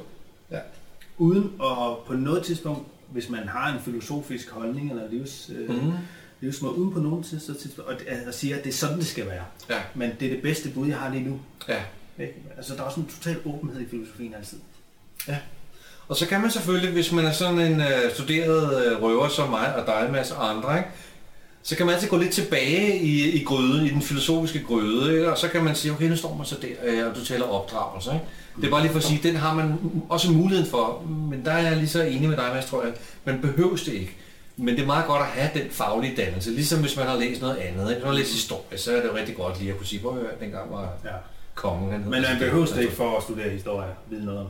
Ja. 0.52 0.60
Uden 1.18 1.44
at 1.64 1.98
på 2.08 2.14
noget 2.14 2.44
tidspunkt, 2.46 2.88
hvis 3.12 3.30
man 3.30 3.48
har 3.48 3.74
en 3.74 3.80
filosofisk 3.86 4.50
holdning 4.50 4.90
eller 4.90 5.10
livs, 5.12 5.52
øh, 5.56 5.70
Mm. 5.84 5.92
livsmåde, 6.42 6.76
uden 6.76 6.94
på 6.94 7.00
nogen 7.00 7.24
tidspunkt, 7.24 7.80
og, 7.80 7.96
og 8.28 8.34
siger, 8.34 8.58
at 8.58 8.64
det 8.64 8.70
er 8.70 8.74
sådan, 8.74 8.98
det 8.98 9.08
skal 9.08 9.26
være. 9.26 9.44
Ja. 9.70 9.80
Men 9.96 10.12
det 10.20 10.26
er 10.28 10.30
det 10.34 10.42
bedste 10.42 10.70
bud, 10.70 10.88
jeg 10.88 10.98
har 10.98 11.10
lige 11.14 11.24
nu. 11.30 11.40
ja. 11.68 11.82
Ikke? 12.20 12.34
Altså, 12.58 12.74
der 12.74 12.80
er 12.82 12.84
også 12.86 13.00
en 13.00 13.08
total 13.08 13.38
åbenhed 13.46 13.82
i 13.82 13.86
filosofien 13.90 14.34
altid. 14.34 14.58
Og 16.08 16.16
så 16.16 16.28
kan 16.28 16.42
man 16.42 16.52
selvfølgelig, 16.52 16.92
hvis 16.92 17.12
man 17.12 17.26
er 17.26 17.32
sådan 17.32 17.60
en 17.60 17.82
øh, 17.82 18.14
studeret 18.14 18.86
øh, 18.86 19.02
røver 19.02 19.28
som 19.28 19.50
mig 19.50 19.76
og 19.76 19.86
dig, 19.88 20.10
Mads 20.12 20.32
og 20.32 20.50
andre, 20.50 20.78
ikke? 20.78 20.90
Så 21.68 21.76
kan 21.76 21.86
man 21.86 21.96
altid 21.96 22.08
gå 22.10 22.18
lidt 22.18 22.32
tilbage 22.32 23.00
i, 23.00 23.32
i 23.42 23.44
gryden, 23.44 23.86
i 23.86 23.90
den 23.90 24.02
filosofiske 24.02 24.64
gryde, 24.64 25.14
ikke? 25.14 25.32
og 25.32 25.38
så 25.38 25.48
kan 25.48 25.64
man 25.64 25.76
sige, 25.76 25.92
okay, 25.92 26.06
nu 26.10 26.16
står 26.16 26.36
man 26.36 26.46
så 26.46 26.56
der, 26.62 26.68
øh, 26.84 27.10
og 27.10 27.16
du 27.16 27.26
taler 27.26 27.46
opdragelse. 27.46 28.10
Ikke? 28.14 28.26
Det 28.62 28.66
er 28.66 28.72
bare 28.72 28.82
lige 28.82 28.92
for 28.92 29.00
at 29.00 29.06
sige, 29.06 29.20
den 29.24 29.36
har 29.36 29.54
man 29.54 29.76
også 30.10 30.32
muligheden 30.32 30.70
for, 30.72 31.04
men 31.32 31.46
der 31.46 31.52
er 31.52 31.68
jeg 31.68 31.78
lige 31.78 31.88
så 31.90 32.04
enig 32.04 32.30
med 32.30 32.38
dig, 32.38 32.50
Mads, 32.54 32.66
tror 32.66 32.84
jeg. 32.84 32.94
Man 33.26 33.42
behøves 33.42 33.84
det 33.84 33.94
ikke. 33.94 34.16
Men 34.58 34.76
det 34.76 34.82
er 34.82 34.86
meget 34.86 35.06
godt 35.06 35.22
at 35.22 35.28
have 35.28 35.50
den 35.54 35.72
faglige 35.72 36.16
dannelse, 36.16 36.52
ligesom 36.52 36.80
hvis 36.82 36.98
man 36.98 37.06
har 37.08 37.18
læst 37.18 37.42
noget 37.42 37.56
andet. 37.58 37.82
Ikke? 37.82 37.94
Hvis 37.94 38.04
man 38.04 38.08
har 38.14 38.20
læst 38.20 38.32
historie, 38.34 38.78
så 38.78 38.92
er 38.92 38.96
det 39.02 39.08
jo 39.10 39.16
rigtig 39.16 39.36
godt 39.36 39.60
lige 39.60 39.72
at 39.72 39.78
kunne 39.78 39.88
sige, 39.88 40.02
hvor 40.02 40.16
jeg 40.18 40.26
dengang 40.42 40.72
var 40.72 40.90
Ja. 41.06 41.10
kongen. 41.56 41.92
Han. 41.92 42.02
Men 42.02 42.10
man 42.22 42.38
behøver 42.40 42.66
det 42.66 42.82
ikke 42.82 42.96
for 42.96 43.18
at 43.18 43.24
studere 43.24 43.50
historie, 43.50 43.90
vide 44.10 44.26
noget 44.26 44.40
om. 44.40 44.48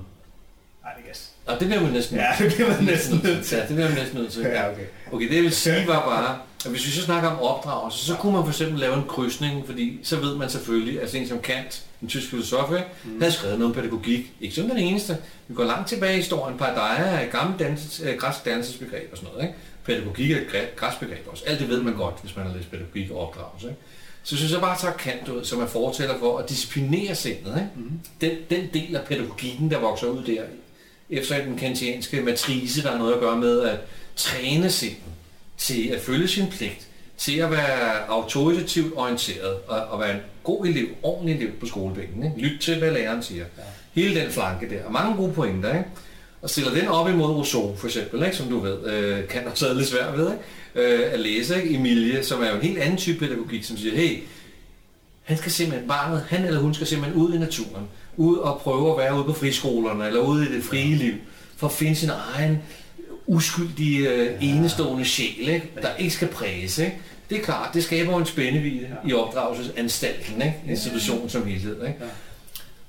Nej, 0.83 0.93
det 0.97 1.05
gas. 1.07 1.29
Og 1.45 1.59
det 1.59 1.67
bliver 1.67 1.81
man 1.81 1.91
næsten 1.91 2.17
Ja, 2.17 2.27
det 2.45 2.53
bliver 2.55 2.69
man 2.69 2.83
næsten 2.93 3.21
nødt 3.23 3.45
til. 3.45 3.55
Ja, 3.57 3.61
det 3.67 3.75
bliver 3.75 3.89
man 3.89 3.97
næsten 3.97 4.19
nødt 4.19 4.31
til. 4.31 4.41
Ja, 4.41 4.71
okay. 4.71 4.85
Okay, 5.11 5.29
det 5.29 5.35
jeg 5.35 5.43
vil 5.43 5.51
sige 5.51 5.87
var 5.87 5.99
bare, 6.05 6.37
at 6.65 6.71
hvis 6.71 6.85
vi 6.85 6.91
så 6.91 7.01
snakker 7.01 7.29
om 7.29 7.39
opdragelse, 7.39 8.05
så 8.05 8.15
kunne 8.15 8.33
man 8.33 8.43
for 8.43 8.49
eksempel 8.51 8.79
lave 8.79 8.95
en 8.95 9.03
krydsning, 9.07 9.65
fordi 9.65 9.99
så 10.03 10.15
ved 10.19 10.35
man 10.35 10.49
selvfølgelig, 10.49 11.01
at 11.01 11.15
en 11.15 11.27
som 11.27 11.39
Kant, 11.39 11.83
en 12.01 12.07
tysk 12.07 12.29
filosof, 12.29 12.69
Mm. 13.03 13.19
havde 13.21 13.31
skrevet 13.33 13.59
noget 13.59 13.75
om 13.75 13.81
pædagogik. 13.81 14.31
Ikke 14.41 14.55
som 14.55 14.69
den 14.69 14.77
eneste. 14.77 15.17
Vi 15.47 15.55
går 15.55 15.63
langt 15.63 15.87
tilbage 15.89 16.13
i 16.13 16.17
historien. 16.17 16.57
Paideia 16.57 17.05
er 17.09 17.25
et 17.25 17.31
gammelt 17.31 17.59
danses, 17.59 18.01
øh, 18.05 18.17
græsk 18.17 18.45
dannelsesbegreb 18.45 19.09
og 19.11 19.17
sådan 19.17 19.29
noget. 19.33 19.43
Ikke? 19.47 19.55
Pædagogik 19.85 20.31
er 20.31 20.37
et 20.37 20.47
græ- 20.47 20.75
græsk 20.75 20.99
begreb 20.99 21.27
også. 21.31 21.43
Alt 21.47 21.59
det 21.59 21.69
ved 21.69 21.81
man 21.81 21.93
godt, 21.95 22.15
hvis 22.23 22.35
man 22.35 22.45
har 22.47 22.53
læst 22.57 22.71
pædagogik 22.71 23.11
og 23.11 23.17
opdragelse. 23.27 23.67
Ikke? 23.67 23.79
Så 24.23 24.37
synes 24.37 24.51
jeg 24.51 24.61
bare 24.61 24.77
tager 24.81 24.93
Kant 24.93 25.29
ud, 25.29 25.43
som 25.43 25.61
er 25.61 25.65
fortæller 25.65 26.19
for 26.19 26.37
at 26.37 26.49
disciplinere 26.49 27.15
sindet. 27.15 27.53
Ikke? 27.55 27.67
Mm. 27.75 27.91
Den, 28.21 28.31
den 28.49 28.69
del 28.73 28.95
af 28.95 29.05
pædagogikken, 29.05 29.71
der 29.71 29.79
vokser 29.79 30.07
ud 30.07 30.23
der, 30.23 30.41
efter 31.09 31.43
den 31.45 31.57
kantianske 31.57 32.21
matrice, 32.21 32.83
der 32.83 32.91
har 32.91 32.97
noget 32.97 33.13
at 33.13 33.19
gøre 33.19 33.37
med 33.37 33.61
at 33.61 33.77
træne 34.15 34.69
sindet 34.69 34.97
til 35.57 35.87
at 35.87 36.01
følge 36.01 36.27
sin 36.27 36.47
pligt, 36.47 36.87
til 37.17 37.37
at 37.37 37.51
være 37.51 38.07
autoritativt 38.07 38.93
orienteret 38.95 39.53
og, 39.67 39.77
og 39.77 39.99
være 39.99 40.11
en 40.11 40.21
god 40.43 40.65
elev, 40.65 40.87
ordentlig 41.03 41.35
elev 41.35 41.51
på 41.51 41.65
skolebænken. 41.65 42.23
Ikke? 42.23 42.37
Lyt 42.37 42.61
til, 42.61 42.79
hvad 42.79 42.91
læreren 42.91 43.23
siger. 43.23 43.45
Ja. 43.57 43.63
Hele 44.01 44.21
den 44.21 44.31
flanke 44.31 44.69
der. 44.69 44.83
Og 44.85 44.91
mange 44.91 45.15
gode 45.15 45.33
pointer. 45.33 45.77
Ikke? 45.77 45.89
Og 46.41 46.49
stiller 46.49 46.73
den 46.73 46.87
op 46.87 47.09
imod 47.09 47.29
Rousseau, 47.29 47.75
for 47.75 47.87
eksempel, 47.87 48.23
ikke? 48.23 48.35
som 48.37 48.49
du 48.49 48.59
ved, 48.59 48.85
øh, 48.85 49.27
kan 49.27 49.47
også 49.47 49.73
lidt 49.73 49.87
svært 49.87 50.17
ved, 50.17 50.31
ikke? 50.31 50.95
Øh, 50.95 51.13
at 51.13 51.19
læse. 51.19 51.63
Ikke? 51.63 51.75
Emilie, 51.75 52.23
som 52.23 52.43
er 52.43 52.49
jo 52.49 52.55
en 52.55 52.61
helt 52.61 52.77
anden 52.77 52.97
type 52.97 53.19
pædagogik, 53.19 53.63
som 53.63 53.77
siger, 53.77 53.95
hey, 53.95 54.19
han 55.23 55.37
skal 55.37 55.51
simpelthen, 55.51 55.87
barnet, 55.87 56.25
han 56.29 56.45
eller 56.45 56.59
hun 56.59 56.73
skal 56.73 56.87
simpelthen 56.87 57.21
ud 57.21 57.33
i 57.33 57.37
naturen, 57.37 57.87
ud 58.17 58.37
og 58.37 58.59
prøve 58.59 58.91
at 58.91 58.97
være 58.97 59.15
ude 59.15 59.23
på 59.23 59.33
friskolerne, 59.33 60.07
eller 60.07 60.19
ude 60.19 60.49
i 60.49 60.55
det 60.55 60.63
frie 60.63 60.95
liv, 60.95 61.13
for 61.57 61.67
at 61.67 61.73
finde 61.73 61.95
sin 61.95 62.09
egen 62.09 62.61
uskyldige, 63.27 64.09
øh, 64.09 64.37
enestående 64.41 65.05
sjæl, 65.05 65.49
ikke? 65.49 65.69
der 65.81 65.95
ikke 65.97 66.13
skal 66.13 66.27
præges. 66.27 66.77
Ikke? 66.77 66.97
Det 67.29 67.37
er 67.37 67.43
klart, 67.43 67.69
det 67.73 67.83
skaber 67.83 68.17
en 68.19 68.25
spændevide 68.25 68.87
Ja. 69.03 69.09
i 69.09 69.13
opdragelsesanstalten, 69.13 70.41
ikke? 70.41 70.55
institutionen 70.69 71.29
som 71.29 71.45
helhed. 71.47 71.81
Ikke? 71.87 71.99
Ja. 71.99 72.05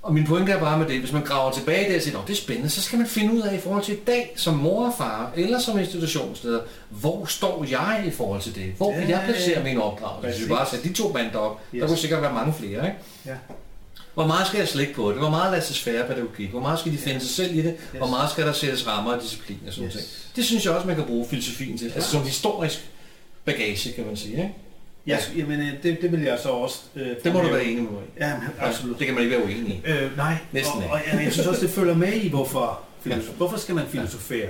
Og 0.02 0.14
min 0.14 0.26
pointe 0.26 0.52
er 0.52 0.60
bare 0.60 0.78
med 0.78 0.86
det, 0.88 0.98
hvis 1.00 1.12
man 1.12 1.22
graver 1.22 1.52
tilbage 1.52 1.90
der 1.90 1.96
og 1.96 2.02
siger, 2.02 2.16
"Nå, 2.16 2.22
det 2.26 2.32
er 2.32 2.36
spændende, 2.36 2.70
så 2.70 2.82
skal 2.82 2.98
man 2.98 3.06
finde 3.08 3.32
ud 3.34 3.40
af 3.40 3.54
i 3.54 3.60
forhold 3.60 3.84
til 3.84 3.94
i 3.94 3.98
dag, 4.06 4.32
som 4.36 4.54
mor 4.54 4.86
og 4.86 4.92
far, 4.98 5.32
eller 5.36 5.58
som 5.58 5.78
institutionsleder, 5.78 6.60
hvor 6.90 7.24
står 7.26 7.64
jeg 7.70 8.04
i 8.06 8.10
forhold 8.10 8.40
til 8.42 8.54
det? 8.54 8.72
Hvor 8.76 8.92
vil 8.96 9.08
Ja, 9.08 9.18
jeg 9.18 9.22
placere 9.28 9.62
min 9.64 9.78
opdragelse? 9.78 10.38
Hvis 10.38 10.48
vi 10.48 10.54
bare 10.54 10.66
sætter 10.70 10.88
de 10.88 10.92
to 10.94 11.12
bander 11.12 11.38
op, 11.38 11.60
yes. 11.74 11.80
der 11.80 11.86
kunne 11.86 11.96
sikkert 11.98 12.22
være 12.22 12.32
mange 12.32 12.54
flere. 12.58 12.86
Ikke? 12.86 12.96
Ja. 13.26 13.32
Hvor 14.16 14.26
meget 14.26 14.46
skal 14.46 14.58
jeg 14.58 14.68
slække 14.68 14.94
på 14.94 15.10
det? 15.10 15.18
Hvor 15.18 15.30
meget 15.30 15.50
lader 15.52 15.62
sig 15.64 15.76
sfære 15.76 16.06
pædagogik? 16.06 16.50
Hvor 16.50 16.60
meget 16.60 16.78
skal 16.78 16.92
de 16.92 16.98
finde 16.98 17.20
sig 17.20 17.28
selv 17.30 17.56
i 17.58 17.62
det? 17.62 17.76
Hvor 17.98 18.06
meget 18.06 18.30
skal 18.30 18.46
der 18.46 18.52
sættes 18.52 18.86
rammer 18.86 19.12
og 19.12 19.22
disciplin 19.22 19.58
og 19.66 19.72
sådan 19.72 19.86
Yes. 19.86 19.94
ting? 19.94 20.04
Det 20.36 20.44
synes 20.44 20.64
jeg 20.64 20.72
også, 20.72 20.86
man 20.86 20.96
kan 20.96 21.04
bruge 21.04 21.26
filosofien 21.28 21.78
til. 21.78 21.92
Altså 21.94 22.10
som 22.10 22.22
historisk 22.22 22.90
bagage, 23.44 23.92
kan 23.92 24.06
man 24.06 24.16
sige. 24.16 24.32
Ikke? 24.32 24.54
Ja, 25.06 25.18
jamen, 25.36 25.60
øh, 25.60 25.82
det, 25.82 25.98
det 26.02 26.12
vil 26.12 26.20
jeg 26.20 26.38
så 26.42 26.48
også... 26.48 26.78
Øh, 26.96 27.06
Det 27.24 27.32
må 27.32 27.40
du 27.40 27.48
være 27.48 27.64
enig 27.64 27.82
med 27.82 27.90
mig. 27.92 28.02
Ja, 28.20 28.34
men 28.38 28.48
absolut. 28.60 28.98
Det 28.98 29.06
kan 29.06 29.14
man 29.14 29.24
ikke 29.24 29.36
være 29.36 29.44
uenig 29.46 29.72
i. 29.86 29.90
Øh, 29.90 30.16
nej, 30.16 30.36
Næsten 30.52 30.82
og, 30.82 30.90
og, 30.90 31.00
og 31.12 31.24
jeg 31.24 31.32
synes 31.32 31.46
også, 31.46 31.60
det 31.60 31.70
følger 31.70 31.94
med 31.94 32.12
i, 32.12 32.28
hvorfor, 32.28 32.80
filosof- 33.06 33.10
Ja. 33.10 33.32
hvorfor 33.36 33.56
skal 33.56 33.74
man 33.74 33.84
filosofere? 33.88 34.48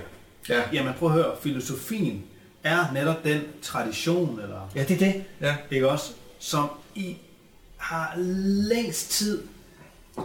Ja. 0.49 0.61
Jamen 0.73 0.93
prøv 0.99 1.09
at 1.09 1.15
høre, 1.15 1.33
filosofien 1.43 2.23
er 2.65 2.91
netop 2.95 3.25
den 3.25 3.41
tradition, 3.63 4.41
eller 4.43 4.71
ja, 4.75 4.83
det 4.83 4.91
er 4.95 4.99
det. 5.13 5.25
Ja. 5.41 5.55
ikke 5.71 5.89
også, 5.89 6.11
som 6.39 6.71
I 6.95 7.17
har 7.77 8.15
længst 8.69 9.11
tid 9.11 9.43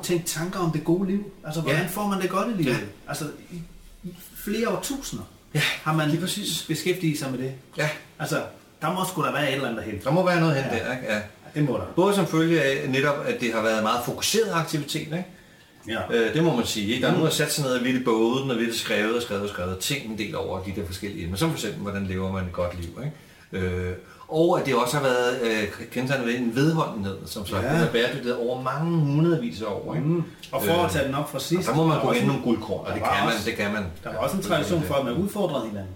tænkt 0.03 0.25
tanker 0.25 0.59
om 0.59 0.71
det 0.71 0.83
gode 0.83 1.09
liv. 1.09 1.31
Altså, 1.45 1.61
hvordan 1.61 1.81
Ja. 1.81 1.87
får 1.87 2.07
man 2.07 2.21
det 2.21 2.29
godt 2.29 2.47
i 2.47 2.61
livet? 2.61 2.71
Ja. 2.73 2.77
Altså, 3.07 3.25
i, 3.51 3.61
i 4.03 4.15
flere 4.35 4.69
årtusinder 4.69 5.23
Ja, 5.53 5.61
har 5.83 5.93
man 5.93 6.09
lige 6.09 6.21
præcis. 6.21 6.65
beskæftiget 6.67 7.19
sig 7.19 7.31
med 7.31 7.39
det. 7.39 7.53
ja, 7.77 7.89
Altså, 8.19 8.41
der 8.81 8.93
må 8.93 8.99
sgu 9.09 9.23
da 9.25 9.31
være 9.31 9.49
et 9.49 9.55
eller 9.55 9.69
andet 9.69 9.83
hen. 9.83 9.99
der 10.03 10.11
må 10.11 10.25
være 10.25 10.39
noget 10.39 10.55
hen 10.55 10.63
Ja. 10.71 10.85
der. 10.85 10.91
Ikke? 10.97 11.13
Ja. 11.13 11.21
Det 11.55 11.63
må 11.63 11.73
der. 11.77 11.85
Både 11.95 12.15
som 12.15 12.27
følge 12.27 12.61
af 12.61 12.89
netop, 12.89 13.25
at 13.25 13.41
det 13.41 13.53
har 13.53 13.61
været 13.61 13.83
meget 13.83 13.99
fokuseret 14.05 14.51
aktivitet. 14.53 15.01
Ikke? 15.01 15.25
Ja. 15.87 15.99
Øh, 16.13 16.33
det 16.33 16.43
må 16.43 16.55
man 16.55 16.65
sige. 16.65 16.87
Ikke? 16.87 17.01
Der 17.01 17.07
er 17.07 17.11
nogen, 17.11 17.23
der 17.25 17.31
har 17.31 17.35
sat 17.35 17.51
sig 17.53 17.63
ned 17.63 17.73
og 17.73 17.83
vildt 17.83 18.05
båden, 18.05 18.51
og 18.51 18.57
vildt 18.57 18.75
skrevet 18.75 19.15
og 19.15 19.21
skrevet 19.21 19.43
og 19.43 19.49
skrevet 19.49 19.79
ting 19.79 20.11
en 20.11 20.17
del 20.17 20.35
over 20.35 20.63
de 20.63 20.73
der 20.75 20.85
forskellige 20.85 21.23
emner. 21.23 21.37
Som 21.37 21.49
for 21.49 21.57
eksempel, 21.57 21.81
hvordan 21.81 22.07
lever 22.07 22.31
man 22.31 22.45
et 22.45 22.51
godt 22.53 22.81
liv. 22.81 22.99
Ikke? 23.51 23.65
Øh, 23.65 23.93
og 24.31 24.59
at 24.59 24.65
det 24.65 24.75
også 24.75 24.97
har 24.97 25.03
været 25.03 25.41
øh, 25.41 25.87
kendetegnet 25.91 26.27
ved 26.27 26.37
en 26.37 26.55
vedholdenhed, 26.55 27.17
som 27.25 27.45
sagt, 27.45 27.63
Ja. 27.63 27.67
har 27.69 27.87
bæredygtighed 27.91 28.33
over 28.33 28.61
mange 28.61 28.97
hundredvis 28.97 29.61
af 29.61 29.65
år. 29.65 29.95
Ikke? 29.95 30.07
Mm. 30.07 30.23
Og 30.51 30.63
for 30.63 30.73
at 30.73 30.85
Øh, 30.85 30.91
tage 30.91 31.07
den 31.07 31.15
op 31.15 31.29
fra 31.29 31.37
Og 31.37 31.41
sidst, 31.41 31.67
der 31.69 31.75
må 31.75 31.85
man 31.87 32.01
gå 32.01 32.11
ind 32.11 32.25
nogle 32.27 32.41
guldkorn, 32.43 32.85
og 32.85 32.93
det 32.93 33.03
kan 33.03 33.11
man, 33.25 33.33
også- 33.33 33.49
det 33.49 33.57
kan 33.57 33.73
man. 33.73 33.83
Der 34.03 34.09
var 34.09 34.17
også 34.17 34.37
en 34.37 34.43
tradition 34.43 34.83
for, 34.83 34.93
at 34.93 35.05
man 35.05 35.13
udfordrede 35.13 35.67
hinanden. 35.67 35.93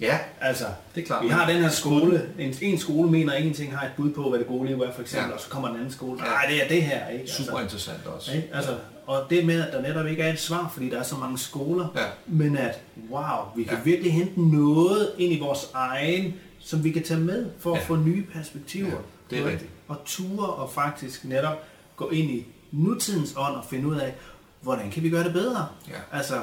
Ja, 0.00 0.18
Altså, 0.40 0.64
det 0.94 1.02
er 1.02 1.06
klart. 1.06 1.24
vi 1.24 1.28
har 1.28 1.50
den 1.50 1.62
her 1.62 1.68
skole, 1.70 2.22
en, 2.38 2.54
en 2.62 2.78
skole 2.78 3.10
mener 3.10 3.32
en 3.32 3.54
ting, 3.54 3.76
har 3.78 3.86
et 3.86 3.92
bud 3.96 4.10
på, 4.10 4.28
hvad 4.28 4.38
det 4.38 4.46
gode 4.48 4.66
liv 4.66 4.80
er, 4.80 4.92
for 4.92 5.02
eksempel, 5.02 5.28
Ja. 5.28 5.34
og 5.34 5.40
så 5.40 5.48
kommer 5.48 5.68
en 5.68 5.76
anden 5.76 5.92
skole, 5.92 6.20
Ja. 6.24 6.30
nej, 6.30 6.44
det 6.50 6.64
er 6.64 6.68
det 6.68 6.82
her, 6.82 7.08
ikke? 7.08 7.30
Super 7.32 7.60
interessant 7.60 8.06
også. 8.16 8.32
Ikke? 8.32 8.48
Altså, 8.54 8.70
og 9.06 9.22
det 9.30 9.46
med, 9.46 9.62
at 9.66 9.72
der 9.72 9.82
netop 9.82 10.06
ikke 10.06 10.22
er 10.22 10.32
et 10.32 10.40
svar, 10.40 10.70
fordi 10.72 10.90
der 10.90 10.98
er 10.98 11.02
så 11.02 11.16
mange 11.16 11.38
skoler, 11.38 11.86
Ja. 11.96 12.02
men 12.26 12.56
at, 12.56 12.80
wow, 13.10 13.22
vi 13.56 13.62
kan 13.64 13.72
Ja. 13.76 13.82
virkelig 13.84 14.12
hente 14.12 14.40
noget 14.40 15.10
ind 15.18 15.32
i 15.32 15.38
vores 15.40 15.68
egen, 15.74 16.34
som 16.68 16.84
vi 16.84 16.90
kan 16.90 17.02
tage 17.04 17.20
med 17.20 17.46
for 17.60 17.72
at 17.74 17.80
Ja. 17.80 17.84
få 17.84 17.96
nye 17.96 18.24
perspektiver. 18.32 18.88
Ja, 18.90 18.96
det 19.30 19.38
er 19.38 19.42
Og- 19.44 19.50
rigtigt. 19.50 19.70
Og 19.88 19.96
ture 20.06 20.46
og 20.46 20.70
faktisk 20.72 21.24
netop 21.24 21.56
gå 21.96 22.08
ind 22.10 22.30
i 22.30 22.46
nutidens 22.72 23.34
ånd 23.36 23.54
og 23.56 23.64
finde 23.70 23.88
ud 23.88 23.96
af, 23.96 24.14
hvordan 24.60 24.90
kan 24.90 25.02
vi 25.02 25.10
gøre 25.10 25.24
det 25.24 25.32
bedre? 25.32 25.68
Ja. 25.88 26.16
Altså, 26.18 26.42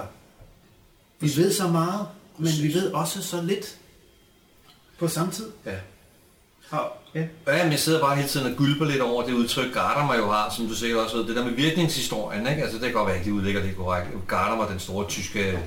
vi 1.19 1.31
ved 1.37 1.53
så 1.53 1.67
meget, 1.67 2.07
men 2.37 2.51
vi 2.61 2.73
ved 2.73 2.91
også 2.93 3.21
så 3.21 3.41
lidt 3.41 3.77
på 4.99 5.07
samme 5.07 5.31
tid. 5.31 5.51
Ja. 5.65 5.75
Og, 6.69 6.91
ja. 7.15 7.25
Ja, 7.47 7.63
men 7.63 7.71
jeg 7.71 7.79
sidder 7.79 7.99
bare 8.01 8.15
hele 8.15 8.27
tiden 8.27 8.51
og 8.51 8.57
gylper 8.57 8.85
lidt 8.85 9.01
over 9.01 9.25
det 9.25 9.33
udtryk, 9.33 9.73
Gadamer 9.73 10.15
jo 10.15 10.31
har, 10.31 10.53
som 10.57 10.67
du 10.67 10.73
sikkert 10.73 10.99
også 10.99 11.17
ved, 11.17 11.27
det 11.27 11.35
der 11.35 11.45
med 11.45 11.51
virkningshistorien, 11.53 12.47
ikke? 12.47 12.61
Altså 12.61 12.77
det 12.77 12.85
kan 12.85 12.93
godt 12.93 13.07
være, 13.07 13.17
at 13.17 13.23
lige 13.25 13.33
udlægger 13.33 13.61
det 13.61 13.75
korrekt. 13.75 14.07
Gadamer, 14.27 14.67
den 14.67 14.79
store 14.79 15.07
tyske 15.07 15.59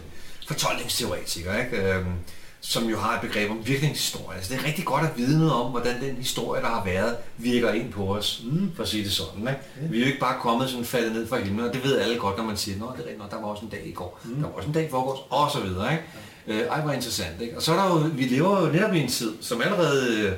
fortolkningsteoretiker, 0.49 1.59
ikke? 1.65 1.93
Øhm, 1.93 2.13
som 2.61 2.85
jo 2.85 2.99
har 2.99 3.15
et 3.15 3.21
begreb 3.21 3.51
om 3.51 3.67
virkningshistorie. 3.67 4.37
Altså 4.37 4.55
det 4.55 4.61
er 4.61 4.67
rigtig 4.67 4.85
godt 4.85 5.05
at 5.05 5.11
vide 5.17 5.39
noget 5.39 5.53
om, 5.53 5.71
hvordan 5.71 6.03
den 6.03 6.17
historie, 6.17 6.63
der 6.63 6.69
har 6.69 6.85
været, 6.85 7.17
virker 7.37 7.73
ind 7.73 7.93
på 7.93 8.17
os, 8.17 8.43
mm. 8.45 8.73
for 8.77 8.83
at 8.83 8.89
sige 8.89 9.05
det 9.05 9.13
sådan. 9.13 9.41
Ikke? 9.41 9.91
Vi 9.91 9.97
er 9.97 10.01
jo 10.01 10.07
ikke 10.07 10.21
bare 10.21 10.41
kommet 10.41 10.71
sådan 10.71 10.85
faldet 10.85 11.13
ned 11.13 11.29
fra 11.29 11.39
himlen, 11.39 11.69
og 11.69 11.75
det 11.75 11.85
ved 11.85 11.99
alle 11.99 12.19
godt, 12.19 12.37
når 12.37 12.45
man 12.45 12.57
siger, 12.57 12.75
at 12.75 12.81
det 12.81 13.05
er 13.05 13.09
rigtigt, 13.09 13.31
der 13.31 13.41
var 13.41 13.49
også 13.49 13.65
en 13.65 13.71
dag 13.71 13.87
i 13.87 13.93
går, 13.93 14.21
mm. 14.25 14.35
der 14.35 14.43
var 14.43 14.49
også 14.49 14.69
en 14.69 14.75
dag 14.75 14.87
i 14.87 14.91
forgårs, 14.91 15.19
og 15.31 15.51
så 15.51 15.61
videre. 15.61 15.93
Ikke? 15.93 16.05
Øh, 16.47 16.69
ej, 16.69 16.81
hvor 16.81 16.93
interessant. 16.93 17.41
Ikke? 17.41 17.57
Og 17.57 17.63
så 17.63 17.73
er 17.73 17.77
der 17.77 17.87
jo, 17.87 18.11
vi 18.15 18.23
lever 18.23 18.67
jo 18.67 18.73
netop 18.73 18.95
i 18.95 19.01
en 19.01 19.09
tid, 19.09 19.33
som 19.41 19.63
allerede 19.63 20.37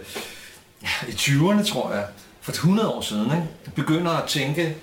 ja, 0.83 0.89
i 1.09 1.11
20'erne, 1.11 1.73
tror 1.73 1.93
jeg, 1.93 2.05
for 2.41 2.53
100 2.53 2.89
år 2.89 3.01
siden, 3.01 3.25
ikke? 3.25 3.75
begynder 3.75 4.11
at 4.11 4.29
tænke, 4.29 4.77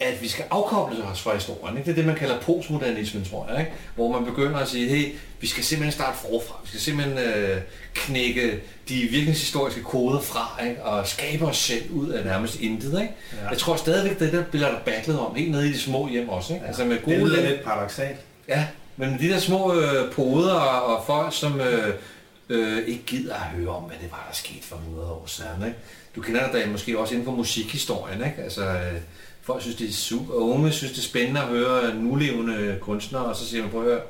at 0.00 0.22
vi 0.22 0.28
skal 0.28 0.44
afkoble 0.50 1.04
os 1.04 1.20
fra 1.20 1.34
historien. 1.34 1.76
Ikke? 1.76 1.84
Det 1.86 1.90
er 1.92 1.94
det, 1.96 2.06
man 2.06 2.16
kalder 2.16 2.40
postmodernismen, 2.40 3.24
tror 3.24 3.46
jeg. 3.50 3.60
Ikke? 3.60 3.72
Hvor 3.94 4.12
man 4.12 4.24
begynder 4.24 4.56
at 4.58 4.68
sige, 4.68 4.88
hey, 4.88 5.14
vi 5.40 5.46
skal 5.46 5.64
simpelthen 5.64 5.92
starte 5.92 6.18
forfra. 6.18 6.60
Vi 6.62 6.68
skal 6.68 6.80
simpelthen 6.80 7.18
øh, 7.18 7.60
knække 7.94 8.60
de 8.88 8.94
virkningshistoriske 9.00 9.82
koder 9.82 10.20
fra, 10.20 10.64
ikke? 10.64 10.82
og 10.84 11.06
skabe 11.06 11.44
os 11.46 11.56
selv 11.56 11.90
ud 11.90 12.08
af 12.08 12.24
nærmest 12.24 12.60
intet. 12.60 13.00
Ikke? 13.00 13.14
Ja. 13.42 13.48
Jeg 13.48 13.58
tror 13.58 13.76
stadigvæk, 13.76 14.18
det 14.18 14.32
der 14.32 14.42
bliver 14.44 14.68
der 14.70 14.78
battlet 14.84 15.18
om, 15.18 15.34
helt 15.34 15.50
nede 15.50 15.68
i 15.68 15.72
de 15.72 15.78
små 15.80 16.08
hjem 16.08 16.28
også. 16.28 16.52
Ikke? 16.52 16.62
Ja. 16.64 16.68
Altså 16.68 16.84
med 16.84 16.94
Det 16.96 17.04
gode 17.04 17.16
lyder 17.16 17.36
lem- 17.36 17.46
lidt 17.50 17.64
paradoxalt. 17.64 18.16
Ja, 18.48 18.66
men 18.96 19.18
de 19.18 19.28
der 19.28 19.38
små 19.38 19.74
øh, 19.80 20.12
poder 20.12 20.52
og, 20.54 20.96
og 20.96 21.04
folk, 21.06 21.34
som 21.34 21.60
øh, 21.60 21.94
øh, 22.48 22.78
ikke 22.86 23.02
gider 23.06 23.34
at 23.34 23.40
høre 23.40 23.68
om, 23.68 23.82
hvad 23.82 23.96
det 24.02 24.10
var, 24.10 24.26
der 24.30 24.34
skete 24.36 24.62
for 24.66 24.76
100 24.76 25.08
år 25.10 25.24
siden. 25.26 25.50
Ikke? 25.66 25.78
Du 26.16 26.20
kender 26.22 26.52
det 26.52 26.68
måske 26.70 26.98
også 26.98 27.14
inden 27.14 27.24
for 27.24 27.32
musikhistorien. 27.32 28.18
Ikke? 28.26 28.42
Altså, 28.42 28.64
øh, 28.64 28.92
folk 29.46 29.62
synes, 29.62 29.76
det 29.76 29.88
er 29.88 29.92
super, 29.92 30.34
og 30.34 30.48
unge 30.48 30.72
synes, 30.72 30.92
det 30.92 30.98
er 30.98 31.02
spændende 31.02 31.40
at 31.40 31.46
høre 31.46 31.94
nulevende 31.94 32.76
kunstnere, 32.80 33.24
og 33.24 33.36
så 33.36 33.46
siger 33.46 33.62
man, 33.62 33.70
prøv 33.70 33.80
at 33.80 33.86
høre, 33.88 34.00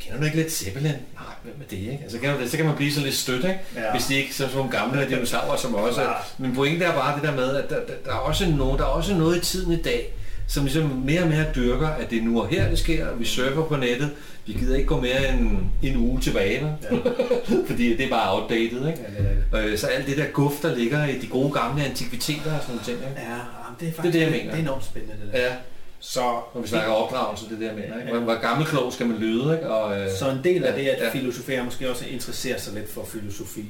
kender 0.00 0.18
du 0.18 0.24
ikke 0.24 0.36
lidt 0.36 0.52
Zeppelin? 0.52 0.90
Nej, 0.90 1.34
hvem 1.42 1.54
er 1.60 1.68
det, 1.70 1.76
ikke? 1.76 1.98
Altså, 2.02 2.18
kan 2.18 2.34
du 2.34 2.40
det? 2.42 2.50
Så 2.50 2.56
kan 2.56 2.66
man 2.66 2.76
blive 2.76 2.92
sådan 2.92 3.04
lidt 3.04 3.16
stødt, 3.16 3.44
ikke? 3.44 3.58
Ja. 3.76 3.90
Hvis 3.92 4.04
de 4.04 4.14
ikke 4.16 4.28
er 4.28 4.32
sådan 4.32 4.56
nogle 4.56 4.70
gamle 4.70 5.08
dinosaurer, 5.08 5.56
som 5.56 5.74
også 5.74 6.02
Ja. 6.02 6.08
Men 6.38 6.54
pointen 6.54 6.82
er 6.82 6.92
bare 6.92 7.14
det 7.20 7.28
der 7.28 7.34
med, 7.36 7.56
at 7.56 7.70
der, 7.70 7.76
der, 7.76 7.94
der, 8.04 8.10
er 8.10 8.16
også 8.16 8.46
noget, 8.50 8.78
der 8.78 8.84
er 8.84 8.88
også 8.88 9.14
noget 9.14 9.36
i 9.36 9.40
tiden 9.40 9.72
i 9.72 9.82
dag, 9.82 10.14
som 10.48 10.64
ligesom 10.64 10.82
mere 11.04 11.22
og 11.22 11.28
mere 11.28 11.44
dyrker, 11.54 11.88
at 11.88 12.10
det 12.10 12.18
er 12.18 12.22
nu 12.22 12.40
og 12.40 12.48
her, 12.48 12.68
det 12.70 12.78
sker. 12.78 13.14
Vi 13.14 13.24
surfer 13.24 13.64
på 13.64 13.76
nettet. 13.76 14.10
Vi 14.46 14.52
gider 14.52 14.76
ikke 14.76 14.88
gå 14.88 15.00
mere 15.00 15.28
end 15.32 15.58
en 15.82 15.96
uge 15.96 16.20
tilbage, 16.20 16.76
ja. 16.90 16.96
fordi 17.68 17.96
det 17.96 18.06
er 18.06 18.10
bare 18.10 18.34
outdated. 18.34 18.88
Ikke? 18.88 19.00
Ja, 19.18 19.22
det 19.22 19.36
er 19.52 19.62
det. 19.62 19.70
Øh, 19.72 19.78
Så 19.78 19.86
alt 19.86 20.06
det 20.06 20.16
der 20.16 20.26
guf, 20.26 20.52
der 20.62 20.76
ligger 20.76 21.06
i 21.06 21.18
de 21.18 21.26
gode 21.26 21.52
gamle 21.52 21.84
antikviteter 21.84 22.54
og 22.54 22.62
sådan 22.62 22.74
nogle 22.74 22.84
ting. 22.84 22.96
Ikke? 22.96 23.20
Ja, 23.30 23.36
det 23.80 23.88
er 23.88 23.92
faktisk 23.92 24.02
Det 24.02 24.08
er 24.08 24.12
det, 24.12 24.20
jeg 24.20 24.30
mener. 24.30 24.50
det 24.50 24.58
er 24.58 24.62
enormt 24.62 24.84
spændende, 24.84 25.14
det 25.24 25.32
der. 25.32 25.40
Ja, 25.40 25.54
Så, 26.00 26.20
når 26.54 26.60
vi 26.60 26.68
snakker 26.68 26.92
opdragelse, 26.92 27.44
det 27.44 27.52
er 27.54 27.58
det, 27.58 27.66
jeg 27.66 27.74
mener. 27.74 28.00
Ikke? 28.00 28.10
Hvor, 28.12 28.20
hvor 28.20 28.40
gammelklog 28.40 28.92
skal 28.92 29.06
man 29.06 29.16
lyde, 29.16 29.54
ikke? 29.54 29.70
Og, 29.70 30.00
øh, 30.00 30.08
så 30.18 30.30
en 30.30 30.40
del 30.44 30.64
af 30.64 30.74
det, 30.74 30.88
at 30.88 31.02
ja. 31.02 31.10
filosofere 31.12 31.64
måske 31.64 31.90
også 31.90 32.04
interesserer 32.06 32.58
sig 32.58 32.74
lidt 32.74 32.92
for 32.92 33.04
filosofi. 33.04 33.64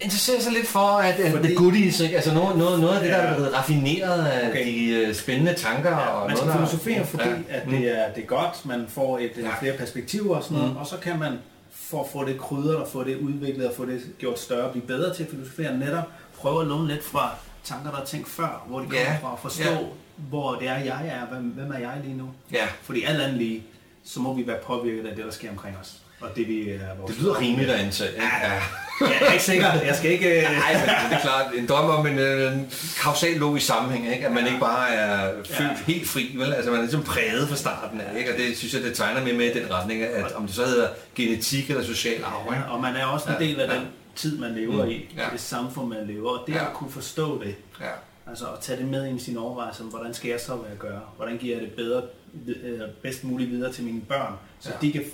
interesserer 0.00 0.40
sig 0.40 0.52
lidt 0.52 0.66
for, 0.66 0.78
at, 0.98 1.14
at 1.20 1.32
Fordi- 1.32 1.46
the 1.46 1.56
goodies, 1.56 2.00
ikke? 2.00 2.16
altså 2.16 2.34
noget, 2.34 2.58
noget, 2.58 2.80
noget 2.80 2.94
af 2.94 3.00
det, 3.02 3.10
der 3.10 3.16
er 3.16 3.34
blevet 3.34 3.54
raffineret 3.54 4.26
af 4.26 4.48
Okay. 4.48 4.66
de 4.66 4.88
øh, 4.88 5.14
spændende 5.14 5.54
tanker. 5.54 5.90
og 5.96 5.96
Ja, 5.96 6.18
man 6.18 6.20
noget, 6.20 6.38
skal 6.38 6.48
der- 6.48 6.54
filosofere, 6.54 7.06
fordi 7.06 7.28
Ja. 7.28 7.56
at 7.56 7.66
Mm. 7.66 7.72
det 7.72 7.98
er, 7.98 8.12
det 8.12 8.22
er 8.22 8.26
godt, 8.26 8.66
man 8.66 8.84
får 8.88 9.18
et, 9.18 9.30
Ja. 9.36 9.42
ja. 9.42 9.60
flere 9.60 9.76
perspektiver 9.76 10.36
og 10.36 10.42
sådan 10.42 10.56
noget, 10.58 10.72
Mm. 10.72 10.76
og 10.78 10.86
så 10.86 10.96
kan 11.02 11.18
man 11.18 11.32
for 11.72 12.00
at 12.02 12.06
få 12.12 12.24
det 12.24 12.38
krydret 12.38 12.76
og 12.76 12.88
få 12.88 13.04
det 13.04 13.16
udviklet 13.16 13.66
og 13.68 13.74
få 13.74 13.84
det 13.86 14.00
gjort 14.18 14.38
større, 14.40 14.70
blive 14.72 14.86
bedre 14.86 15.14
til 15.14 15.22
at 15.24 15.30
filosofere, 15.30 15.78
netop 15.78 16.04
prøve 16.38 16.60
at 16.60 16.66
låne 16.66 16.88
lidt 16.88 17.04
fra 17.04 17.34
tanker, 17.64 17.90
der 17.90 18.00
er 18.00 18.04
tænkt 18.04 18.28
før, 18.28 18.64
hvor 18.68 18.78
de 18.78 18.84
kommer 18.86 19.00
Ja. 19.00 19.18
fra, 19.22 19.32
og 19.32 19.38
forstå, 19.42 19.62
Ja. 19.70 19.76
hvor 20.16 20.54
det 20.54 20.68
er, 20.68 20.78
jeg 20.78 21.06
er, 21.20 21.34
hvem, 21.34 21.42
hvem 21.44 21.70
er 21.72 21.78
jeg 21.78 21.92
lige 22.04 22.16
nu. 22.16 22.30
Ja, 22.52 22.64
Fordi 22.82 23.02
alt 23.04 23.20
andet 23.20 23.36
lige, 23.38 23.62
så 24.04 24.20
må 24.20 24.34
vi 24.34 24.46
være 24.46 24.58
påvirket 24.66 25.06
af 25.06 25.16
det, 25.16 25.24
der 25.24 25.30
sker 25.30 25.50
omkring 25.50 25.76
os. 25.82 25.92
Og 26.20 26.28
det 26.36 26.48
vi 26.48 26.70
er 26.70 26.78
vores 27.00 27.12
det 27.14 27.20
lyder 27.22 27.40
rimeligt 27.40 27.70
at 27.70 27.80
antage. 27.80 28.10
ikke? 28.12 28.22
Ja. 28.42 28.52
Jeg 29.00 29.18
er 29.28 29.32
ikke 29.32 29.44
sikker, 29.44 29.72
jeg 29.72 29.96
skal 29.96 30.10
ikke... 30.10 30.28
øh, 30.38 30.42
Nej, 30.42 30.72
men 30.72 31.10
det 31.10 31.16
er 31.16 31.20
klart, 31.20 31.46
en 31.54 31.66
drøm 31.68 31.90
om 31.90 32.06
en, 32.06 32.18
øh, 32.18 32.52
en 32.52 32.70
kausal 33.02 33.36
logisk 33.36 33.66
sammenhæng, 33.66 34.14
ikke? 34.14 34.26
at 34.26 34.32
man 34.32 34.42
Ja. 34.44 34.46
ikke 34.48 34.60
bare 34.60 34.88
er 34.94 35.32
født 35.44 35.60
Ja. 35.70 35.92
helt 35.92 36.08
fri, 36.08 36.34
vel? 36.38 36.52
Altså 36.54 36.70
man 36.70 36.78
er 36.80 36.82
ligesom 36.82 37.02
præget 37.02 37.48
fra 37.48 37.56
starten 37.56 38.00
af, 38.00 38.18
ikke? 38.18 38.32
og 38.32 38.38
det 38.38 38.56
synes 38.58 38.74
jeg, 38.74 38.82
det 38.82 38.94
tegner 38.94 39.24
mere 39.24 39.34
med 39.34 39.54
i 39.54 39.58
den 39.58 39.70
retning, 39.74 40.02
at 40.02 40.32
om 40.32 40.46
det 40.46 40.54
så 40.56 40.64
hedder 40.64 40.88
genetik 41.16 41.70
eller 41.70 41.84
social 41.84 42.24
arv. 42.24 42.52
Ja, 42.54 42.60
og 42.74 42.80
man 42.80 42.96
er 42.96 43.04
også 43.04 43.26
en 43.28 43.34
Ja, 43.40 43.44
del 43.46 43.60
af 43.60 43.68
ja. 43.68 43.74
den 43.74 43.82
tid, 44.16 44.38
man 44.38 44.54
lever 44.54 44.84
Mm, 44.84 44.90
i, 44.90 45.14
ja. 45.16 45.28
det 45.32 45.40
samfund, 45.40 45.88
man 45.88 46.06
lever, 46.06 46.30
og 46.30 46.46
det 46.46 46.52
Ja. 46.54 46.66
at 46.68 46.74
kunne 46.74 46.90
forstå 46.90 47.42
det, 47.42 47.54
Ja. 47.80 47.86
altså 48.26 48.44
at 48.46 48.60
tage 48.60 48.78
det 48.80 48.88
med 48.88 49.06
ind 49.06 49.20
i 49.20 49.22
sine 49.22 49.38
overvejelser, 49.40 49.84
hvordan 49.84 50.14
skal 50.14 50.30
jeg 50.30 50.40
så 50.40 50.56
være 50.56 50.72
at 50.72 50.78
gøre, 50.78 51.00
hvordan 51.16 51.38
giver 51.38 51.56
jeg 51.56 51.64
det 51.66 51.72
bedre, 51.72 52.02
øh, 52.46 52.80
bedst 53.02 53.24
muligt 53.24 53.50
videre 53.50 53.72
til 53.72 53.84
mine 53.84 54.00
børn, 54.00 54.34
så 54.60 54.70
Ja. 54.70 54.76
de 54.86 54.92
kan 54.92 55.04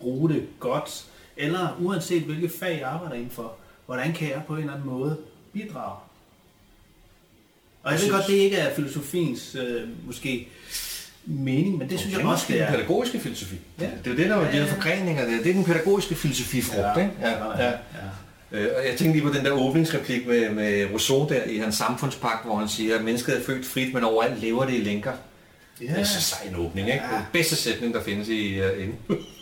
bruge 0.00 0.28
det 0.30 0.46
godt, 0.60 1.04
eller 1.36 1.76
uanset 1.80 2.22
hvilket 2.22 2.50
fag 2.60 2.78
jeg 2.80 2.88
arbejder 2.88 3.14
indenfor, 3.14 3.52
hvordan 3.86 4.12
kan 4.12 4.28
jeg 4.30 4.42
på 4.46 4.52
en 4.54 4.60
eller 4.60 4.72
anden 4.74 4.86
måde 4.90 5.16
bidrage? 5.52 5.96
Og 7.82 7.90
jeg 7.92 7.92
ved 7.92 7.98
synes- 7.98 8.12
godt, 8.16 8.26
det 8.26 8.32
ikke 8.34 8.56
er 8.56 8.74
filosofiens 8.74 9.54
øh, 9.54 9.88
måske 10.06 10.48
mening, 11.24 11.78
men 11.78 11.90
det 11.90 12.00
synes 12.00 12.16
jeg 12.16 12.26
også, 12.26 12.44
det 12.48 12.54
den 12.54 12.62
er. 12.64 12.70
pædagogiske 12.70 13.20
filosofi. 13.20 13.56
Ja. 13.80 13.84
Det 13.84 14.06
er 14.06 14.10
jo 14.10 14.16
det, 14.16 14.28
der 14.28 14.36
er 14.36 14.44
Ja, 14.46 14.52
de 14.52 14.56
ja. 14.56 14.72
forgreninger. 14.74 15.24
Det 15.24 15.34
er, 15.34 15.42
det 15.42 15.50
er 15.50 15.54
den 15.54 15.64
pædagogiske 15.64 16.14
filosofifrugt. 16.14 16.98
ikke? 16.98 17.10
ja, 17.20 17.62
ja. 17.64 17.72
Øh, 18.52 18.68
og 18.76 18.86
jeg 18.88 18.96
tænkte 18.98 19.12
lige 19.20 19.22
på 19.30 19.34
den 19.38 19.44
der 19.44 19.50
åbningsreplik 19.50 20.26
med, 20.26 20.50
med 20.50 20.88
Rousseau 20.92 21.26
der 21.28 21.42
i 21.46 21.56
hans 21.58 21.74
samfundspagt, 21.74 22.46
hvor 22.46 22.56
han 22.56 22.68
siger, 22.68 22.98
at 22.98 23.04
mennesket 23.04 23.36
er 23.38 23.42
født 23.44 23.66
frit, 23.66 23.94
men 23.94 24.04
overalt 24.04 24.40
lever 24.40 24.64
det 24.64 24.74
i 24.74 24.80
lænker. 24.80 25.12
ja. 25.80 25.86
Det 25.86 25.98
er 26.00 26.04
så 26.04 26.20
sej 26.20 26.38
en 26.50 26.56
åbning, 26.56 26.88
ikke? 26.88 27.00
Ja. 27.10 27.16
Den 27.16 27.24
bedste 27.32 27.56
sætning, 27.56 27.94
der 27.94 28.02
findes 28.02 28.28
i 28.28 28.60
uh, 28.60 28.66
inden. 28.82 28.96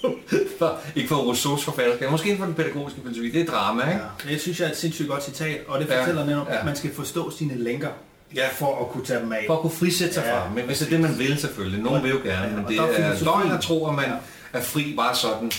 for, 0.58 0.78
ikke 0.96 1.08
for 1.08 1.16
Rousseaus 1.16 1.64
forfatterskab, 1.64 2.10
måske 2.10 2.26
inden 2.28 2.38
for 2.38 2.46
den 2.46 2.54
pædagogiske 2.54 3.00
filosofi. 3.02 3.30
Det 3.30 3.40
er 3.40 3.46
drama, 3.52 3.82
ikke? 3.82 4.00
Ja, 4.26 4.32
det 4.32 4.40
synes 4.40 4.60
jeg 4.60 4.66
er 4.66 4.70
et 4.70 4.76
sindssygt 4.76 5.08
godt 5.08 5.24
citat, 5.24 5.60
og 5.68 5.80
det 5.80 5.88
Ja, 5.88 6.00
fortæller 6.00 6.26
netop, 6.26 6.48
ja. 6.50 6.58
at 6.58 6.64
man 6.64 6.76
skal 6.76 6.94
forstå 6.94 7.30
sine 7.30 7.54
lænker, 7.64 7.88
Ja. 8.36 8.48
for 8.52 8.80
at 8.84 8.88
kunne 8.92 9.04
tage 9.04 9.20
dem 9.20 9.32
af. 9.32 9.44
For 9.46 9.54
at 9.54 9.60
kunne 9.60 9.70
frisætte 9.70 10.14
sig 10.14 10.22
Ja, 10.26 10.38
fra 10.40 10.48
dem, 10.48 10.56
ikke? 10.58 10.66
hvis 10.66 10.78
det 10.78 10.86
er 10.86 10.90
det, 10.90 11.00
man 11.00 11.18
vil 11.18 11.38
selvfølgelig. 11.38 11.80
Nogen 11.82 12.02
vil 12.02 12.10
jo 12.10 12.16
gerne, 12.24 12.46
Ja, 12.50 12.56
men 12.56 12.64
det 12.68 12.78
er 12.78 13.24
løgn 13.24 13.50
at 13.52 13.60
tro, 13.60 13.88
at 13.88 13.94
man 13.94 14.04
Ja. 14.04 14.58
er 14.58 14.62
fri 14.62 14.94
bare 14.96 15.16
sådan, 15.16 15.50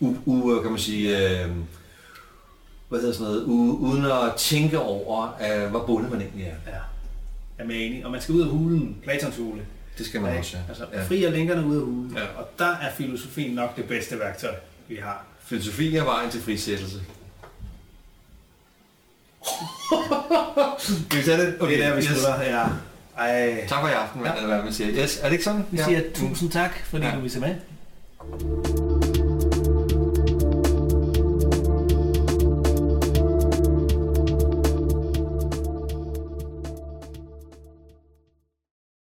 u, 0.00 0.14
u, 0.26 0.60
kan 0.62 0.70
man 0.70 0.80
sige, 0.80 1.18
øh, 1.40 1.46
hvad 2.88 3.00
hedder 3.00 3.14
sådan 3.14 3.26
noget, 3.32 3.42
uden 3.44 4.04
at 4.04 4.34
tænke 4.36 4.78
over, 4.80 5.38
øh, 5.64 5.70
hvor 5.70 5.86
bundet 5.86 6.10
man 6.10 6.20
egentlig 6.20 6.44
er. 6.44 6.70
Ja. 6.72 6.76
Jeg 7.58 7.66
er 7.66 7.70
enig. 7.86 8.04
Og 8.04 8.10
man 8.10 8.20
skal 8.20 8.34
ud 8.34 8.40
af 8.42 8.48
hulen, 8.48 8.96
Platons 9.02 9.36
hule. 9.36 9.60
Det 9.98 10.06
skal 10.06 10.20
man 10.20 10.32
Ja, 10.32 10.38
også, 10.38 10.56
ja. 10.56 10.62
Altså, 10.68 10.84
ja. 10.92 11.04
fri 11.04 11.24
af 11.24 11.32
lænkerne 11.32 11.66
ud 11.66 11.76
af 11.76 11.82
hulen. 11.82 12.12
Ja. 12.16 12.22
Og 12.40 12.48
der 12.58 12.66
er 12.76 12.90
filosofien 12.96 13.54
nok 13.54 13.76
det 13.76 13.84
bedste 13.84 14.18
værktøj, 14.18 14.54
vi 14.88 14.96
har. 15.02 15.24
Filosofi 15.44 15.96
er 15.96 16.04
vejen 16.04 16.30
til 16.30 16.40
frisættelse. 16.42 16.96
Skal 20.78 21.18
vi 21.18 21.24
tage 21.24 21.46
det? 21.46 21.54
Okay, 21.60 21.72
det 21.78 21.84
er 21.84 21.88
der, 21.88 21.96
vi 21.96 22.02
slutter. 22.02 22.42
Ja. 22.42 22.64
Ej. 23.18 23.66
Tak 23.68 23.80
for 23.80 23.88
i 23.88 23.92
aften, 23.92 24.22
mand, 24.22 24.34
Ja. 24.34 24.40
eller 24.42 24.54
hvad 24.54 24.64
man 24.64 24.72
siger. 24.72 25.02
Yes, 25.04 25.18
er 25.18 25.24
det 25.24 25.32
ikke 25.32 25.44
sådan? 25.44 25.64
Vi 25.70 25.78
siger 25.78 26.00
tusind 26.14 26.50
tak, 26.50 26.70
fordi 26.84 27.04
Ja. 27.06 27.14
du 27.14 27.20
vil 27.20 27.30
se 27.30 27.40
med. 27.40 27.54